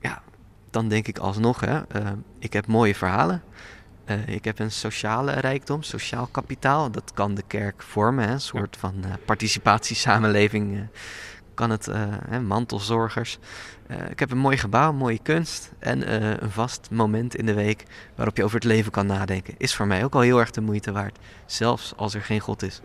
ja, 0.00 0.22
dan 0.70 0.88
denk 0.88 1.06
ik 1.06 1.18
alsnog, 1.18 1.60
hè, 1.60 1.80
ik 2.38 2.52
heb 2.52 2.66
mooie 2.66 2.94
verhalen. 2.94 3.42
ik 4.26 4.44
heb 4.44 4.58
een 4.58 4.70
sociale 4.70 5.32
rijkdom, 5.32 5.82
sociaal 5.82 6.26
kapitaal. 6.26 6.90
Dat 6.90 7.12
kan 7.14 7.34
de 7.34 7.42
kerk 7.46 7.82
vormen, 7.82 8.26
hè, 8.26 8.32
een 8.32 8.40
soort 8.40 8.76
van 8.76 9.04
participatiesamenleving 9.24 10.88
kan 11.60 11.70
het 11.70 11.86
hè, 12.28 12.40
mantelzorgers. 12.40 13.38
Uh, 13.90 13.96
ik 14.10 14.18
heb 14.18 14.30
een 14.30 14.38
mooi 14.38 14.56
gebouw, 14.56 14.92
mooie 14.92 15.18
kunst 15.22 15.72
en 15.78 15.98
uh, 15.98 16.30
een 16.30 16.50
vast 16.50 16.88
moment 16.90 17.36
in 17.36 17.46
de 17.46 17.54
week 17.54 17.84
waarop 18.14 18.36
je 18.36 18.44
over 18.44 18.56
het 18.56 18.64
leven 18.64 18.92
kan 18.92 19.06
nadenken. 19.06 19.54
Is 19.58 19.74
voor 19.74 19.86
mij 19.86 20.04
ook 20.04 20.14
al 20.14 20.20
heel 20.20 20.38
erg 20.38 20.50
de 20.50 20.60
moeite 20.60 20.92
waard, 20.92 21.18
zelfs 21.46 21.92
als 21.96 22.14
er 22.14 22.22
geen 22.22 22.40
God 22.40 22.62
is. 22.62 22.80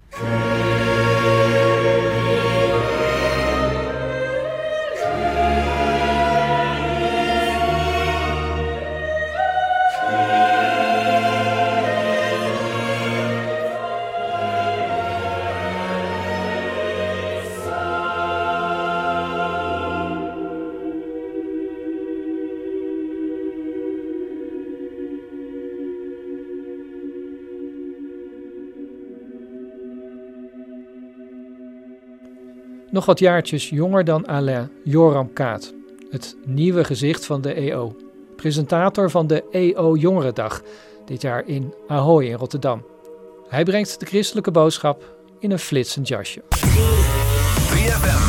Nog 32.95 33.05
wat 33.05 33.19
jaartjes 33.19 33.69
jonger 33.69 34.03
dan 34.03 34.27
Alain, 34.27 34.71
Joram 34.83 35.33
Kaat, 35.33 35.73
het 36.09 36.35
nieuwe 36.45 36.83
gezicht 36.83 37.25
van 37.25 37.41
de 37.41 37.53
EO. 37.53 37.95
Presentator 38.35 39.09
van 39.09 39.27
de 39.27 39.43
EO 39.51 39.95
Jongerendag, 39.95 40.61
dit 41.05 41.21
jaar 41.21 41.47
in 41.47 41.73
Ahoy 41.87 42.25
in 42.25 42.33
Rotterdam. 42.33 42.85
Hij 43.47 43.63
brengt 43.63 43.99
de 43.99 44.05
christelijke 44.05 44.51
boodschap 44.51 45.15
in 45.39 45.51
een 45.51 45.59
flitsend 45.59 46.07
jasje. 46.07 46.41
3FM. 47.71 48.24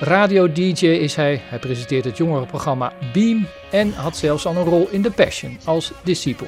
Radio-dj 0.00 0.86
is 0.86 1.14
hij. 1.14 1.40
Hij 1.44 1.58
presenteert 1.58 2.04
het 2.04 2.16
jongerenprogramma 2.16 2.92
Beam 3.12 3.46
en 3.70 3.92
had 3.92 4.16
zelfs 4.16 4.46
al 4.46 4.56
een 4.56 4.64
rol 4.64 4.88
in 4.90 5.02
The 5.02 5.10
Passion 5.10 5.58
als 5.64 5.92
discipel. 6.04 6.46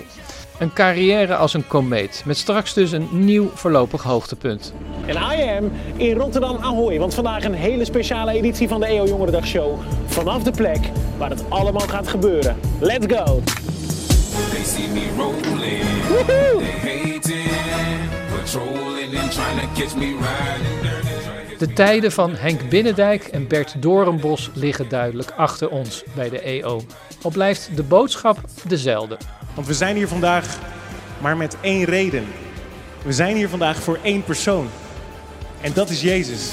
Een 0.58 0.72
carrière 0.72 1.36
als 1.36 1.54
een 1.54 1.66
komeet, 1.66 2.22
met 2.26 2.36
straks 2.36 2.74
dus 2.74 2.92
een 2.92 3.08
nieuw 3.10 3.50
voorlopig 3.54 4.02
hoogtepunt. 4.02 4.72
En 5.06 5.14
I 5.14 5.56
am 5.58 5.72
in 5.96 6.16
Rotterdam 6.16 6.56
Ahoy, 6.56 6.98
want 6.98 7.14
vandaag 7.14 7.44
een 7.44 7.54
hele 7.54 7.84
speciale 7.84 8.32
editie 8.32 8.68
van 8.68 8.80
de 8.80 8.86
EO 8.86 9.06
Jongerendag 9.06 9.46
Show. 9.46 9.78
Vanaf 10.06 10.42
de 10.42 10.50
plek 10.50 10.90
waar 11.18 11.30
het 11.30 11.44
allemaal 11.48 11.88
gaat 11.88 12.08
gebeuren. 12.08 12.56
Let's 12.80 13.14
go! 13.16 13.42
They 14.50 14.64
see 14.64 14.88
me 14.88 15.06
rolling. 15.16 15.84
They 16.26 16.90
hating, 16.90 17.50
patrolling 18.30 19.18
and 19.18 19.32
trying 19.32 19.60
to 19.60 19.80
catch 19.80 19.96
me 19.96 20.06
riding 20.06 20.82
dirty. 20.82 21.09
De 21.60 21.72
tijden 21.72 22.12
van 22.12 22.34
Henk 22.34 22.68
Binnendijk 22.68 23.24
en 23.24 23.48
Bert 23.48 23.82
Doornbos 23.82 24.50
liggen 24.54 24.88
duidelijk 24.88 25.30
achter 25.30 25.68
ons 25.68 26.02
bij 26.14 26.30
de 26.30 26.40
EO. 26.40 26.82
Al 27.22 27.30
blijft 27.30 27.76
de 27.76 27.82
boodschap 27.82 28.38
dezelfde. 28.66 29.18
Want 29.54 29.66
we 29.66 29.74
zijn 29.74 29.96
hier 29.96 30.08
vandaag 30.08 30.58
maar 31.18 31.36
met 31.36 31.56
één 31.60 31.84
reden. 31.84 32.26
We 33.02 33.12
zijn 33.12 33.36
hier 33.36 33.48
vandaag 33.48 33.76
voor 33.76 33.98
één 34.02 34.24
persoon. 34.24 34.68
En 35.60 35.72
dat 35.72 35.90
is 35.90 36.00
Jezus. 36.00 36.50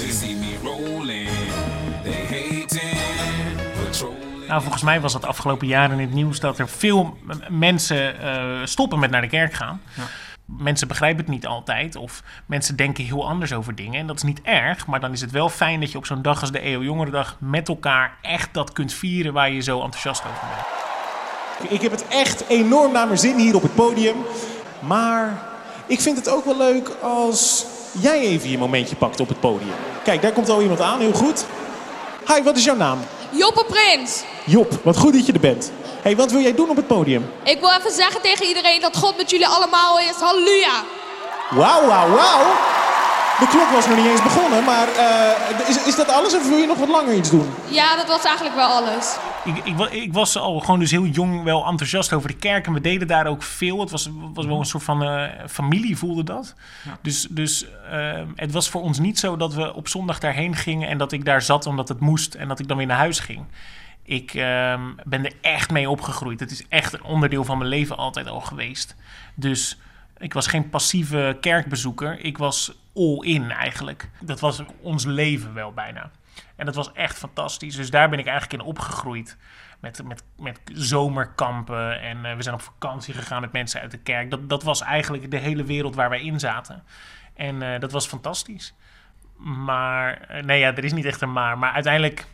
Nou, 4.48 4.62
volgens 4.62 4.82
mij 4.82 5.00
was 5.00 5.14
het 5.14 5.24
afgelopen 5.24 5.66
jaar 5.66 5.92
in 5.92 5.98
het 5.98 6.12
nieuws 6.12 6.40
dat 6.40 6.58
er 6.58 6.68
veel 6.68 7.18
mensen 7.48 8.20
eh, 8.20 8.60
stoppen 8.64 8.98
met 8.98 9.10
naar 9.10 9.22
de 9.22 9.28
kerk 9.28 9.52
gaan. 9.52 9.80
Mensen 10.56 10.88
begrijpen 10.88 11.18
het 11.24 11.28
niet 11.28 11.46
altijd 11.46 11.96
of 11.96 12.22
mensen 12.46 12.76
denken 12.76 13.04
heel 13.04 13.28
anders 13.28 13.52
over 13.52 13.74
dingen. 13.74 14.00
En 14.00 14.06
dat 14.06 14.16
is 14.16 14.22
niet 14.22 14.40
erg, 14.42 14.86
maar 14.86 15.00
dan 15.00 15.12
is 15.12 15.20
het 15.20 15.30
wel 15.30 15.48
fijn 15.48 15.80
dat 15.80 15.92
je 15.92 15.98
op 15.98 16.06
zo'n 16.06 16.22
dag 16.22 16.40
als 16.40 16.52
de 16.52 16.58
EO 16.58 16.82
Jongerendag 16.82 17.36
met 17.40 17.68
elkaar 17.68 18.18
echt 18.22 18.54
dat 18.54 18.72
kunt 18.72 18.92
vieren 18.92 19.32
waar 19.32 19.50
je 19.50 19.60
zo 19.60 19.82
enthousiast 19.82 20.20
over 20.20 20.46
bent. 20.54 21.72
Ik 21.72 21.80
heb 21.80 21.90
het 21.90 22.08
echt 22.08 22.48
enorm 22.48 22.92
naar 22.92 23.06
mijn 23.06 23.18
zin 23.18 23.38
hier 23.38 23.54
op 23.54 23.62
het 23.62 23.74
podium. 23.74 24.16
Maar 24.80 25.42
ik 25.86 26.00
vind 26.00 26.16
het 26.16 26.28
ook 26.28 26.44
wel 26.44 26.56
leuk 26.56 26.88
als 27.02 27.66
jij 28.00 28.20
even 28.20 28.50
je 28.50 28.58
momentje 28.58 28.96
pakt 28.96 29.20
op 29.20 29.28
het 29.28 29.40
podium. 29.40 29.74
Kijk, 30.04 30.22
daar 30.22 30.32
komt 30.32 30.48
al 30.48 30.62
iemand 30.62 30.80
aan, 30.80 31.00
heel 31.00 31.12
goed. 31.12 31.46
Hi, 32.26 32.42
wat 32.42 32.56
is 32.56 32.64
jouw 32.64 32.76
naam? 32.76 32.98
Joppe 33.30 33.64
Prins. 33.64 34.22
Job, 34.44 34.72
wat 34.82 34.96
goed 34.96 35.12
dat 35.12 35.26
je 35.26 35.32
er 35.32 35.40
bent. 35.40 35.72
hey, 36.02 36.16
wat 36.16 36.30
wil 36.30 36.40
jij 36.40 36.54
doen 36.54 36.70
op 36.70 36.76
het 36.76 36.86
podium? 36.86 37.30
Ik 37.44 37.60
wil 37.60 37.70
even 37.78 37.92
zeggen 37.92 38.20
tegen 38.20 38.46
iedereen 38.46 38.80
dat 38.80 38.96
God 38.96 39.16
met 39.16 39.30
jullie 39.30 39.46
allemaal 39.46 39.98
is. 39.98 40.14
Halleluja. 40.20 40.82
Wauw, 41.50 41.86
wauw, 41.86 42.08
wauw. 42.08 42.46
De 43.38 43.46
klok 43.48 43.70
was 43.70 43.86
nog 43.86 43.96
niet 43.96 44.06
eens 44.06 44.22
begonnen, 44.22 44.64
maar 44.64 44.88
eh, 44.96 45.68
is, 45.68 45.82
is 45.82 45.94
dat 45.96 46.08
alles 46.08 46.34
of 46.34 46.48
wil 46.48 46.56
je 46.56 46.66
nog 46.66 46.78
wat 46.78 46.88
langer 46.88 47.14
iets 47.14 47.30
doen? 47.30 47.54
Ja, 47.64 47.96
dat 47.96 48.06
was 48.06 48.22
eigenlijk 48.24 48.56
wel 48.56 48.66
alles. 48.66 49.06
Ik, 49.48 49.64
ik, 49.64 49.80
ik 49.90 50.12
was 50.12 50.36
al 50.36 50.60
gewoon 50.60 50.80
dus 50.80 50.90
heel 50.90 51.06
jong 51.06 51.42
wel 51.42 51.66
enthousiast 51.66 52.12
over 52.12 52.28
de 52.28 52.36
kerk 52.36 52.66
en 52.66 52.72
we 52.72 52.80
deden 52.80 53.08
daar 53.08 53.26
ook 53.26 53.42
veel. 53.42 53.80
Het 53.80 53.90
was, 53.90 54.10
was 54.34 54.46
wel 54.46 54.58
een 54.58 54.64
soort 54.64 54.82
van 54.82 55.02
eh, 55.02 55.46
familie 55.48 55.96
voelde 55.96 56.24
dat. 56.24 56.54
Dus, 57.02 57.26
dus 57.30 57.66
eh, 57.90 58.22
het 58.34 58.52
was 58.52 58.68
voor 58.68 58.82
ons 58.82 58.98
niet 58.98 59.18
zo 59.18 59.36
dat 59.36 59.54
we 59.54 59.74
op 59.74 59.88
zondag 59.88 60.18
daarheen 60.18 60.54
gingen 60.54 60.88
en 60.88 60.98
dat 60.98 61.12
ik 61.12 61.24
daar 61.24 61.42
zat 61.42 61.66
omdat 61.66 61.88
het 61.88 62.00
moest 62.00 62.34
en 62.34 62.48
dat 62.48 62.58
ik 62.58 62.68
dan 62.68 62.76
weer 62.76 62.86
naar 62.86 62.96
huis 62.96 63.20
ging. 63.20 63.44
Ik 64.02 64.34
ehm, 64.34 64.82
ben 65.04 65.24
er 65.24 65.32
echt 65.40 65.70
mee 65.70 65.90
opgegroeid. 65.90 66.40
Het 66.40 66.50
is 66.50 66.68
echt 66.68 66.92
een 66.92 67.04
onderdeel 67.04 67.44
van 67.44 67.58
mijn 67.58 67.70
leven 67.70 67.96
altijd 67.96 68.28
al 68.28 68.40
geweest. 68.40 68.96
Dus 69.34 69.78
ik 70.18 70.32
was 70.32 70.46
geen 70.46 70.68
passieve 70.68 71.36
kerkbezoeker. 71.40 72.24
Ik 72.24 72.38
was 72.38 72.72
all 72.94 73.18
in 73.20 73.50
eigenlijk. 73.50 74.10
Dat 74.20 74.40
was 74.40 74.62
ons 74.80 75.04
leven 75.04 75.54
wel 75.54 75.72
bijna. 75.72 76.10
En 76.56 76.66
dat 76.66 76.74
was 76.74 76.92
echt 76.92 77.18
fantastisch. 77.18 77.76
Dus 77.76 77.90
daar 77.90 78.08
ben 78.08 78.18
ik 78.18 78.26
eigenlijk 78.26 78.62
in 78.62 78.68
opgegroeid. 78.68 79.36
Met, 79.80 80.02
met, 80.04 80.24
met 80.36 80.60
zomerkampen. 80.72 82.00
En 82.00 82.24
eh, 82.24 82.36
we 82.36 82.42
zijn 82.42 82.54
op 82.54 82.60
vakantie 82.60 83.14
gegaan 83.14 83.40
met 83.40 83.52
mensen 83.52 83.80
uit 83.80 83.90
de 83.90 83.98
kerk. 83.98 84.30
Dat, 84.30 84.48
dat 84.48 84.62
was 84.62 84.82
eigenlijk 84.82 85.30
de 85.30 85.36
hele 85.36 85.64
wereld 85.64 85.94
waar 85.94 86.08
wij 86.08 86.22
in 86.22 86.40
zaten. 86.40 86.82
En 87.34 87.62
eh, 87.62 87.80
dat 87.80 87.92
was 87.92 88.06
fantastisch. 88.06 88.74
Maar, 89.36 90.20
eh, 90.20 90.42
nee 90.42 90.58
ja, 90.58 90.76
er 90.76 90.84
is 90.84 90.92
niet 90.92 91.04
echt 91.04 91.20
een 91.20 91.32
maar. 91.32 91.58
Maar 91.58 91.72
uiteindelijk 91.72 92.26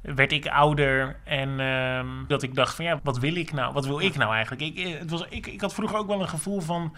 werd 0.00 0.32
ik 0.32 0.46
ouder 0.46 1.16
en 1.24 1.60
ehm, 1.60 2.06
dat 2.26 2.42
ik 2.42 2.54
dacht 2.54 2.74
van 2.74 2.84
ja, 2.84 3.00
wat 3.02 3.18
wil 3.18 3.34
ik 3.34 3.52
nou? 3.52 3.72
Wat 3.72 3.86
wil 3.86 4.00
ik 4.00 4.16
nou 4.16 4.34
eigenlijk? 4.34 4.62
Ik, 4.62 4.98
het 4.98 5.10
was, 5.10 5.24
ik, 5.28 5.46
ik 5.46 5.60
had 5.60 5.74
vroeger 5.74 5.98
ook 5.98 6.06
wel 6.06 6.20
een 6.20 6.28
gevoel 6.28 6.60
van 6.60 6.96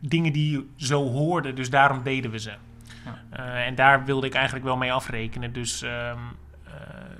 dingen 0.00 0.32
die 0.32 0.70
zo 0.76 1.10
hoorden, 1.10 1.54
dus 1.54 1.70
daarom 1.70 2.02
deden 2.02 2.30
we 2.30 2.38
ze. 2.38 2.52
Eh, 3.30 3.66
en 3.66 3.74
daar 3.74 4.04
wilde 4.04 4.26
ik 4.26 4.34
eigenlijk 4.34 4.64
wel 4.64 4.76
mee 4.76 4.92
afrekenen. 4.92 5.52
Dus, 5.52 5.82
ehm, 5.82 6.18
eh, 6.64 6.72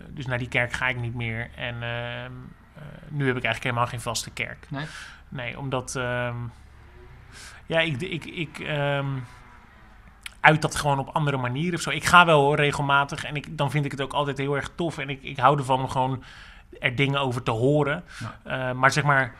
dus 0.08 0.26
naar 0.26 0.38
die 0.38 0.48
kerk 0.48 0.72
ga 0.72 0.88
ik 0.88 1.00
niet 1.00 1.14
meer. 1.14 1.50
En 1.56 1.74
ehm, 1.74 2.32
eh, 2.74 2.82
nu 3.08 3.26
heb 3.26 3.36
ik 3.36 3.44
eigenlijk 3.44 3.62
helemaal 3.62 3.86
geen 3.86 4.00
vaste 4.00 4.30
kerk. 4.30 4.66
Nee? 4.70 4.86
Nee, 5.28 5.58
omdat... 5.58 5.96
ehm, 5.96 6.36
ja, 7.66 7.80
ik... 7.80 8.00
ik, 8.00 8.24
ik 8.24 8.66
uit 10.40 10.62
dat 10.62 10.74
gewoon 10.74 10.98
op 10.98 11.08
andere 11.08 11.36
manieren 11.36 11.74
of 11.74 11.80
zo. 11.80 11.90
Ik 11.90 12.04
ga 12.04 12.26
wel 12.26 12.40
hoor, 12.40 12.56
regelmatig. 12.56 13.24
En 13.24 13.36
ik, 13.36 13.58
dan 13.58 13.70
vind 13.70 13.84
ik 13.84 13.90
het 13.90 14.00
ook 14.00 14.12
altijd 14.12 14.38
heel 14.38 14.56
erg 14.56 14.70
tof. 14.74 14.98
En 14.98 15.08
ik, 15.08 15.22
ik 15.22 15.38
hou 15.38 15.58
ervan 15.58 15.80
om 15.80 15.88
gewoon 15.88 16.22
er 16.80 16.94
dingen 16.94 17.20
over 17.20 17.42
te 17.42 17.50
horen. 17.50 18.04
Maar 18.74 18.90
zeg 18.90 19.04
maar, 19.04 19.34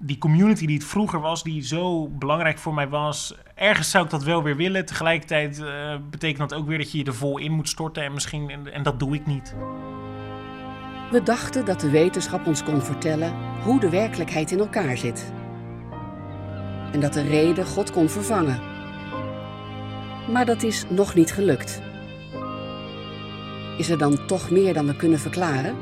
die 0.00 0.18
community 0.18 0.66
die 0.66 0.76
het 0.76 0.86
vroeger 0.86 1.20
was, 1.20 1.42
die 1.42 1.62
zo 1.62 2.08
belangrijk 2.08 2.58
voor 2.58 2.74
mij 2.74 2.88
was. 2.88 3.34
Ergens 3.58 3.90
zou 3.90 4.04
ik 4.04 4.10
dat 4.10 4.22
wel 4.22 4.42
weer 4.42 4.56
willen. 4.56 4.84
Tegelijkertijd 4.84 5.62
eh, 5.62 5.96
betekent 6.10 6.50
dat 6.50 6.58
ook 6.58 6.66
weer 6.66 6.78
dat 6.78 6.92
je 6.92 6.98
je 6.98 7.04
er 7.04 7.14
vol 7.14 7.38
in 7.38 7.52
moet 7.52 7.68
storten. 7.68 8.02
En 8.02 8.12
misschien, 8.12 8.50
en, 8.50 8.72
en 8.72 8.82
dat 8.82 8.98
doe 8.98 9.14
ik 9.14 9.26
niet. 9.26 9.54
We 11.10 11.22
dachten 11.22 11.64
dat 11.64 11.80
de 11.80 11.90
wetenschap 11.90 12.46
ons 12.46 12.64
kon 12.64 12.82
vertellen 12.82 13.34
hoe 13.62 13.80
de 13.80 13.90
werkelijkheid 13.90 14.50
in 14.50 14.58
elkaar 14.58 14.96
zit. 14.96 15.32
En 16.92 17.00
dat 17.00 17.12
de 17.12 17.22
reden 17.22 17.66
God 17.66 17.90
kon 17.90 18.08
vervangen. 18.08 18.60
Maar 20.32 20.46
dat 20.46 20.62
is 20.62 20.84
nog 20.88 21.14
niet 21.14 21.32
gelukt. 21.32 21.82
Is 23.78 23.90
er 23.90 23.98
dan 23.98 24.26
toch 24.26 24.50
meer 24.50 24.74
dan 24.74 24.86
we 24.86 24.96
kunnen 24.96 25.18
verklaren? 25.18 25.76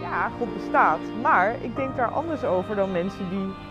Ja, 0.00 0.30
God 0.38 0.54
bestaat. 0.54 1.00
Maar 1.22 1.56
ik 1.60 1.76
denk 1.76 1.96
daar 1.96 2.10
anders 2.10 2.44
over 2.44 2.76
dan 2.76 2.92
mensen 2.92 3.30
die 3.30 3.70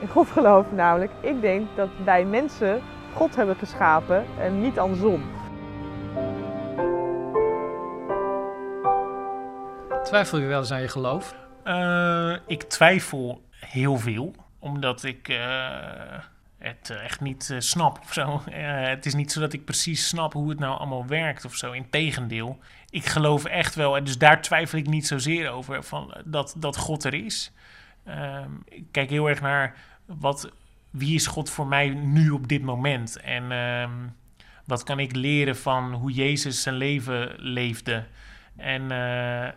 in 0.00 0.08
God 0.08 0.28
geloven. 0.28 0.74
Namelijk, 0.74 1.12
ik 1.20 1.40
denk 1.40 1.68
dat 1.76 1.88
wij 2.04 2.24
mensen 2.24 2.82
God 3.14 3.36
hebben 3.36 3.56
geschapen 3.56 4.24
en 4.38 4.60
niet 4.60 4.78
andersom. 4.78 5.22
Twijfel 10.04 10.38
je 10.38 10.46
wel 10.46 10.58
eens 10.58 10.72
aan 10.72 10.80
je 10.80 10.88
geloof? 10.88 11.34
Eh, 11.64 12.36
ik 12.46 12.62
twijfel 12.62 13.42
heel 13.50 13.96
veel, 13.96 14.34
omdat 14.58 15.04
ik 15.04 15.28
eh, 15.28 16.18
het 16.60 16.90
echt 16.90 17.20
niet 17.20 17.50
eh, 17.50 17.58
snap 17.58 17.98
of 17.98 18.12
zo. 18.12 18.42
Eh, 18.50 18.86
het 18.86 19.06
is 19.06 19.14
niet 19.14 19.32
zo 19.32 19.40
dat 19.40 19.52
ik 19.52 19.64
precies 19.64 20.08
snap 20.08 20.32
hoe 20.32 20.48
het 20.48 20.58
nou 20.58 20.78
allemaal 20.78 21.06
werkt 21.06 21.44
of 21.44 21.54
zo. 21.54 21.72
Integendeel, 21.72 22.58
ik 22.90 23.04
geloof 23.04 23.44
echt 23.44 23.74
wel, 23.74 23.96
en 23.96 24.04
dus 24.04 24.18
daar 24.18 24.42
twijfel 24.42 24.78
ik 24.78 24.86
niet 24.86 25.06
zozeer 25.06 25.50
over, 25.50 25.84
van, 25.84 26.14
dat, 26.24 26.54
dat 26.56 26.76
God 26.76 27.04
er 27.04 27.14
is. 27.14 27.52
Ehm, 28.04 28.50
ik 28.64 28.84
kijk 28.90 29.10
heel 29.10 29.28
erg 29.28 29.40
naar 29.40 29.74
wat, 30.18 30.50
wie 30.90 31.14
is 31.14 31.26
God 31.26 31.50
voor 31.50 31.66
mij 31.66 31.88
nu 31.88 32.30
op 32.30 32.48
dit 32.48 32.62
moment? 32.62 33.20
En 33.20 33.52
ehm, 33.52 33.92
wat 34.64 34.82
kan 34.82 34.98
ik 34.98 35.14
leren 35.14 35.56
van 35.56 35.92
hoe 35.92 36.12
Jezus 36.12 36.62
zijn 36.62 36.74
leven 36.74 37.34
leefde? 37.36 38.04
En 38.56 38.90
eh, 38.90 39.46
eh, 39.46 39.52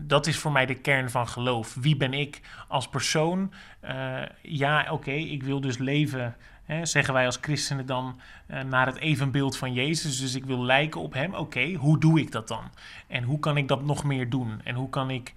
dat 0.00 0.26
is 0.26 0.38
voor 0.38 0.52
mij 0.52 0.66
de 0.66 0.74
kern 0.74 1.10
van 1.10 1.28
geloof. 1.28 1.74
Wie 1.74 1.96
ben 1.96 2.14
ik 2.14 2.40
als 2.68 2.88
persoon? 2.88 3.52
Eh, 3.80 4.22
ja, 4.42 4.86
oké, 4.90 5.10
ik 5.10 5.42
wil 5.42 5.60
dus 5.60 5.78
leven, 5.78 6.36
hè, 6.64 6.86
zeggen 6.86 7.14
wij 7.14 7.26
als 7.26 7.38
christenen 7.40 7.86
dan, 7.86 8.20
naar 8.68 8.86
het 8.86 8.96
evenbeeld 8.96 9.56
van 9.56 9.72
Jezus. 9.72 10.20
Dus 10.20 10.34
ik 10.34 10.44
wil 10.44 10.64
lijken 10.64 11.00
op 11.00 11.14
Hem. 11.14 11.34
Oké, 11.34 11.72
hoe 11.72 11.98
doe 11.98 12.20
ik 12.20 12.32
dat 12.32 12.48
dan? 12.48 12.64
En 13.06 13.22
hoe 13.22 13.38
kan 13.38 13.56
ik 13.56 13.68
dat 13.68 13.84
nog 13.84 14.04
meer 14.04 14.30
doen? 14.30 14.60
En 14.64 14.74
hoe 14.74 14.88
kan 14.88 15.10
ik 15.10 15.34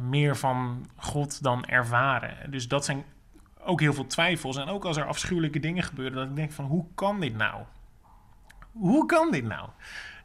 meer 0.00 0.36
van 0.36 0.86
God 0.96 1.42
dan 1.42 1.64
ervaren? 1.64 2.50
Dus 2.50 2.68
dat 2.68 2.84
zijn 2.84 3.04
ook 3.68 3.80
heel 3.80 3.94
veel 3.94 4.06
twijfels. 4.06 4.56
En 4.56 4.68
ook 4.68 4.84
als 4.84 4.96
er 4.96 5.04
afschuwelijke 5.04 5.58
dingen 5.58 5.82
gebeuren, 5.82 6.16
dat 6.16 6.28
ik 6.28 6.36
denk 6.36 6.52
van, 6.52 6.64
hoe 6.64 6.86
kan 6.94 7.20
dit 7.20 7.36
nou? 7.36 7.62
Hoe 8.72 9.06
kan 9.06 9.30
dit 9.30 9.44
nou? 9.44 9.68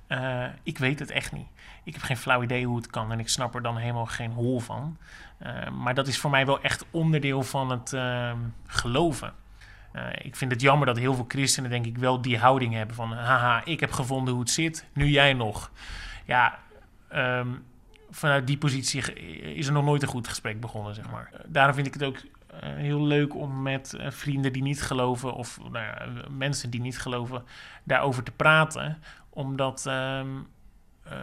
Eh, 0.07 0.45
ik 0.63 0.77
weet 0.77 0.99
het 0.99 1.11
echt 1.11 1.31
niet. 1.31 1.47
Ik 1.83 1.93
heb 1.93 2.01
geen 2.01 2.17
flauw 2.17 2.43
idee 2.43 2.65
hoe 2.65 2.77
het 2.77 2.87
kan 2.87 3.11
en 3.11 3.19
ik 3.19 3.29
snap 3.29 3.55
er 3.55 3.61
dan 3.61 3.77
helemaal 3.77 4.05
geen 4.05 4.31
hol 4.31 4.59
van. 4.59 4.97
Eh, 5.37 5.69
maar 5.69 5.93
dat 5.93 6.07
is 6.07 6.19
voor 6.19 6.29
mij 6.29 6.45
wel 6.45 6.61
echt 6.61 6.85
onderdeel 6.91 7.43
van 7.43 7.69
het 7.69 7.93
ehm, 7.93 8.37
geloven. 8.65 9.33
Eh, 9.91 10.05
ik 10.21 10.35
vind 10.35 10.51
het 10.51 10.61
jammer 10.61 10.85
dat 10.85 10.97
heel 10.97 11.13
veel 11.13 11.25
christenen, 11.27 11.69
denk 11.69 11.85
ik, 11.85 11.97
wel 11.97 12.21
die 12.21 12.37
houding 12.37 12.73
hebben 12.73 12.95
van: 12.95 13.13
haha, 13.13 13.65
ik 13.65 13.79
heb 13.79 13.91
gevonden 13.91 14.33
hoe 14.33 14.41
het 14.41 14.51
zit, 14.51 14.85
nu 14.93 15.07
jij 15.07 15.33
nog. 15.33 15.71
Ja, 16.25 16.59
ehm, 17.09 17.47
vanuit 18.09 18.47
die 18.47 18.57
positie 18.57 19.13
is 19.55 19.67
er 19.67 19.73
nog 19.73 19.85
nooit 19.85 20.01
een 20.01 20.07
goed 20.07 20.27
gesprek 20.27 20.59
begonnen, 20.59 20.95
zeg 20.95 21.09
maar. 21.09 21.31
Daarom 21.45 21.75
vind 21.75 21.87
ik 21.87 21.93
het 21.93 22.03
ook 22.03 22.17
heel 22.61 23.05
leuk 23.05 23.35
om 23.35 23.61
met 23.61 23.93
eh, 23.93 24.11
vrienden 24.11 24.53
die 24.53 24.61
niet 24.61 24.81
geloven, 24.81 25.33
of 25.33 25.59
nou 25.59 25.85
ja, 25.85 26.07
mensen 26.29 26.69
die 26.69 26.81
niet 26.81 26.99
geloven, 26.99 27.43
daarover 27.83 28.23
te 28.23 28.31
praten. 28.31 28.97
Omdat 29.29 29.85
ehm, 29.85 30.27
eh, 31.03 31.17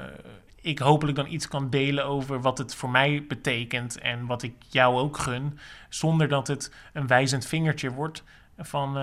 ik 0.60 0.78
hopelijk 0.78 1.16
dan 1.16 1.26
iets 1.26 1.48
kan 1.48 1.70
delen 1.70 2.04
over 2.04 2.40
wat 2.40 2.58
het 2.58 2.74
voor 2.74 2.90
mij 2.90 3.24
betekent 3.28 3.98
en 3.98 4.26
wat 4.26 4.42
ik 4.42 4.54
jou 4.68 4.98
ook 4.98 5.18
gun, 5.18 5.58
zonder 5.88 6.28
dat 6.28 6.46
het 6.46 6.74
een 6.92 7.06
wijzend 7.06 7.46
vingertje 7.46 7.90
wordt 7.90 8.24
van, 8.58 8.96
uh, 8.96 9.02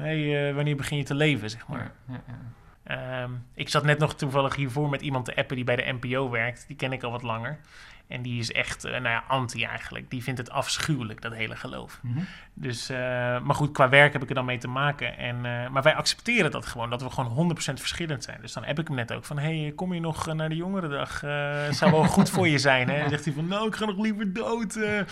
hey, 0.00 0.48
uh, 0.48 0.54
wanneer 0.54 0.76
begin 0.76 0.98
je 0.98 1.04
te 1.04 1.14
leven, 1.14 1.50
zeg 1.50 1.66
maar. 1.66 1.92
Ja, 2.08 2.22
ja, 2.26 3.22
um, 3.22 3.46
ik 3.54 3.68
zat 3.68 3.84
net 3.84 3.98
nog 3.98 4.14
toevallig 4.14 4.56
hiervoor 4.56 4.88
met 4.88 5.00
iemand 5.00 5.24
te 5.24 5.36
appen 5.36 5.56
die 5.56 5.64
bij 5.64 5.76
de 5.76 5.96
NPO 6.00 6.30
werkt. 6.30 6.64
Die 6.66 6.76
ken 6.76 6.92
ik 6.92 7.02
al 7.02 7.10
wat 7.10 7.22
langer. 7.22 7.60
En 8.08 8.22
die 8.22 8.38
is 8.38 8.52
echt, 8.52 8.84
uh, 8.84 8.90
nou 8.90 9.08
ja, 9.08 9.24
anti 9.28 9.64
eigenlijk. 9.64 10.10
Die 10.10 10.22
vindt 10.22 10.38
het 10.38 10.50
afschuwelijk, 10.50 11.20
dat 11.22 11.34
hele 11.34 11.56
geloof. 11.56 12.00
-hmm. 12.02 12.26
Dus, 12.60 12.90
uh, 12.90 12.98
maar 13.40 13.54
goed, 13.54 13.72
qua 13.72 13.88
werk 13.88 14.12
heb 14.12 14.22
ik 14.22 14.28
er 14.28 14.34
dan 14.34 14.44
mee 14.44 14.58
te 14.58 14.68
maken. 14.68 15.18
En, 15.18 15.36
uh, 15.36 15.68
maar 15.68 15.82
wij 15.82 15.94
accepteren 15.94 16.50
dat 16.50 16.66
gewoon, 16.66 16.90
dat 16.90 17.02
we 17.02 17.10
gewoon 17.10 17.30
100% 17.30 17.80
verschillend 17.80 18.24
zijn. 18.24 18.38
Dus 18.40 18.52
dan 18.52 18.64
heb 18.64 18.78
ik 18.78 18.86
hem 18.86 18.96
net 18.96 19.12
ook 19.12 19.24
van, 19.24 19.38
hey, 19.38 19.72
kom 19.76 19.94
je 19.94 20.00
nog 20.00 20.34
naar 20.34 20.48
de 20.48 20.56
jongerendag? 20.56 21.20
Het 21.20 21.76
zou 21.76 21.90
wel 21.90 22.04
goed 22.04 22.30
voor 22.30 22.48
je 22.48 22.58
zijn, 22.58 22.88
hè? 22.88 23.00
Dan 23.00 23.08
zegt 23.08 23.24
hij 23.24 23.34
van, 23.34 23.46
nou, 23.46 23.66
ik 23.66 23.74
ga 23.74 23.84
nog 23.84 23.98
liever 23.98 24.32
dood. 24.32 24.76
En, 24.76 25.06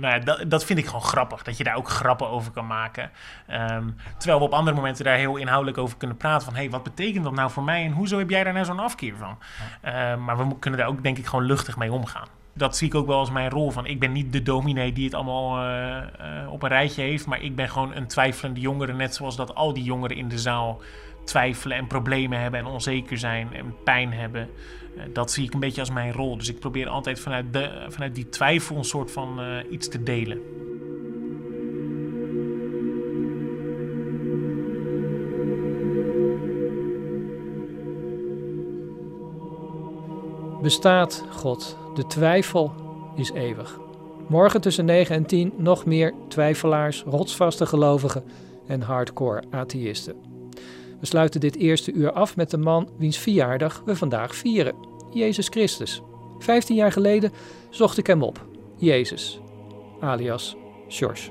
nou 0.00 0.24
dat, 0.24 0.44
dat 0.50 0.64
vind 0.64 0.78
ik 0.78 0.86
gewoon 0.86 1.02
grappig, 1.02 1.42
dat 1.42 1.56
je 1.56 1.64
daar 1.64 1.76
ook 1.76 1.88
grappen 1.88 2.28
over 2.28 2.52
kan 2.52 2.66
maken. 2.66 3.10
Um, 3.50 3.96
terwijl 4.16 4.38
we 4.38 4.44
op 4.44 4.52
andere 4.52 4.76
momenten 4.76 5.04
daar 5.04 5.16
heel 5.16 5.36
inhoudelijk 5.36 5.78
over 5.78 5.96
kunnen 5.96 6.16
praten. 6.16 6.44
Van, 6.44 6.54
hey, 6.54 6.70
wat 6.70 6.82
betekent 6.82 7.24
dat 7.24 7.34
nou 7.34 7.50
voor 7.50 7.64
mij? 7.64 7.84
En 7.84 7.92
hoezo 7.92 8.18
heb 8.18 8.30
jij 8.30 8.44
daar 8.44 8.52
nou 8.52 8.64
zo'n 8.64 8.78
afkeer 8.78 9.14
van? 9.16 9.38
Maar 10.24 10.48
we 10.48 10.58
kunnen 10.58 10.80
daar 10.80 10.88
ook, 10.88 11.02
denk 11.02 11.18
ik, 11.18 11.26
gewoon 11.26 11.44
luchtig 11.44 11.76
mee 11.76 11.92
omgaan. 11.92 12.28
Dat 12.58 12.76
zie 12.76 12.86
ik 12.86 12.94
ook 12.94 13.06
wel 13.06 13.18
als 13.18 13.30
mijn 13.30 13.50
rol 13.50 13.70
van. 13.70 13.86
Ik 13.86 14.00
ben 14.00 14.12
niet 14.12 14.32
de 14.32 14.42
dominee 14.42 14.92
die 14.92 15.04
het 15.04 15.14
allemaal 15.14 15.58
uh, 15.58 15.96
uh, 16.20 16.52
op 16.52 16.62
een 16.62 16.68
rijtje 16.68 17.02
heeft, 17.02 17.26
maar 17.26 17.42
ik 17.42 17.56
ben 17.56 17.68
gewoon 17.68 17.94
een 17.94 18.06
twijfelende 18.06 18.60
jongere, 18.60 18.92
net 18.92 19.14
zoals 19.14 19.36
dat 19.36 19.54
al 19.54 19.72
die 19.72 19.84
jongeren 19.84 20.16
in 20.16 20.28
de 20.28 20.38
zaal 20.38 20.80
twijfelen 21.24 21.76
en 21.76 21.86
problemen 21.86 22.40
hebben 22.40 22.60
en 22.60 22.66
onzeker 22.66 23.18
zijn 23.18 23.54
en 23.54 23.74
pijn 23.84 24.12
hebben. 24.12 24.48
Uh, 24.96 25.02
dat 25.12 25.32
zie 25.32 25.44
ik 25.44 25.54
een 25.54 25.60
beetje 25.60 25.80
als 25.80 25.90
mijn 25.90 26.12
rol. 26.12 26.36
Dus 26.36 26.48
ik 26.48 26.58
probeer 26.58 26.88
altijd 26.88 27.20
vanuit, 27.20 27.52
de, 27.52 27.86
vanuit 27.88 28.14
die 28.14 28.28
twijfel 28.28 28.76
een 28.76 28.84
soort 28.84 29.10
van 29.10 29.40
iets 29.70 29.88
te 29.88 30.02
delen. 30.02 30.40
Bestaat 40.62 41.24
God? 41.30 41.87
De 41.98 42.06
twijfel 42.06 42.72
is 43.16 43.30
eeuwig. 43.30 43.78
Morgen 44.26 44.60
tussen 44.60 44.84
9 44.84 45.14
en 45.14 45.26
10 45.26 45.52
nog 45.56 45.84
meer 45.84 46.14
twijfelaars, 46.28 47.02
rotsvaste 47.02 47.66
gelovigen 47.66 48.24
en 48.66 48.80
hardcore 48.80 49.42
atheïsten. 49.50 50.16
We 51.00 51.06
sluiten 51.06 51.40
dit 51.40 51.56
eerste 51.56 51.92
uur 51.92 52.12
af 52.12 52.36
met 52.36 52.50
de 52.50 52.56
man 52.56 52.88
wiens 52.98 53.18
verjaardag 53.18 53.82
we 53.84 53.96
vandaag 53.96 54.34
vieren: 54.34 54.74
Jezus 55.12 55.48
Christus. 55.48 56.02
15 56.38 56.76
jaar 56.76 56.92
geleden 56.92 57.32
zocht 57.70 57.98
ik 57.98 58.06
hem 58.06 58.22
op, 58.22 58.46
Jezus, 58.76 59.40
alias 60.00 60.56
George. 60.88 61.30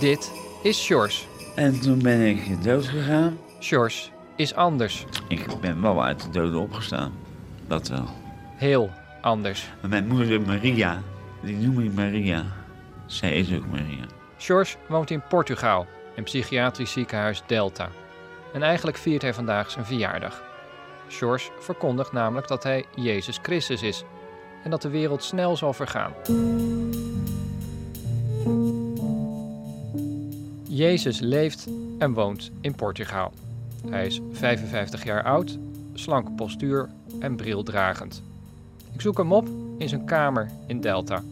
Dit 0.00 0.46
is 0.62 0.86
George. 0.86 1.22
En 1.54 1.80
toen 1.80 2.02
ben 2.02 2.20
ik 2.20 2.64
dood 2.64 2.86
gegaan. 2.86 3.38
George 3.60 4.08
is 4.36 4.54
anders. 4.54 5.04
Ik 5.28 5.60
ben 5.60 5.82
wel 5.82 6.04
uit 6.04 6.22
de 6.22 6.30
doden 6.30 6.60
opgestaan. 6.60 7.12
Dat 7.66 7.88
wel. 7.88 8.08
Heel 8.56 8.90
anders. 9.20 9.68
Maar 9.80 9.90
mijn 9.90 10.06
moeder 10.06 10.40
Maria, 10.40 11.02
die 11.42 11.56
noem 11.56 11.80
ik 11.80 11.94
Maria. 11.94 12.44
Zij 13.06 13.32
is 13.38 13.54
ook 13.54 13.66
Maria. 13.70 14.04
George 14.36 14.76
woont 14.88 15.10
in 15.10 15.22
Portugal, 15.28 15.86
in 16.14 16.22
psychiatrisch 16.22 16.92
ziekenhuis 16.92 17.42
Delta. 17.46 17.88
En 18.52 18.62
eigenlijk 18.62 18.96
viert 18.96 19.22
hij 19.22 19.34
vandaag 19.34 19.70
zijn 19.70 19.84
verjaardag. 19.84 20.42
George 21.08 21.50
verkondigt 21.58 22.12
namelijk 22.12 22.48
dat 22.48 22.62
hij 22.62 22.84
Jezus 22.94 23.38
Christus 23.42 23.82
is 23.82 24.04
en 24.64 24.70
dat 24.70 24.82
de 24.82 24.88
wereld 24.88 25.22
snel 25.22 25.56
zal 25.56 25.72
vergaan. 25.72 26.12
Jezus 30.78 31.20
leeft 31.20 31.68
en 31.98 32.12
woont 32.12 32.50
in 32.60 32.74
Portugal. 32.74 33.32
Hij 33.88 34.06
is 34.06 34.20
55 34.32 35.04
jaar 35.04 35.22
oud, 35.22 35.58
slanke 35.94 36.30
postuur 36.30 36.88
en 37.20 37.36
brildragend. 37.36 38.22
Ik 38.92 39.00
zoek 39.00 39.18
hem 39.18 39.32
op 39.32 39.48
in 39.78 39.88
zijn 39.88 40.04
kamer 40.04 40.50
in 40.66 40.80
Delta 40.80 41.22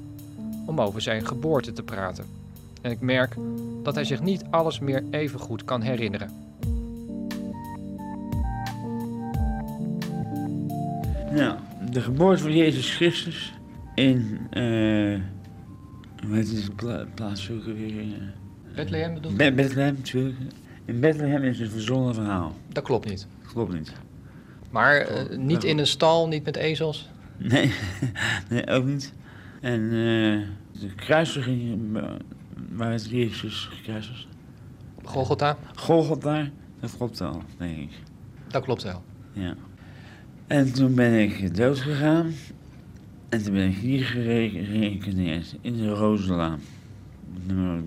om 0.66 0.80
over 0.80 1.00
zijn 1.00 1.26
geboorte 1.26 1.72
te 1.72 1.82
praten. 1.82 2.24
En 2.80 2.90
ik 2.90 3.00
merk 3.00 3.36
dat 3.82 3.94
hij 3.94 4.04
zich 4.04 4.20
niet 4.20 4.44
alles 4.50 4.78
meer 4.78 5.04
even 5.10 5.40
goed 5.40 5.64
kan 5.64 5.80
herinneren. 5.80 6.30
Nou, 11.30 11.58
de 11.90 12.00
geboorte 12.00 12.42
van 12.42 12.52
Jezus 12.52 12.94
Christus 12.94 13.54
in. 13.94 14.38
Uh, 14.52 15.20
hoe 16.26 16.34
heet 16.34 16.50
deze 16.50 16.70
pla 16.70 17.04
plaats 17.14 17.50
ook 17.50 17.64
weer? 17.64 18.34
Bethlehem 18.76 19.14
bedoel 19.14 19.30
je? 19.30 19.36
Be 19.36 19.52
Bethlehem, 19.52 19.94
natuurlijk. 19.94 20.36
In 20.84 21.00
Bethlehem 21.00 21.42
is 21.42 21.58
het 21.58 21.66
een 21.66 21.72
verzonnen 21.72 22.14
verhaal. 22.14 22.54
Dat 22.68 22.84
klopt 22.84 23.08
niet. 23.08 23.26
Klopt 23.52 23.72
niet. 23.72 23.92
Maar 24.70 25.10
uh, 25.10 25.38
niet 25.38 25.64
in 25.64 25.78
een 25.78 25.86
stal, 25.86 26.28
niet 26.28 26.44
met 26.44 26.56
ezels? 26.56 27.08
Nee, 27.36 27.72
nee 28.50 28.66
ook 28.66 28.84
niet. 28.84 29.12
En 29.60 29.80
uh, 29.80 30.42
de 30.80 30.94
kruisiging, 30.96 31.98
waar 32.72 32.92
het 32.92 33.10
Jezus 33.10 33.68
gekruisigd 33.72 34.26
Golgotha? 35.02 35.56
Golgotha, 35.74 36.48
dat 36.80 36.96
klopt 36.96 37.18
wel, 37.18 37.42
denk 37.58 37.76
ik. 37.76 37.90
Dat 38.48 38.64
klopt 38.64 38.82
wel. 38.82 39.02
Ja. 39.32 39.54
En 40.46 40.72
toen 40.72 40.94
ben 40.94 41.12
ik 41.12 41.56
dood 41.56 41.78
gegaan. 41.78 42.32
En 43.28 43.42
toen 43.42 43.52
ben 43.52 43.68
ik 43.68 43.76
hier 43.76 44.04
gerekeneerd, 44.04 45.56
in 45.60 45.76
de 45.76 45.88
Rozelaan. 45.88 46.60
Nummer 47.46 47.82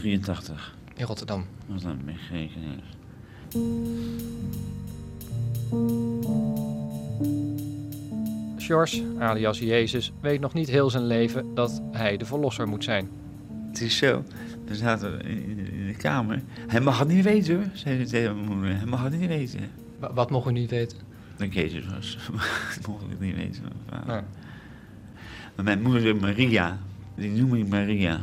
83. 0.00 0.74
In 0.94 1.06
Rotterdam. 1.06 1.46
Rotterdam 1.68 1.98
gerekeneerd. 2.28 2.84
George, 8.58 9.02
alias 9.18 9.58
Jezus, 9.58 10.12
weet 10.20 10.40
nog 10.40 10.54
niet 10.54 10.68
heel 10.68 10.90
zijn 10.90 11.06
leven 11.06 11.54
dat 11.54 11.82
hij 11.92 12.16
de 12.16 12.24
verlosser 12.24 12.68
moet 12.68 12.84
zijn. 12.84 13.08
Het 13.68 13.80
is 13.80 13.96
zo, 13.96 14.24
we 14.64 14.74
zaten 14.74 15.20
in, 15.20 15.86
de 15.86 15.94
kamer. 15.96 16.42
Hij 16.66 16.80
mag 16.80 16.98
het 16.98 17.08
niet 17.08 17.24
weten 17.24 17.54
hoor, 17.54 17.64
zei 17.72 18.04
ze 18.04 18.10
tegen 18.10 18.34
mijn 18.34 18.58
moeder. 18.58 18.76
Hij 18.76 18.86
mag 18.86 19.02
het 19.02 19.18
niet 19.18 19.28
weten. 19.28 19.60
Wat 19.98 20.30
mocht 20.30 20.48
u 20.48 20.52
niet 20.52 20.70
weten? 20.70 20.98
Dat 21.36 21.46
ik 21.46 21.54
Jezus 21.54 21.86
was. 21.86 22.18
dat 22.76 22.86
mocht 22.86 23.02
ik 23.02 23.10
het 23.10 23.20
niet 23.20 23.36
weten. 23.36 23.62
Nee. 24.06 24.20
Maar 25.54 25.64
mijn 25.64 25.82
moeder 25.82 26.16
Maria, 26.16 26.78
die 27.14 27.30
noem 27.30 27.54
ik 27.54 27.68
Maria. 27.68 28.20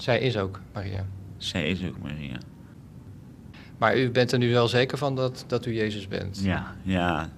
Zij 0.00 0.20
is 0.20 0.36
ook 0.36 0.60
Maria. 0.72 1.06
Zij 1.36 1.70
is 1.70 1.84
ook 1.84 1.98
Maria. 2.02 2.38
Maar 3.78 3.98
u 3.98 4.10
bent 4.10 4.32
er 4.32 4.38
nu 4.38 4.50
wel 4.50 4.68
zeker 4.68 4.98
van 4.98 5.16
dat, 5.16 5.44
dat 5.46 5.66
u 5.66 5.74
Jezus 5.74 6.08
bent? 6.08 6.40
Ja, 6.42 6.74
ja. 6.82 7.30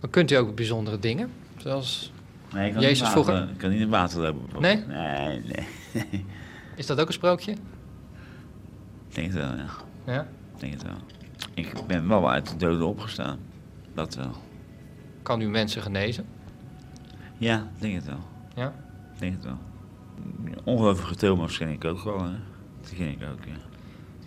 Maar 0.00 0.10
kunt 0.10 0.30
u 0.30 0.34
ook 0.34 0.54
bijzondere 0.54 0.98
dingen? 0.98 1.30
Zoals 1.56 2.12
nee, 2.52 2.70
ik 2.70 2.80
Jezus 2.80 3.08
vroeger? 3.08 3.48
Ik 3.50 3.58
kan 3.58 3.70
niet 3.70 3.80
in 3.80 3.88
water 3.88 4.20
lopen. 4.20 4.60
Nee? 4.60 4.84
Nee, 4.86 5.42
nee. 5.42 6.24
Is 6.76 6.86
dat 6.86 7.00
ook 7.00 7.06
een 7.06 7.12
sprookje? 7.12 7.52
Ik 9.08 9.14
denk 9.14 9.32
het 9.32 9.36
wel, 9.36 9.56
ja. 9.56 9.66
Ja? 10.06 10.20
Ik 10.54 10.60
denk 10.60 10.72
het 10.72 10.82
wel. 10.82 10.96
Ik 11.54 11.86
ben 11.86 12.08
wel 12.08 12.30
uit 12.30 12.48
de 12.48 12.56
doden 12.56 12.86
opgestaan. 12.86 13.38
Dat 13.94 14.14
wel. 14.14 14.32
Kan 15.22 15.40
u 15.40 15.48
mensen 15.48 15.82
genezen? 15.82 16.26
Ja, 17.38 17.68
ik 17.74 17.80
denk 17.80 17.94
het 17.94 18.04
wel. 18.04 18.20
Ja? 18.54 18.74
Ik 19.14 19.20
denk 19.20 19.34
het 19.34 19.44
wel. 19.44 19.58
Ongelooflijke 20.64 21.14
Thomas 21.16 21.58
ken 21.58 21.68
ik 21.68 21.84
ook 21.84 22.04
wel, 22.04 22.22
hè. 22.24 22.34
Die 22.88 22.96
ken 22.96 23.08
ik 23.08 23.22
ook, 23.32 23.44
ja. 23.44 23.56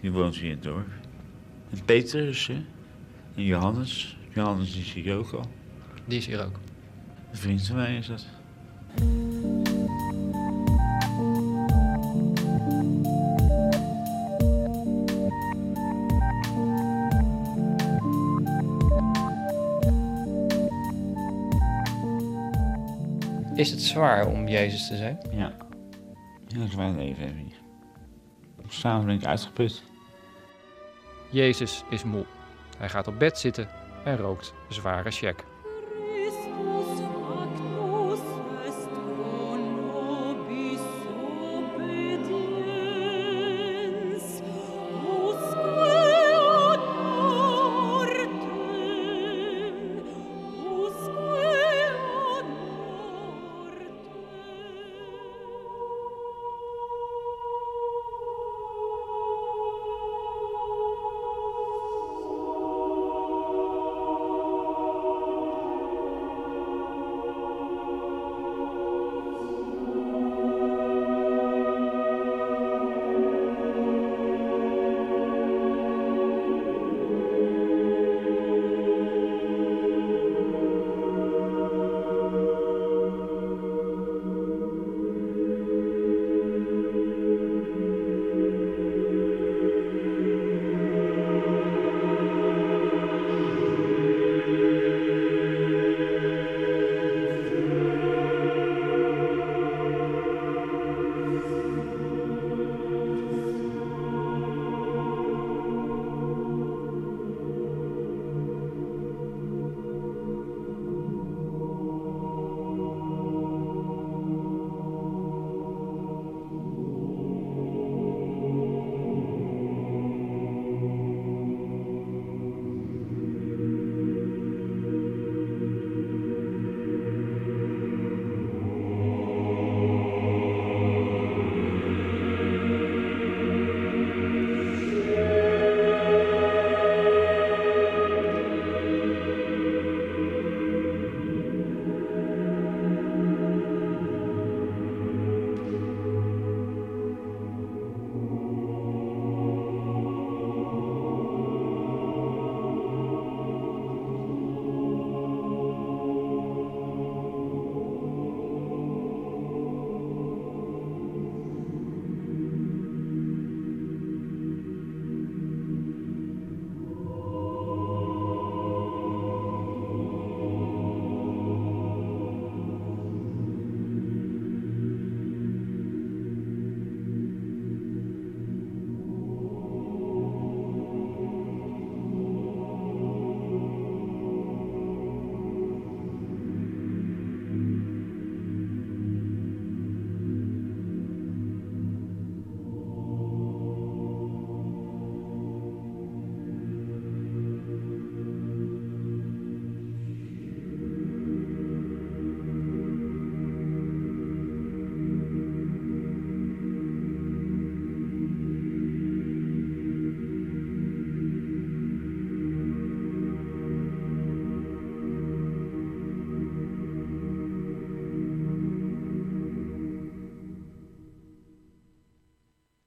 Die 0.01 0.11
woont 0.11 0.35
hier 0.35 0.43
in 0.43 0.55
het 0.55 0.63
dorp. 0.63 0.87
En 1.69 1.85
Petrus, 1.85 2.47
hè. 2.47 2.65
En 3.35 3.43
Johannes. 3.43 4.17
Johannes 4.33 4.77
is 4.77 4.93
hier 4.93 5.17
ook 5.17 5.31
al. 5.31 5.45
Die 6.05 6.17
is 6.17 6.25
hier 6.25 6.45
ook. 6.45 6.59
Een 7.31 7.37
vriend 7.37 7.67
van 7.67 7.75
mij 7.75 7.97
is 7.97 8.07
dat. 8.07 8.25
Is 23.55 23.71
het 23.71 23.81
zwaar 23.81 24.27
om 24.27 24.47
Jezus 24.47 24.87
te 24.87 24.95
zijn? 24.95 25.19
Ja. 25.31 25.66
Heel 26.53 26.67
zwaar 26.67 26.91
leven 26.91 27.23
heb 27.23 27.37
ik. 27.37 27.55
S'avonds 28.67 29.05
ben 29.05 29.15
ik 29.15 29.25
uitgeput. 29.25 29.83
Jezus 31.29 31.83
is 31.89 32.03
moe. 32.03 32.25
Hij 32.77 32.89
gaat 32.89 33.07
op 33.07 33.19
bed 33.19 33.39
zitten 33.39 33.69
en 34.03 34.17
rookt 34.17 34.53
zware 34.69 35.11
check. 35.11 35.43